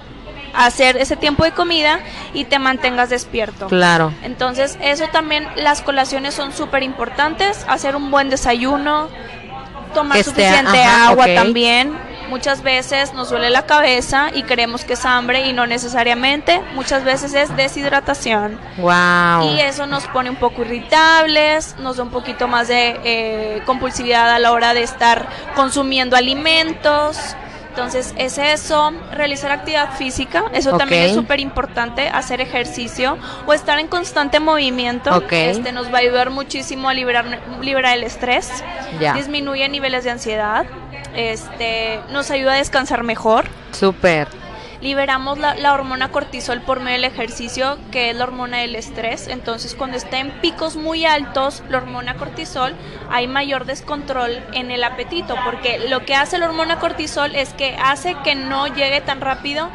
hacer 0.57 0.97
ese 0.97 1.17
tiempo 1.17 1.45
de 1.45 1.53
comida 1.53 2.01
y 2.35 2.45
te 2.45 2.59
mantengas 2.59 3.11
despierto. 3.11 3.67
Claro. 3.67 4.13
Entonces, 4.23 4.79
eso 4.81 5.09
también, 5.09 5.49
las 5.57 5.83
colaciones 5.83 6.35
son 6.35 6.53
súper 6.53 6.83
importantes, 6.83 7.65
hacer 7.69 7.97
un 7.97 8.11
buen 8.11 8.31
desayuno, 8.31 9.09
tomar 9.95 10.23
suficiente 10.23 10.83
agua 10.83 11.27
también. 11.35 11.97
Muchas 12.29 12.63
veces 12.63 13.15
nos 13.15 13.31
duele 13.31 13.51
la 13.51 13.67
cabeza 13.67 14.31
y 14.35 14.43
creemos 14.43 14.85
que 14.85 14.95
es 14.95 15.05
hambre 15.05 15.47
y 15.47 15.53
no 15.53 15.67
necesariamente. 15.67 16.61
Muchas 16.75 17.05
veces 17.05 17.35
es 17.35 17.57
deshidratación. 17.57 18.59
Wow. 18.79 19.55
Y 19.55 19.61
eso 19.61 19.87
nos 19.87 20.09
pone 20.09 20.31
un 20.31 20.37
poco 20.37 20.63
irritables, 20.63 21.77
nos 21.79 21.99
da 21.99 22.03
un 22.03 22.11
poquito 22.11 22.49
más 22.49 22.67
de 22.67 23.01
eh, 23.05 23.63
compulsividad 23.65 24.29
a 24.29 24.41
la 24.41 24.51
hora 24.51 24.75
de 24.75 24.83
estar 24.83 25.29
consumiendo 25.55 26.17
alimentos. 26.17 27.37
Entonces 27.77 28.15
es 28.17 28.39
eso, 28.39 28.91
realizar 29.13 29.51
actividad 29.51 29.93
física, 29.99 30.45
eso 30.55 30.79
también 30.79 31.03
es 31.03 31.15
súper 31.15 31.41
importante, 31.41 32.09
hacer 32.09 32.41
ejercicio 32.41 33.19
o 33.47 33.53
estar 33.53 33.79
en 33.79 33.87
constante 33.87 34.41
movimiento. 34.41 35.23
Este 35.31 35.73
nos 35.73 35.93
va 35.93 35.99
a 35.99 36.01
ayudar 36.01 36.31
muchísimo 36.31 36.89
a 36.89 36.95
liberar, 36.95 37.39
liberar 37.61 37.99
el 37.99 38.05
estrés, 38.05 38.65
disminuye 39.15 39.69
niveles 39.69 40.05
de 40.05 40.11
ansiedad, 40.11 40.65
este 41.15 42.01
nos 42.11 42.31
ayuda 42.31 42.55
a 42.55 42.57
descansar 42.57 43.03
mejor. 43.03 43.45
Súper 43.73 44.46
liberamos 44.81 45.39
la, 45.39 45.73
hormona 45.73 46.11
cortisol 46.11 46.61
por 46.63 46.81
medio 46.81 46.97
del 46.97 47.05
ejercicio, 47.05 47.79
que 47.91 48.11
es 48.11 48.17
la 48.17 48.25
hormona 48.25 48.59
del 48.59 48.77
estrés. 48.77 49.29
Entonces, 49.29 49.75
cuando 49.75 49.97
está 49.97 50.19
en 50.19 50.31
picos 50.41 50.77
muy 50.77 51.05
altos, 51.05 51.63
la 51.69 51.79
hormona 51.79 52.15
cortisol, 52.17 52.75
hay 53.11 53.29
mayor 53.29 53.65
descontrol 53.65 54.33
en 54.53 54.71
el 54.71 54.85
apetito, 54.85 55.35
porque 55.45 55.89
lo 55.89 56.05
que 56.05 56.15
hace 56.15 56.39
la 56.39 56.47
hormona 56.47 56.79
cortisol 56.79 57.35
es 57.35 57.53
que 57.53 57.77
hace 57.77 58.17
que 58.25 58.35
no 58.35 58.67
llegue 58.67 59.01
tan 59.01 59.21
rápido 59.21 59.71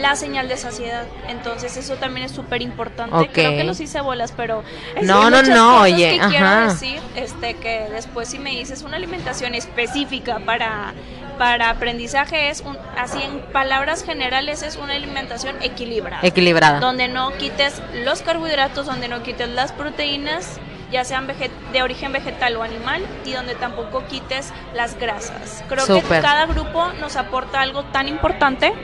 la 0.00 0.16
señal 0.16 0.48
de 0.48 0.56
saciedad. 0.56 1.04
Entonces 1.28 1.76
eso 1.76 1.96
también 1.96 2.26
es 2.26 2.32
súper 2.32 2.62
importante. 2.62 3.28
Creo 3.32 3.50
que 3.52 3.64
los 3.64 3.80
hice 3.80 4.00
bolas, 4.00 4.32
pero 4.36 4.62
no, 5.02 5.30
no, 5.30 5.42
no, 5.42 5.82
oye, 5.82 6.18
que 6.20 6.28
quiero 6.28 6.68
decir, 6.68 7.00
este, 7.16 7.54
que 7.54 7.88
después 7.90 8.28
si 8.28 8.38
me 8.38 8.50
dices 8.50 8.82
una 8.82 8.96
alimentación 8.96 9.54
específica 9.54 10.40
para 10.44 10.94
para 11.40 11.70
aprendizaje 11.70 12.50
es, 12.50 12.60
un, 12.60 12.76
así 12.98 13.22
en 13.22 13.40
palabras 13.50 14.04
generales, 14.04 14.62
es 14.62 14.76
una 14.76 14.92
alimentación 14.92 15.56
equilibrada. 15.62 16.20
Equilibrada. 16.22 16.80
Donde 16.80 17.08
no 17.08 17.32
quites 17.38 17.80
los 18.04 18.20
carbohidratos, 18.20 18.84
donde 18.84 19.08
no 19.08 19.22
quites 19.22 19.48
las 19.48 19.72
proteínas, 19.72 20.60
ya 20.92 21.02
sean 21.02 21.26
de 21.72 21.82
origen 21.82 22.12
vegetal 22.12 22.56
o 22.56 22.62
animal, 22.62 23.02
y 23.24 23.32
donde 23.32 23.54
tampoco 23.54 24.04
quites 24.06 24.52
las 24.74 24.98
grasas. 24.98 25.64
Creo 25.66 25.86
que 25.86 26.02
cada 26.02 26.44
grupo 26.44 26.92
nos 27.00 27.16
aporta 27.16 27.62
algo 27.62 27.84
tan 27.84 28.06
importante 28.06 28.74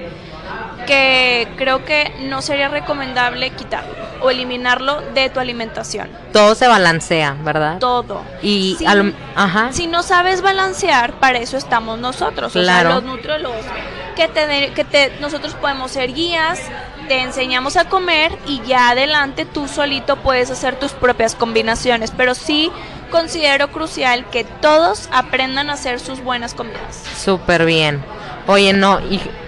que 0.87 1.49
creo 1.57 1.85
que 1.85 2.13
no 2.21 2.43
sería 2.43 2.69
recomendable 2.69 3.51
quitarlo 3.51 3.95
o 4.21 4.31
eliminarlo 4.31 5.01
de 5.15 5.29
tu 5.31 5.41
alimentación. 5.41 6.09
Todo 6.33 6.55
se 6.55 6.69
balancea, 6.69 7.37
¿verdad? 7.43 7.79
Todo. 7.79 8.23
Y 8.43 8.77
si, 8.79 8.87
Ajá. 9.35 9.73
si 9.73 9.87
no 9.87 10.03
sabes 10.03 10.43
balancear, 10.43 11.13
para 11.15 11.39
eso 11.39 11.57
estamos 11.57 11.99
nosotros, 11.99 12.53
claro. 12.53 12.89
o 12.89 12.93
sea, 12.93 13.01
los 13.01 13.05
nutriólogos, 13.05 13.65
que 14.15 14.29
te, 14.29 14.73
que 14.73 14.85
te, 14.85 15.13
nosotros 15.21 15.55
podemos 15.55 15.91
ser 15.91 16.13
guías, 16.15 16.61
te 17.09 17.21
enseñamos 17.21 17.77
a 17.77 17.89
comer 17.89 18.33
y 18.47 18.63
ya 18.63 18.91
adelante 18.91 19.45
tú 19.45 19.69
solito 19.69 20.17
puedes 20.17 20.51
hacer 20.51 20.77
tus 20.77 20.93
propias 20.93 21.35
combinaciones, 21.35 22.13
pero 22.17 22.35
sí 22.35 22.73
considero 23.11 23.69
crucial 23.69 24.29
que 24.31 24.45
todos 24.45 25.09
aprendan 25.13 25.71
a 25.71 25.75
hacer 25.75 26.01
sus 26.01 26.21
buenas 26.23 26.55
comidas. 26.55 27.05
Súper 27.17 27.65
bien. 27.65 28.03
Oye, 28.47 28.73
no, 28.73 29.01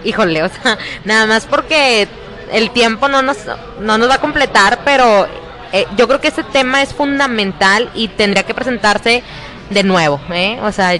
híjole, 0.04 0.42
o 0.42 0.48
sea, 0.48 0.78
nada 1.04 1.26
más 1.26 1.46
porque 1.46 2.08
el 2.52 2.70
tiempo 2.70 3.08
no 3.08 3.22
nos, 3.22 3.38
no 3.80 3.98
nos 3.98 4.08
va 4.08 4.14
a 4.14 4.20
completar, 4.20 4.80
pero 4.84 5.26
eh, 5.72 5.86
yo 5.96 6.08
creo 6.08 6.20
que 6.20 6.28
este 6.28 6.44
tema 6.44 6.82
es 6.82 6.94
fundamental 6.94 7.90
y 7.94 8.08
tendría 8.08 8.42
que 8.42 8.54
presentarse 8.54 9.22
de 9.70 9.82
nuevo, 9.82 10.20
¿eh? 10.32 10.58
O 10.62 10.72
sea, 10.72 10.94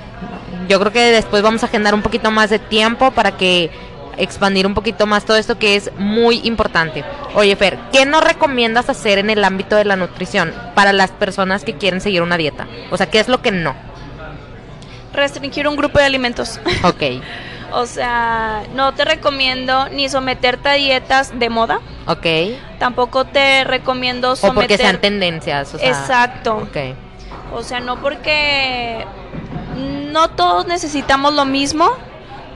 yo 0.69 0.79
creo 0.79 0.93
que 0.93 1.01
después 1.01 1.43
vamos 1.43 1.63
a 1.63 1.67
agendar 1.67 1.95
un 1.95 2.03
poquito 2.03 2.31
más 2.31 2.51
de 2.51 2.59
tiempo 2.59 3.11
para 3.13 3.37
que 3.37 3.71
expandir 4.19 4.67
un 4.67 4.75
poquito 4.75 5.07
más 5.07 5.25
todo 5.25 5.37
esto 5.37 5.59
que 5.59 5.77
es 5.77 5.91
muy 5.97 6.41
importante. 6.45 7.05
Oye, 7.35 7.55
Fer, 7.57 7.79
¿qué 7.93 8.05
nos 8.05 8.23
recomiendas 8.23 8.91
hacer 8.91 9.19
en 9.19 9.31
el 9.31 9.45
ámbito 9.45 9.77
de 9.77 9.85
la 9.85 9.97
nutrición 9.97 10.53
para 10.75 10.93
las 10.93 11.11
personas 11.11 11.65
que 11.65 11.75
quieren 11.75 12.01
seguir 12.01 12.23
una 12.23 12.37
dieta? 12.37 12.67
O 12.91 12.97
sea, 12.97 13.09
¿qué 13.09 13.21
es 13.21 13.29
lo 13.29 13.41
que 13.41 13.53
no? 13.53 13.75
Restringir 15.15 15.67
un 15.67 15.77
grupo 15.77 15.99
de 15.99 16.05
alimentos. 16.05 16.61
Ok. 16.83 17.03
O 17.73 17.87
sea, 17.87 18.63
no 18.75 18.95
te 18.95 19.05
recomiendo 19.05 19.89
ni 19.91 20.09
someterte 20.09 20.69
a 20.69 20.73
dietas 20.73 21.39
de 21.39 21.51
moda. 21.51 21.81
Ok. 22.07 22.27
Tampoco 22.79 23.27
te 23.27 23.65
recomiendo 23.65 24.37
someter... 24.37 24.57
O 24.57 24.61
porque 24.61 24.77
sean 24.79 25.01
tendencias. 25.01 25.75
O 25.75 25.79
sea, 25.79 25.89
Exacto. 25.89 26.57
Ok. 26.57 26.77
O 27.55 27.63
sea, 27.63 27.81
no 27.81 28.01
porque 28.01 29.05
no 29.77 30.31
todos 30.31 30.67
necesitamos 30.67 31.35
lo 31.35 31.45
mismo. 31.45 31.91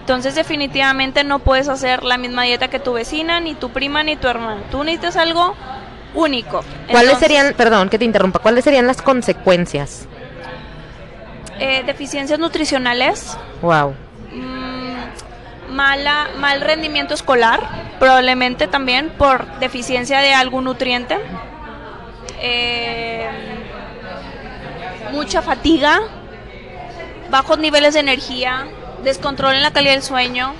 Entonces 0.00 0.34
definitivamente 0.34 1.24
no 1.24 1.38
puedes 1.38 1.68
hacer 1.68 2.02
la 2.02 2.18
misma 2.18 2.42
dieta 2.42 2.68
que 2.68 2.80
tu 2.80 2.94
vecina, 2.94 3.40
ni 3.40 3.54
tu 3.54 3.70
prima, 3.70 4.02
ni 4.02 4.16
tu 4.16 4.28
hermana. 4.28 4.62
Tú 4.70 4.82
necesitas 4.82 5.16
algo 5.16 5.54
único. 6.14 6.64
¿Cuáles 6.90 7.18
serían, 7.18 7.54
perdón 7.54 7.88
que 7.88 7.98
te 7.98 8.04
interrumpa, 8.04 8.40
cuáles 8.40 8.64
serían 8.64 8.86
las 8.86 9.00
consecuencias? 9.00 10.08
Eh, 11.60 11.84
deficiencias 11.86 12.40
nutricionales. 12.40 13.38
Wow 13.60 13.94
mala, 15.72 16.28
mal 16.38 16.60
rendimiento 16.60 17.14
escolar, 17.14 17.60
probablemente 17.98 18.66
también 18.68 19.10
por 19.10 19.46
deficiencia 19.58 20.20
de 20.20 20.34
algún 20.34 20.64
nutriente, 20.64 21.18
eh, 22.40 23.28
mucha 25.12 25.42
fatiga, 25.42 26.00
bajos 27.30 27.58
niveles 27.58 27.94
de 27.94 28.00
energía, 28.00 28.66
descontrol 29.02 29.54
en 29.54 29.62
la 29.62 29.72
calidad 29.72 29.92
del 29.92 30.02
sueño, 30.02 30.54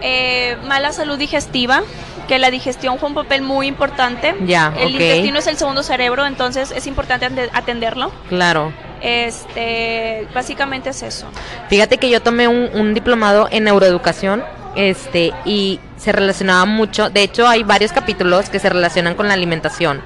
eh, 0.00 0.56
mala 0.66 0.92
salud 0.92 1.18
digestiva, 1.18 1.82
que 2.28 2.38
la 2.38 2.50
digestión 2.50 2.98
fue 2.98 3.08
un 3.08 3.14
papel 3.14 3.42
muy 3.42 3.66
importante. 3.66 4.34
Ya, 4.46 4.72
el 4.78 4.92
intestino 4.92 5.38
es 5.38 5.46
el 5.46 5.56
segundo 5.56 5.82
cerebro, 5.82 6.26
entonces 6.26 6.70
es 6.70 6.86
importante 6.86 7.28
atenderlo. 7.52 8.12
Claro. 8.28 8.72
Este, 9.00 10.26
básicamente 10.34 10.90
es 10.90 11.02
eso. 11.02 11.26
Fíjate 11.68 11.98
que 11.98 12.10
yo 12.10 12.22
tomé 12.22 12.48
un, 12.48 12.94
diplomado 12.94 13.48
en 13.50 13.64
neuroeducación 13.64 14.42
este 14.76 15.32
y 15.44 15.78
se 15.96 16.10
relacionaba 16.10 16.64
mucho, 16.64 17.08
de 17.08 17.22
hecho 17.22 17.46
hay 17.46 17.62
varios 17.62 17.92
capítulos 17.92 18.50
que 18.50 18.58
se 18.58 18.68
relacionan 18.68 19.14
con 19.14 19.28
la 19.28 19.34
alimentación. 19.34 20.02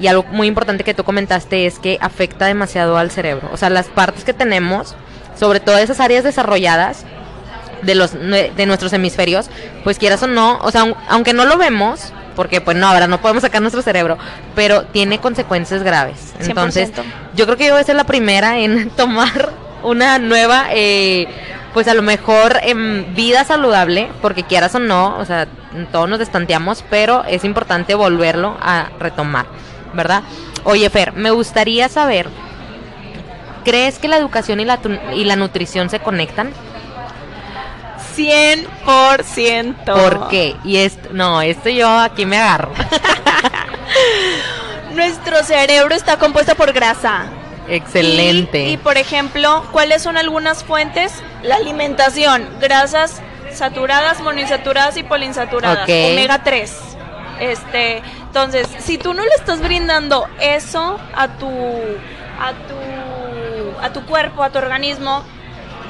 Y 0.00 0.06
algo 0.06 0.24
muy 0.24 0.48
importante 0.48 0.82
que 0.82 0.94
tú 0.94 1.04
comentaste 1.04 1.66
es 1.66 1.78
que 1.78 1.98
afecta 2.00 2.46
demasiado 2.46 2.96
al 2.96 3.10
cerebro. 3.10 3.50
O 3.52 3.58
sea, 3.58 3.68
las 3.68 3.86
partes 3.88 4.24
que 4.24 4.32
tenemos, 4.32 4.96
sobre 5.38 5.60
todo 5.60 5.76
esas 5.76 6.00
áreas 6.00 6.24
desarrolladas, 6.24 7.04
de 7.82 7.94
los 7.94 8.12
de 8.12 8.66
nuestros 8.66 8.92
hemisferios, 8.92 9.50
pues 9.84 9.98
quieras 9.98 10.22
o 10.22 10.26
no, 10.26 10.58
o 10.62 10.70
sea, 10.70 10.94
aunque 11.08 11.32
no 11.32 11.44
lo 11.44 11.56
vemos, 11.56 12.12
porque 12.36 12.60
pues 12.60 12.76
no, 12.76 12.88
ahora 12.88 13.06
no 13.06 13.20
podemos 13.20 13.42
sacar 13.42 13.60
nuestro 13.60 13.82
cerebro, 13.82 14.18
pero 14.54 14.84
tiene 14.84 15.18
consecuencias 15.18 15.82
graves. 15.82 16.34
Entonces, 16.40 16.92
yo 17.34 17.46
creo 17.46 17.56
que 17.56 17.66
yo 17.66 17.72
voy 17.72 17.80
a 17.80 17.84
ser 17.84 17.96
la 17.96 18.04
primera 18.04 18.58
en 18.58 18.90
tomar 18.96 19.50
una 19.82 20.18
nueva, 20.18 20.66
eh, 20.72 21.26
pues 21.72 21.88
a 21.88 21.94
lo 21.94 22.02
mejor 22.02 22.58
en 22.62 23.14
vida 23.14 23.44
saludable, 23.44 24.08
porque 24.20 24.42
quieras 24.42 24.74
o 24.74 24.78
no, 24.78 25.18
o 25.18 25.24
sea, 25.24 25.46
todos 25.92 26.08
nos 26.08 26.18
destanteamos, 26.18 26.84
pero 26.90 27.24
es 27.24 27.44
importante 27.44 27.94
volverlo 27.94 28.56
a 28.60 28.90
retomar, 28.98 29.46
¿verdad? 29.94 30.22
Oye, 30.64 30.90
Fer, 30.90 31.12
me 31.12 31.30
gustaría 31.30 31.88
saber, 31.88 32.28
¿crees 33.64 33.98
que 33.98 34.08
la 34.08 34.16
educación 34.16 34.60
y 34.60 34.64
la, 34.64 34.78
y 35.14 35.24
la 35.24 35.36
nutrición 35.36 35.88
se 35.88 36.00
conectan? 36.00 36.50
100%. 38.16 39.84
¿Por 39.84 40.28
qué? 40.28 40.56
Y 40.64 40.76
esto, 40.78 41.10
no, 41.12 41.42
esto 41.42 41.68
yo 41.68 41.88
aquí 41.88 42.26
me 42.26 42.38
agarro. 42.38 42.72
Nuestro 44.94 45.42
cerebro 45.44 45.94
está 45.94 46.18
compuesto 46.18 46.54
por 46.54 46.72
grasa. 46.72 47.26
Excelente. 47.68 48.68
Y, 48.68 48.76
por 48.76 48.98
ejemplo, 48.98 49.64
¿cuáles 49.70 50.02
son 50.02 50.16
algunas 50.16 50.64
fuentes? 50.64 51.12
La 51.42 51.56
alimentación, 51.56 52.48
grasas 52.60 53.22
saturadas, 53.52 54.20
monoinsaturadas 54.20 54.96
y 54.96 55.02
poliinsaturadas, 55.02 55.84
omega 55.84 56.42
3. 56.42 56.76
Este, 57.40 58.02
entonces, 58.26 58.66
si 58.80 58.98
tú 58.98 59.14
no 59.14 59.22
le 59.22 59.30
estás 59.38 59.60
brindando 59.60 60.26
eso 60.40 60.98
a 61.14 61.28
tu 61.28 61.48
a 61.48 62.52
tu 62.52 63.80
a 63.82 63.92
tu 63.92 64.04
cuerpo, 64.04 64.42
a 64.42 64.50
tu 64.50 64.58
organismo, 64.58 65.24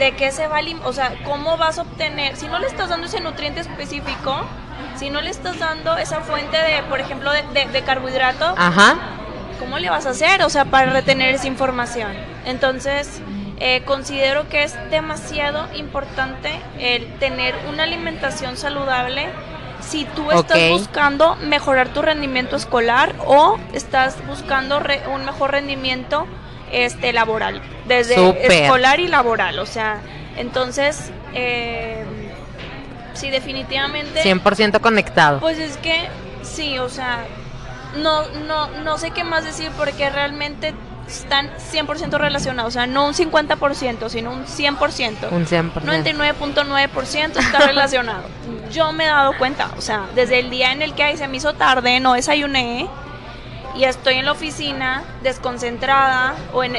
de 0.00 0.12
qué 0.12 0.32
se 0.32 0.48
va 0.48 0.58
a, 0.58 0.86
o 0.86 0.92
sea, 0.92 1.14
cómo 1.24 1.58
vas 1.58 1.78
a 1.78 1.82
obtener, 1.82 2.34
si 2.34 2.48
no 2.48 2.58
le 2.58 2.66
estás 2.66 2.88
dando 2.88 3.06
ese 3.06 3.20
nutriente 3.20 3.60
específico, 3.60 4.34
si 4.96 5.10
no 5.10 5.20
le 5.20 5.30
estás 5.30 5.58
dando 5.58 5.96
esa 5.98 6.22
fuente 6.22 6.56
de, 6.56 6.82
por 6.84 7.00
ejemplo, 7.00 7.30
de, 7.30 7.82
carbohidrato, 7.82 8.54
¿cómo 9.60 9.78
le 9.78 9.90
vas 9.90 10.06
a 10.06 10.10
hacer? 10.10 10.42
O 10.42 10.48
sea, 10.48 10.64
para 10.64 10.90
retener 10.90 11.34
esa 11.34 11.46
información. 11.46 12.12
Entonces, 12.46 13.20
eh, 13.58 13.82
considero 13.84 14.48
que 14.48 14.62
es 14.64 14.74
demasiado 14.90 15.68
importante 15.74 16.58
el 16.78 17.06
tener 17.18 17.54
una 17.68 17.82
alimentación 17.82 18.56
saludable 18.56 19.28
si 19.80 20.06
tú 20.06 20.30
estás 20.30 20.70
buscando 20.70 21.36
mejorar 21.36 21.88
tu 21.88 22.00
rendimiento 22.00 22.56
escolar 22.56 23.14
o 23.26 23.58
estás 23.74 24.16
buscando 24.26 24.80
un 25.12 25.24
mejor 25.26 25.52
rendimiento 25.52 26.26
este 26.70 27.12
laboral, 27.12 27.60
desde 27.86 28.64
escolar 28.64 29.00
y 29.00 29.08
laboral, 29.08 29.58
o 29.58 29.66
sea, 29.66 30.00
entonces, 30.36 31.10
eh, 31.34 32.04
sí, 33.14 33.30
definitivamente... 33.30 34.22
100% 34.22 34.80
conectado. 34.80 35.40
Pues 35.40 35.58
es 35.58 35.76
que, 35.78 36.08
sí, 36.42 36.78
o 36.78 36.88
sea, 36.88 37.24
no, 37.96 38.26
no, 38.46 38.68
no 38.82 38.98
sé 38.98 39.10
qué 39.10 39.24
más 39.24 39.44
decir 39.44 39.70
porque 39.76 40.10
realmente 40.10 40.74
están 41.10 41.50
100% 41.56 42.18
relacionados, 42.18 42.68
o 42.68 42.72
sea, 42.72 42.86
no 42.86 43.06
un 43.06 43.14
50%, 43.14 44.08
sino 44.08 44.30
un 44.30 44.46
100%. 44.46 45.32
Un 45.32 45.46
100%. 45.46 45.72
99.9% 45.82 47.38
está 47.38 47.58
relacionado. 47.66 48.22
Yo 48.70 48.92
me 48.92 49.04
he 49.04 49.08
dado 49.08 49.36
cuenta, 49.36 49.70
o 49.76 49.80
sea, 49.80 50.06
desde 50.14 50.38
el 50.38 50.50
día 50.50 50.72
en 50.72 50.82
el 50.82 50.94
que 50.94 51.16
se 51.16 51.26
me 51.28 51.38
hizo 51.38 51.54
tarde, 51.54 51.98
no 52.00 52.14
desayuné, 52.14 52.88
y 53.76 53.84
estoy 53.84 54.14
en 54.14 54.24
la 54.26 54.32
oficina 54.32 55.04
desconcentrada, 55.22 56.34
o 56.52 56.64
en, 56.64 56.78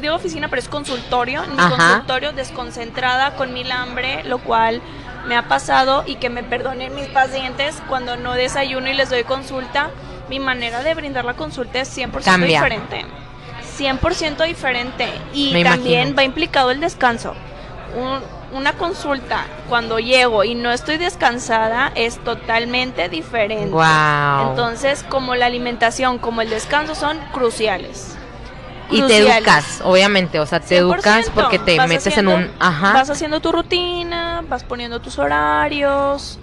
digo 0.00 0.14
oficina, 0.14 0.48
pero 0.48 0.60
es 0.60 0.68
consultorio, 0.68 1.44
en 1.44 1.52
mi 1.52 1.56
consultorio 1.56 2.32
desconcentrada 2.32 3.36
con 3.36 3.52
mil 3.52 3.70
hambre, 3.70 4.24
lo 4.24 4.38
cual 4.38 4.82
me 5.26 5.36
ha 5.36 5.48
pasado 5.48 6.04
y 6.06 6.16
que 6.16 6.30
me 6.30 6.42
perdonen 6.42 6.94
mis 6.94 7.06
pacientes 7.08 7.80
cuando 7.88 8.16
no 8.16 8.32
desayuno 8.32 8.88
y 8.88 8.94
les 8.94 9.10
doy 9.10 9.24
consulta, 9.24 9.90
mi 10.28 10.40
manera 10.40 10.82
de 10.82 10.94
brindar 10.94 11.24
la 11.24 11.34
consulta 11.34 11.80
es 11.80 11.96
100% 11.96 12.46
diferente. 12.46 13.04
100% 13.78 14.46
diferente. 14.46 15.08
Y 15.32 15.62
también 15.62 16.14
va 16.16 16.24
implicado 16.24 16.70
el 16.70 16.80
descanso. 16.80 17.34
Un, 17.96 18.20
una 18.52 18.74
consulta 18.74 19.46
cuando 19.68 19.98
llego 19.98 20.44
y 20.44 20.54
no 20.54 20.70
estoy 20.70 20.98
descansada 20.98 21.90
es 21.94 22.18
totalmente 22.18 23.08
diferente. 23.08 23.70
Wow. 23.70 24.50
Entonces, 24.50 25.04
como 25.08 25.34
la 25.34 25.46
alimentación, 25.46 26.18
como 26.18 26.42
el 26.42 26.50
descanso 26.50 26.94
son 26.94 27.18
cruciales. 27.32 28.16
Y 28.90 29.00
te 29.02 29.18
educas, 29.18 29.80
obviamente, 29.84 30.38
o 30.38 30.44
sea, 30.44 30.60
te 30.60 30.76
educas 30.76 31.30
porque 31.30 31.58
te 31.58 31.78
metes 31.86 32.18
en 32.18 32.28
un, 32.28 32.50
ajá. 32.58 32.92
Vas 32.92 33.08
haciendo 33.08 33.40
tu 33.40 33.50
rutina, 33.50 34.44
vas 34.46 34.64
poniendo 34.64 35.00
tus 35.00 35.18
horarios, 35.18 36.38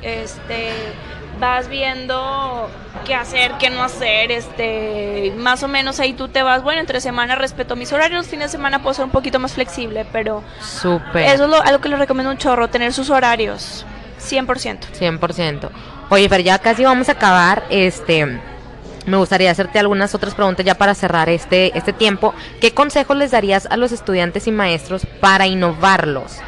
este 0.00 0.72
vas 1.38 1.68
viendo 1.68 2.68
qué 3.04 3.14
hacer, 3.14 3.52
qué 3.58 3.70
no 3.70 3.82
hacer, 3.82 4.30
este, 4.32 5.32
más 5.36 5.62
o 5.62 5.68
menos 5.68 6.00
ahí 6.00 6.12
tú 6.12 6.28
te 6.28 6.42
vas, 6.42 6.62
bueno, 6.62 6.80
entre 6.80 7.00
semana 7.00 7.34
respeto 7.36 7.76
mis 7.76 7.92
horarios, 7.92 8.26
fines 8.26 8.50
de 8.50 8.58
semana 8.58 8.82
puedo 8.82 8.94
ser 8.94 9.04
un 9.04 9.10
poquito 9.10 9.38
más 9.38 9.54
flexible, 9.54 10.06
pero 10.12 10.42
Súper. 10.60 11.22
eso 11.22 11.44
es 11.44 11.50
lo, 11.50 11.62
algo 11.62 11.80
que 11.80 11.88
les 11.88 11.98
recomiendo 11.98 12.30
un 12.30 12.38
chorro, 12.38 12.68
tener 12.68 12.92
sus 12.92 13.10
horarios, 13.10 13.84
100%. 14.20 14.78
100%. 14.98 15.70
Oye, 16.10 16.28
pero 16.28 16.42
ya 16.42 16.58
casi 16.58 16.84
vamos 16.84 17.08
a 17.08 17.12
acabar, 17.12 17.64
este, 17.70 18.40
me 19.06 19.16
gustaría 19.16 19.50
hacerte 19.50 19.78
algunas 19.78 20.14
otras 20.14 20.34
preguntas 20.34 20.66
ya 20.66 20.76
para 20.76 20.94
cerrar 20.94 21.28
este, 21.28 21.76
este 21.76 21.92
tiempo. 21.92 22.34
¿Qué 22.60 22.72
consejos 22.74 23.16
les 23.16 23.30
darías 23.30 23.66
a 23.66 23.76
los 23.76 23.92
estudiantes 23.92 24.46
y 24.46 24.52
maestros 24.52 25.06
para 25.20 25.46
innovarlos? 25.46 26.38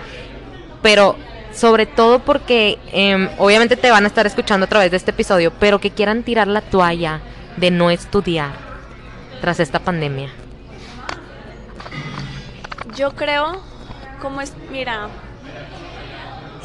Pero 0.82 1.16
sobre 1.60 1.84
todo 1.84 2.20
porque 2.20 2.78
em, 2.90 3.28
obviamente 3.36 3.76
te 3.76 3.90
van 3.90 4.04
a 4.04 4.06
estar 4.06 4.26
escuchando 4.26 4.64
a 4.64 4.68
través 4.68 4.90
de 4.90 4.96
este 4.96 5.10
episodio, 5.10 5.52
pero 5.60 5.78
que 5.78 5.90
quieran 5.90 6.22
tirar 6.22 6.48
la 6.48 6.62
toalla 6.62 7.20
de 7.58 7.70
no 7.70 7.90
estudiar 7.90 8.52
tras 9.42 9.60
esta 9.60 9.78
pandemia. 9.78 10.30
Yo 12.96 13.10
creo, 13.14 13.60
como 14.22 14.40
es, 14.40 14.54
mira, 14.72 15.08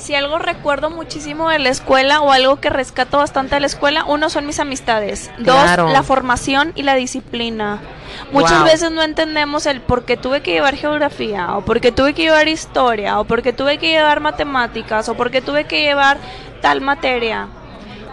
si 0.06 0.14
algo 0.14 0.38
recuerdo 0.38 0.92
muchísimo 0.92 1.50
de 1.50 1.58
la 1.58 1.70
escuela 1.70 2.22
o 2.22 2.32
algo 2.32 2.58
que 2.58 2.70
rescato 2.70 3.18
bastante 3.18 3.56
de 3.56 3.62
la 3.62 3.66
escuela, 3.66 4.06
uno 4.06 4.30
son 4.30 4.46
mis 4.46 4.60
amistades, 4.60 5.32
dos 5.40 5.58
la 5.78 6.04
formación 6.04 6.74
y 6.76 6.84
la 6.84 6.94
disciplina. 6.94 7.80
Muchas 8.32 8.64
veces 8.64 8.92
no 8.92 9.02
entendemos 9.02 9.66
el 9.66 9.82
por 9.82 10.06
qué 10.06 10.16
tuve 10.16 10.42
que 10.42 10.52
llevar 10.52 10.76
geografía, 10.76 11.56
o 11.56 11.62
por 11.62 11.82
qué 11.82 11.92
tuve 11.92 12.14
que 12.14 12.22
llevar 12.22 12.48
historia, 12.48 13.20
o 13.20 13.26
por 13.26 13.42
qué 13.42 13.52
tuve 13.52 13.80
que 13.80 13.90
llevar 13.90 14.20
matemáticas, 14.20 15.10
o 15.10 15.16
por 15.16 15.32
qué 15.32 15.42
tuve 15.42 15.64
que 15.64 15.82
llevar 15.82 16.20
tal 16.62 16.82
materia. 16.82 17.48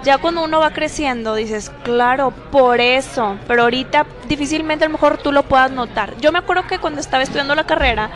Ya 0.03 0.17
cuando 0.17 0.43
uno 0.43 0.61
va 0.61 0.73
creciendo 0.73 1.35
dices, 1.35 1.71
claro, 1.85 2.31
por 2.31 2.81
eso, 2.81 3.37
pero 3.47 3.65
ahorita 3.65 4.07
difícilmente 4.29 4.87
a 4.87 4.89
lo 4.89 4.95
mejor 4.95 5.19
tú 5.19 5.31
lo 5.31 5.43
puedas 5.43 5.71
notar. 5.71 6.17
Yo 6.19 6.33
me 6.33 6.39
acuerdo 6.39 6.67
que 6.67 6.79
cuando 6.79 7.01
estaba 7.01 7.23
estudiando 7.23 7.55
la 7.55 7.65
carrera, 7.65 8.11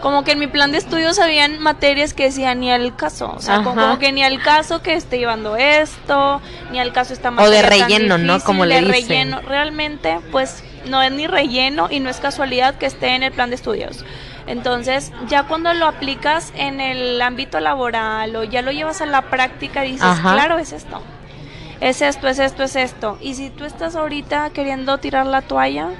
como 0.00 0.24
que 0.24 0.32
en 0.32 0.38
mi 0.38 0.46
plan 0.46 0.72
de 0.72 0.78
estudios 0.78 1.18
habían 1.18 1.58
materias 1.58 2.14
que 2.14 2.24
decían 2.24 2.60
ni 2.60 2.70
al 2.70 2.96
caso, 2.96 3.32
o 3.36 3.40
sea, 3.40 3.62
como, 3.62 3.98
que 3.98 4.12
ni 4.12 4.22
al 4.22 4.42
caso 4.42 4.82
que 4.82 4.94
esté 4.94 5.18
llevando 5.18 5.56
esto, 5.56 6.40
ni 6.72 6.80
al 6.80 6.92
caso 6.92 7.12
esta 7.12 7.30
materia 7.30 7.60
O 7.60 7.62
de 7.62 7.68
relleno, 7.68 8.18
¿no? 8.18 8.40
Como 8.40 8.64
le 8.64 8.76
de 8.76 8.80
relleno, 8.82 9.40
realmente, 9.42 10.18
pues 10.32 10.64
no 10.86 11.02
es 11.02 11.12
ni 11.12 11.26
relleno 11.26 11.88
y 11.90 12.00
no 12.00 12.10
es 12.10 12.18
casualidad 12.18 12.76
que 12.76 12.86
esté 12.86 13.14
en 13.14 13.22
el 13.22 13.32
plan 13.32 13.50
de 13.50 13.56
estudios. 13.56 14.04
Entonces, 14.46 15.12
ya 15.28 15.44
cuando 15.44 15.72
lo 15.74 15.86
aplicas 15.86 16.52
en 16.56 16.80
el 16.80 17.20
ámbito 17.22 17.60
laboral 17.60 18.34
o 18.34 18.44
ya 18.44 18.62
lo 18.62 18.72
llevas 18.72 19.00
a 19.00 19.06
la 19.06 19.22
práctica, 19.22 19.82
dices, 19.82 20.18
claro, 20.20 20.58
es 20.58 20.72
esto. 20.72 21.02
Es 21.80 22.02
esto, 22.02 22.28
es 22.28 22.38
esto, 22.38 22.64
es 22.64 22.76
esto. 22.76 23.18
Y 23.20 23.34
si 23.34 23.50
tú 23.50 23.64
estás 23.64 23.96
ahorita 23.96 24.50
queriendo 24.50 24.98
tirar 24.98 25.26
la 25.26 25.42
toalla, 25.42 25.90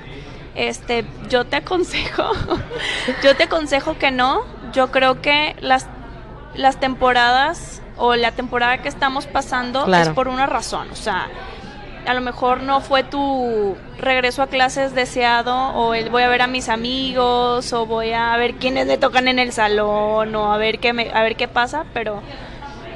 este, 0.54 1.04
yo 1.28 1.46
te 1.46 1.56
aconsejo, 1.56 2.30
yo 3.22 3.36
te 3.36 3.44
aconsejo 3.44 3.98
que 3.98 4.10
no. 4.10 4.42
Yo 4.72 4.90
creo 4.90 5.20
que 5.20 5.56
las, 5.60 5.86
las 6.54 6.78
temporadas 6.78 7.82
o 7.96 8.14
la 8.14 8.32
temporada 8.32 8.78
que 8.78 8.88
estamos 8.88 9.26
pasando 9.26 9.92
es 9.92 10.08
por 10.10 10.28
una 10.28 10.46
razón. 10.46 10.88
O 10.90 10.96
sea, 10.96 11.28
a 12.06 12.14
lo 12.14 12.20
mejor 12.20 12.62
no 12.62 12.80
fue 12.80 13.02
tu 13.02 13.76
regreso 13.98 14.42
a 14.42 14.46
clases 14.46 14.94
deseado 14.94 15.54
o 15.54 15.94
el 15.94 16.08
voy 16.08 16.22
a 16.22 16.28
ver 16.28 16.42
a 16.42 16.46
mis 16.46 16.68
amigos 16.68 17.72
o 17.72 17.86
voy 17.86 18.12
a 18.12 18.36
ver 18.36 18.54
quiénes 18.54 18.86
le 18.86 18.96
tocan 18.96 19.28
en 19.28 19.38
el 19.38 19.52
salón 19.52 20.34
o 20.34 20.52
a 20.52 20.56
ver 20.56 20.78
qué 20.78 20.92
me, 20.92 21.10
a 21.12 21.22
ver 21.22 21.36
qué 21.36 21.48
pasa, 21.48 21.84
pero 21.92 22.22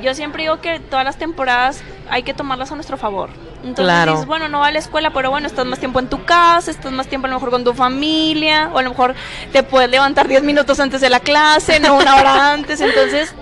yo 0.03 0.15
siempre 0.15 0.43
digo 0.43 0.61
que 0.61 0.81
todas 0.81 1.05
las 1.05 1.17
temporadas 1.17 1.83
hay 2.11 2.23
que 2.23 2.35
tomarlas 2.35 2.73
a 2.73 2.75
nuestro 2.75 2.97
favor. 2.97 3.31
Entonces 3.65 4.07
dices, 4.07 4.27
bueno, 4.27 4.49
no 4.49 4.61
va 4.61 4.67
a 4.67 4.73
la 4.73 4.79
escuela, 4.79 5.11
pero 5.11 5.31
bueno, 5.31 5.47
estás 5.47 5.65
más 5.65 5.79
tiempo 5.79 5.99
en 5.99 6.09
tu 6.09 6.25
casa, 6.25 6.71
estás 6.71 6.93
más 6.93 7.07
tiempo 7.07 7.27
a 7.27 7.31
lo 7.31 7.37
mejor 7.37 7.51
con 7.51 7.65
tu 7.65 7.73
familia, 7.73 8.71
o 8.73 8.79
a 8.79 8.83
lo 8.83 8.91
mejor 8.91 9.15
te 9.53 9.62
puedes 9.62 9.91
levantar 9.91 10.29
10 10.29 10.43
minutos 10.43 10.79
antes 10.81 11.01
de 11.01 11.09
la 11.09 11.21
clase, 11.21 11.81
no 11.81 11.97
una 11.97 12.17
hora 12.17 12.53
antes. 12.53 12.81
Entonces, 12.81 13.35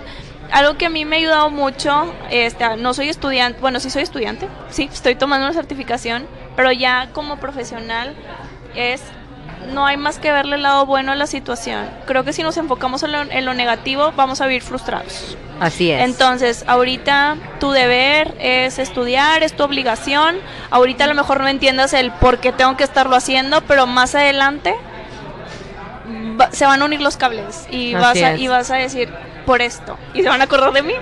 algo 0.51 0.77
que 0.77 0.85
a 0.85 0.89
mí 0.89 1.03
me 1.03 1.17
ha 1.17 1.19
ayudado 1.19 1.49
mucho, 1.49 2.13
este, 2.29 2.77
no 2.77 2.93
soy 2.93 3.09
estudiante, 3.09 3.59
bueno, 3.59 3.79
sí 3.79 3.89
soy 3.89 4.03
estudiante, 4.03 4.47
sí, 4.69 4.89
estoy 4.91 5.15
tomando 5.15 5.45
una 5.45 5.53
certificación, 5.53 6.25
pero 6.55 6.71
ya 6.71 7.09
como 7.11 7.37
profesional 7.37 8.15
es 8.75 9.01
no 9.71 9.85
hay 9.85 9.97
más 9.97 10.19
que 10.19 10.31
verle 10.31 10.55
el 10.55 10.63
lado 10.63 10.85
bueno 10.85 11.11
a 11.11 11.15
la 11.15 11.27
situación. 11.27 11.89
Creo 12.05 12.23
que 12.23 12.33
si 12.33 12.43
nos 12.43 12.57
enfocamos 12.57 13.03
en 13.03 13.45
lo, 13.45 13.53
negativo, 13.53 14.11
vamos 14.15 14.41
a 14.41 14.47
vivir 14.47 14.61
frustrados. 14.61 15.37
Así 15.59 15.91
es. 15.91 16.01
Entonces, 16.01 16.63
ahorita 16.67 17.37
tu 17.59 17.71
deber 17.71 18.33
es 18.39 18.79
estudiar, 18.79 19.43
es 19.43 19.53
tu 19.53 19.63
obligación. 19.63 20.37
Ahorita 20.69 21.05
a 21.05 21.07
lo 21.07 21.15
mejor 21.15 21.41
no 21.41 21.47
entiendas 21.47 21.93
el 21.93 22.11
por 22.11 22.39
qué 22.39 22.51
tengo 22.51 22.75
que 22.77 22.83
estarlo 22.83 23.15
haciendo, 23.15 23.61
pero 23.61 23.87
más 23.87 24.15
adelante 24.15 24.75
se 26.51 26.65
van 26.65 26.81
a 26.81 26.85
unir 26.85 27.01
los 27.01 27.17
cables 27.17 27.67
y 27.69 27.93
vas, 27.93 28.21
a, 28.21 28.35
y 28.35 28.47
vas 28.47 28.71
a 28.71 28.75
decir 28.75 29.09
por 29.45 29.61
esto. 29.61 29.97
Y 30.13 30.23
se 30.23 30.29
van 30.29 30.41
a 30.41 30.45
acordar 30.45 30.71
de 30.71 30.81
mí. 30.81 30.93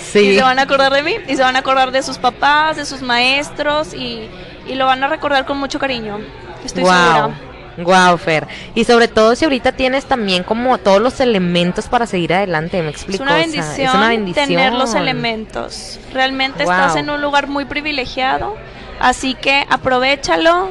Sí. 0.00 0.20
Y 0.20 0.36
se 0.36 0.42
van 0.42 0.58
a 0.58 0.62
acordar 0.62 0.92
de 0.92 1.02
mí. 1.02 1.16
Y 1.26 1.36
se 1.36 1.42
van 1.42 1.56
a 1.56 1.60
acordar 1.60 1.90
de 1.90 2.02
sus 2.02 2.18
papás, 2.18 2.76
de 2.76 2.84
sus 2.84 3.02
maestros. 3.02 3.94
Y, 3.94 4.28
y 4.66 4.74
lo 4.74 4.86
van 4.86 5.02
a 5.02 5.08
recordar 5.08 5.46
con 5.46 5.58
mucho 5.58 5.78
cariño. 5.78 6.18
Estoy 6.64 6.84
segura. 6.84 7.30
Wow, 7.78 8.18
Fer. 8.18 8.46
Y 8.74 8.84
sobre 8.84 9.06
todo 9.06 9.36
si 9.36 9.44
ahorita 9.44 9.72
tienes 9.72 10.06
también 10.06 10.42
como 10.42 10.78
todos 10.78 11.00
los 11.00 11.20
elementos 11.20 11.86
para 11.86 12.06
seguir 12.06 12.34
adelante, 12.34 12.82
me 12.82 12.90
explico. 12.90 13.22
Es 13.24 13.28
una 13.28 13.38
bendición, 13.38 14.34
tener 14.34 14.72
los 14.72 14.94
elementos. 14.94 16.00
Realmente 16.12 16.64
estás 16.64 16.96
en 16.96 17.08
un 17.08 17.22
lugar 17.22 17.46
muy 17.46 17.64
privilegiado, 17.64 18.56
así 19.00 19.34
que 19.34 19.64
aprovechalo. 19.70 20.70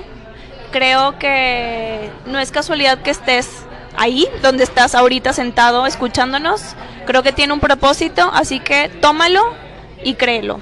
Creo 0.71 1.17
que 1.17 2.09
no 2.25 2.39
es 2.39 2.51
casualidad 2.51 3.01
que 3.01 3.11
estés 3.11 3.49
ahí 3.95 4.27
donde 4.41 4.65
estás 4.65 4.95
ahorita 4.95 5.31
sentado 5.31 5.85
escuchándonos. 5.87 6.75
Creo 7.05 7.23
que 7.23 7.31
tiene 7.31 7.53
un 7.53 7.61
propósito, 7.61 8.29
así 8.33 8.59
que 8.59 8.89
tómalo 8.89 9.53
y 10.03 10.15
créelo. 10.15 10.59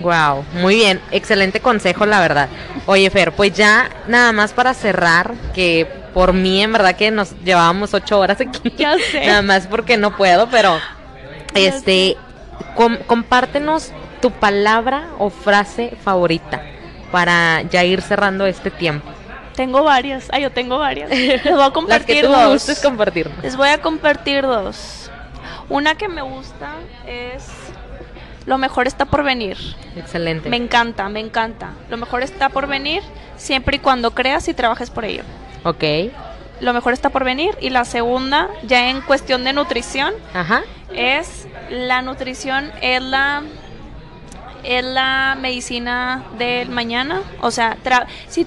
Wow, 0.00 0.44
muy 0.54 0.76
bien, 0.76 1.00
excelente 1.10 1.60
consejo, 1.60 2.06
la 2.06 2.20
verdad. 2.20 2.48
Oye, 2.86 3.10
Fer, 3.10 3.32
pues 3.32 3.52
ya 3.52 3.90
nada 4.08 4.32
más 4.32 4.52
para 4.52 4.74
cerrar, 4.74 5.34
que 5.54 5.86
por 6.14 6.32
mí 6.32 6.62
en 6.62 6.72
verdad 6.72 6.96
que 6.96 7.10
nos 7.10 7.38
llevábamos 7.44 7.94
ocho 7.94 8.18
horas 8.18 8.40
aquí. 8.40 8.72
Ya 8.76 8.96
sé. 8.98 9.26
Nada 9.26 9.42
más 9.42 9.66
porque 9.66 9.96
no 9.96 10.16
puedo, 10.16 10.48
pero 10.48 10.78
este, 11.54 12.16
compártenos 13.06 13.92
tu 14.20 14.30
palabra 14.30 15.08
o 15.18 15.30
frase 15.30 15.96
favorita 16.02 16.62
para 17.12 17.62
ya 17.62 17.84
ir 17.84 18.02
cerrando 18.02 18.46
este 18.46 18.70
tiempo. 18.70 19.08
Tengo 19.54 19.82
varias, 19.82 20.28
ay, 20.30 20.42
yo 20.42 20.52
tengo 20.52 20.78
varias. 20.78 21.10
Les 21.10 21.42
voy 21.44 21.62
a 21.62 21.70
compartir 21.70 22.26
dos. 22.26 22.80
compartir. 22.82 23.30
Les 23.42 23.56
voy 23.56 23.68
a 23.68 23.82
compartir 23.82 24.42
dos. 24.42 25.10
Una 25.68 25.94
que 25.96 26.08
me 26.08 26.22
gusta 26.22 26.74
es 27.06 27.44
lo 28.46 28.58
mejor 28.58 28.86
está 28.86 29.04
por 29.04 29.22
venir. 29.22 29.56
Excelente. 29.96 30.48
Me 30.48 30.56
encanta, 30.56 31.08
me 31.08 31.20
encanta. 31.20 31.70
Lo 31.88 31.96
mejor 31.96 32.22
está 32.22 32.48
por 32.48 32.66
venir 32.66 33.02
siempre 33.36 33.76
y 33.76 33.78
cuando 33.78 34.12
creas 34.12 34.48
y 34.48 34.54
trabajes 34.54 34.90
por 34.90 35.04
ello. 35.04 35.22
Ok. 35.64 35.84
Lo 36.60 36.72
mejor 36.72 36.92
está 36.92 37.10
por 37.10 37.24
venir. 37.24 37.56
Y 37.60 37.70
la 37.70 37.84
segunda, 37.84 38.48
ya 38.64 38.90
en 38.90 39.00
cuestión 39.02 39.44
de 39.44 39.52
nutrición, 39.52 40.14
Ajá. 40.34 40.62
es 40.92 41.46
la 41.70 42.02
nutrición 42.02 42.72
es 42.82 43.02
la 43.02 43.42
es 44.62 44.84
la 44.84 45.36
medicina 45.40 46.24
del 46.38 46.68
mañana. 46.70 47.22
O 47.40 47.50
sea, 47.50 47.76
si 48.28 48.46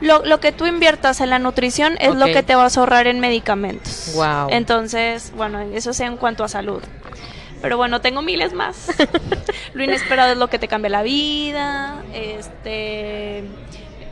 lo, 0.00 0.24
lo, 0.24 0.40
que 0.40 0.52
tú 0.52 0.66
inviertas 0.66 1.20
en 1.20 1.30
la 1.30 1.38
nutrición 1.38 1.96
es 2.00 2.14
lo 2.14 2.26
que 2.26 2.42
te 2.42 2.54
vas 2.54 2.76
a 2.76 2.80
ahorrar 2.80 3.06
en 3.06 3.20
medicamentos. 3.20 4.12
Wow. 4.14 4.48
Entonces, 4.50 5.32
bueno, 5.36 5.60
eso 5.60 5.90
es 5.90 6.00
en 6.00 6.16
cuanto 6.16 6.44
a 6.44 6.48
salud. 6.48 6.82
Pero 7.62 7.76
bueno, 7.76 8.00
tengo 8.00 8.22
miles 8.22 8.52
más. 8.52 8.88
lo 9.74 9.84
inesperado 9.84 10.32
es 10.32 10.38
lo 10.38 10.48
que 10.48 10.58
te 10.58 10.68
cambia 10.68 10.90
la 10.90 11.02
vida. 11.02 12.02
Este 12.14 13.44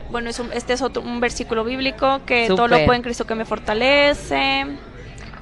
bueno, 0.09 0.29
es 0.29 0.41
este 0.53 0.73
es 0.73 0.81
otro 0.81 1.01
un 1.01 1.19
versículo 1.19 1.63
bíblico 1.63 2.21
que 2.25 2.47
todo 2.47 2.67
lo 2.67 2.83
puede 2.85 2.97
en 2.97 3.03
Cristo 3.03 3.25
que 3.25 3.35
me 3.35 3.45
fortalece. 3.45 4.65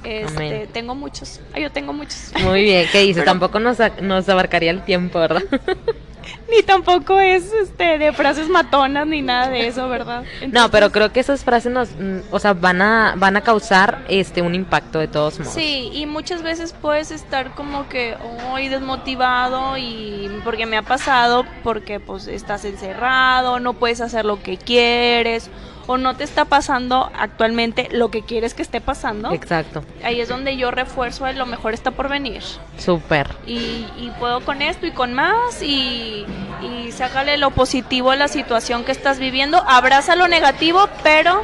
Este, 0.03 0.67
tengo 0.71 0.95
muchos. 0.95 1.41
Ay, 1.53 1.63
yo 1.63 1.71
tengo 1.71 1.91
muchos. 1.91 2.31
Muy 2.41 2.63
bien, 2.63 2.87
¿qué 2.91 3.01
dice? 3.01 3.23
Tampoco 3.23 3.59
nos, 3.59 3.77
nos 4.01 4.29
abarcaría 4.29 4.71
el 4.71 4.83
tiempo, 4.83 5.19
¿verdad? 5.19 5.43
ni 6.51 6.63
tampoco 6.63 7.19
es 7.19 7.51
este 7.53 7.97
de 7.97 8.13
frases 8.13 8.49
matonas 8.49 9.07
ni 9.07 9.21
nada 9.21 9.49
de 9.49 9.67
eso, 9.67 9.87
¿verdad? 9.89 10.23
no, 10.51 10.69
pero 10.71 10.91
creo 10.91 11.11
que 11.11 11.19
esas 11.19 11.43
frases 11.43 11.71
nos, 11.71 11.89
mm, 11.91 12.19
o 12.31 12.39
sea, 12.39 12.53
van 12.53 12.81
a 12.81 13.13
van 13.17 13.37
a 13.37 13.41
causar 13.41 14.03
este 14.07 14.41
un 14.41 14.55
impacto 14.55 14.99
de 14.99 15.07
todos 15.07 15.39
modos. 15.39 15.53
Sí, 15.53 15.89
y 15.93 16.05
muchas 16.05 16.43
veces 16.43 16.73
puedes 16.73 17.11
estar 17.11 17.55
como 17.55 17.87
que 17.89 18.15
hoy 18.51 18.69
desmotivado 18.69 19.77
y 19.77 20.29
porque 20.43 20.65
me 20.65 20.77
ha 20.77 20.83
pasado 20.83 21.45
porque 21.63 21.99
pues 21.99 22.27
estás 22.27 22.65
encerrado, 22.65 23.59
no 23.59 23.73
puedes 23.73 24.01
hacer 24.01 24.25
lo 24.25 24.41
que 24.41 24.57
quieres 24.57 25.49
o 25.87 25.97
no 25.97 26.15
te 26.15 26.23
está 26.23 26.45
pasando 26.45 27.09
actualmente 27.17 27.87
lo 27.91 28.11
que 28.11 28.21
quieres 28.21 28.53
que 28.53 28.61
esté 28.61 28.81
pasando. 28.81 29.31
Exacto. 29.31 29.83
Ahí 30.03 30.19
es 30.21 30.27
donde 30.27 30.57
yo 30.57 30.69
refuerzo 30.69 31.25
el 31.25 31.37
lo 31.37 31.45
mejor 31.45 31.73
está 31.73 31.91
por 31.91 32.09
venir. 32.09 32.43
Súper. 32.77 33.27
Y, 33.45 33.85
y, 33.97 34.11
puedo 34.19 34.41
con 34.41 34.61
esto 34.61 34.85
y 34.85 34.91
con 34.91 35.13
más 35.13 35.61
y, 35.61 36.25
y 36.61 36.91
sácale 36.91 37.37
lo 37.37 37.51
positivo 37.51 38.11
a 38.11 38.15
la 38.15 38.27
situación 38.27 38.83
que 38.83 38.91
estás 38.91 39.19
viviendo. 39.19 39.63
Abraza 39.67 40.15
lo 40.15 40.27
negativo, 40.27 40.89
pero 41.03 41.43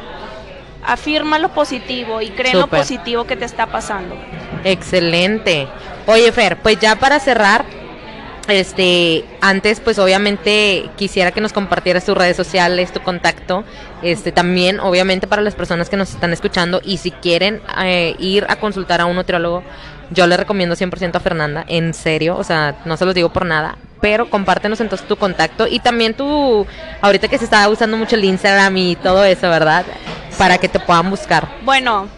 afirma 0.84 1.38
lo 1.38 1.50
positivo 1.50 2.20
y 2.20 2.30
cree 2.30 2.54
lo 2.54 2.66
positivo 2.66 3.24
que 3.24 3.36
te 3.36 3.44
está 3.44 3.66
pasando. 3.66 4.16
Excelente. 4.64 5.68
Oye, 6.06 6.30
Fer, 6.32 6.58
pues 6.58 6.78
ya 6.78 6.96
para 6.96 7.18
cerrar, 7.18 7.64
este, 8.48 9.24
antes, 9.40 9.80
pues 9.80 9.98
obviamente 9.98 10.90
quisiera 10.96 11.32
que 11.32 11.40
nos 11.40 11.52
compartieras 11.52 12.04
tus 12.04 12.16
redes 12.16 12.36
sociales, 12.36 12.92
tu 12.92 13.00
contacto. 13.00 13.64
Este, 14.02 14.32
también, 14.32 14.80
obviamente, 14.80 15.26
para 15.26 15.42
las 15.42 15.54
personas 15.54 15.88
que 15.88 15.96
nos 15.96 16.10
están 16.10 16.32
escuchando 16.32 16.80
y 16.84 16.98
si 16.98 17.10
quieren 17.10 17.62
eh, 17.82 18.16
ir 18.18 18.46
a 18.48 18.56
consultar 18.56 19.00
a 19.00 19.06
un 19.06 19.16
nutriólogo, 19.16 19.62
yo 20.10 20.26
le 20.26 20.36
recomiendo 20.36 20.76
100% 20.76 21.16
a 21.16 21.20
Fernanda, 21.20 21.64
en 21.66 21.94
serio, 21.94 22.36
o 22.36 22.44
sea, 22.44 22.76
no 22.84 22.96
se 22.96 23.04
los 23.04 23.14
digo 23.14 23.30
por 23.30 23.46
nada, 23.46 23.78
pero 24.00 24.28
compártenos 24.28 24.80
entonces 24.80 25.08
tu 25.08 25.16
contacto 25.16 25.66
y 25.66 25.80
también 25.80 26.14
tu, 26.14 26.66
ahorita 27.00 27.28
que 27.28 27.38
se 27.38 27.44
está 27.44 27.68
usando 27.68 27.96
mucho 27.96 28.16
el 28.16 28.24
Instagram 28.24 28.76
y 28.76 28.96
todo 28.96 29.24
eso, 29.24 29.48
¿verdad? 29.48 29.84
Para 30.36 30.58
que 30.58 30.68
te 30.68 30.78
puedan 30.78 31.10
buscar. 31.10 31.48
Bueno, 31.62 32.08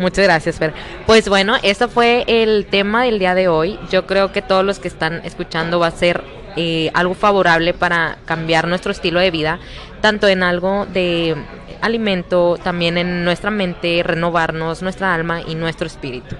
Muchas 0.00 0.24
gracias, 0.24 0.56
Fer. 0.56 0.74
Pues 1.06 1.28
bueno, 1.28 1.54
eso 1.62 1.88
fue 1.88 2.24
el 2.26 2.66
tema 2.66 3.04
del 3.04 3.20
día 3.20 3.36
de 3.36 3.46
hoy. 3.46 3.78
Yo 3.90 4.06
creo 4.06 4.32
que 4.32 4.42
todos 4.42 4.64
los 4.64 4.80
que 4.80 4.88
están 4.88 5.20
escuchando 5.24 5.78
va 5.78 5.86
a 5.86 5.92
ser 5.92 6.24
eh, 6.56 6.90
algo 6.94 7.14
favorable 7.14 7.74
para 7.74 8.18
cambiar 8.24 8.68
nuestro 8.68 8.92
estilo 8.92 9.20
de 9.20 9.30
vida, 9.30 9.58
tanto 10.00 10.28
en 10.28 10.42
algo 10.42 10.86
de 10.86 11.36
alimento, 11.80 12.58
también 12.62 12.98
en 12.98 13.24
nuestra 13.24 13.50
mente, 13.50 14.02
renovarnos 14.02 14.82
nuestra 14.82 15.14
alma 15.14 15.42
y 15.46 15.54
nuestro 15.54 15.86
espíritu. 15.86 16.36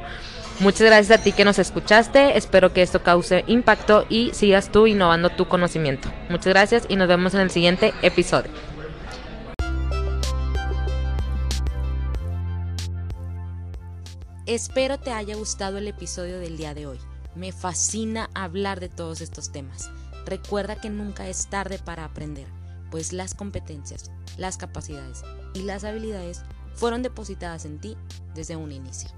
Muchas 0.60 0.82
gracias 0.82 1.18
a 1.18 1.22
ti 1.22 1.32
que 1.32 1.44
nos 1.44 1.58
escuchaste, 1.58 2.38
espero 2.38 2.72
que 2.72 2.82
esto 2.82 3.02
cause 3.02 3.44
impacto 3.48 4.06
y 4.08 4.30
sigas 4.34 4.70
tú 4.70 4.86
innovando 4.86 5.30
tu 5.30 5.46
conocimiento. 5.46 6.08
Muchas 6.28 6.46
gracias 6.46 6.86
y 6.88 6.96
nos 6.96 7.08
vemos 7.08 7.34
en 7.34 7.40
el 7.40 7.50
siguiente 7.50 7.92
episodio. 8.02 8.50
Espero 14.46 14.98
te 14.98 15.10
haya 15.10 15.34
gustado 15.36 15.78
el 15.78 15.88
episodio 15.88 16.38
del 16.38 16.56
día 16.56 16.74
de 16.74 16.86
hoy. 16.86 16.98
Me 17.34 17.50
fascina 17.50 18.30
hablar 18.34 18.78
de 18.78 18.88
todos 18.88 19.22
estos 19.22 19.50
temas. 19.50 19.90
Recuerda 20.26 20.76
que 20.76 20.88
nunca 20.88 21.28
es 21.28 21.48
tarde 21.48 21.78
para 21.78 22.04
aprender, 22.04 22.46
pues 22.90 23.12
las 23.12 23.34
competencias, 23.34 24.10
las 24.38 24.56
capacidades 24.56 25.22
y 25.52 25.62
las 25.62 25.84
habilidades 25.84 26.42
fueron 26.74 27.02
depositadas 27.02 27.66
en 27.66 27.78
ti 27.78 27.96
desde 28.34 28.56
un 28.56 28.72
inicio. 28.72 29.10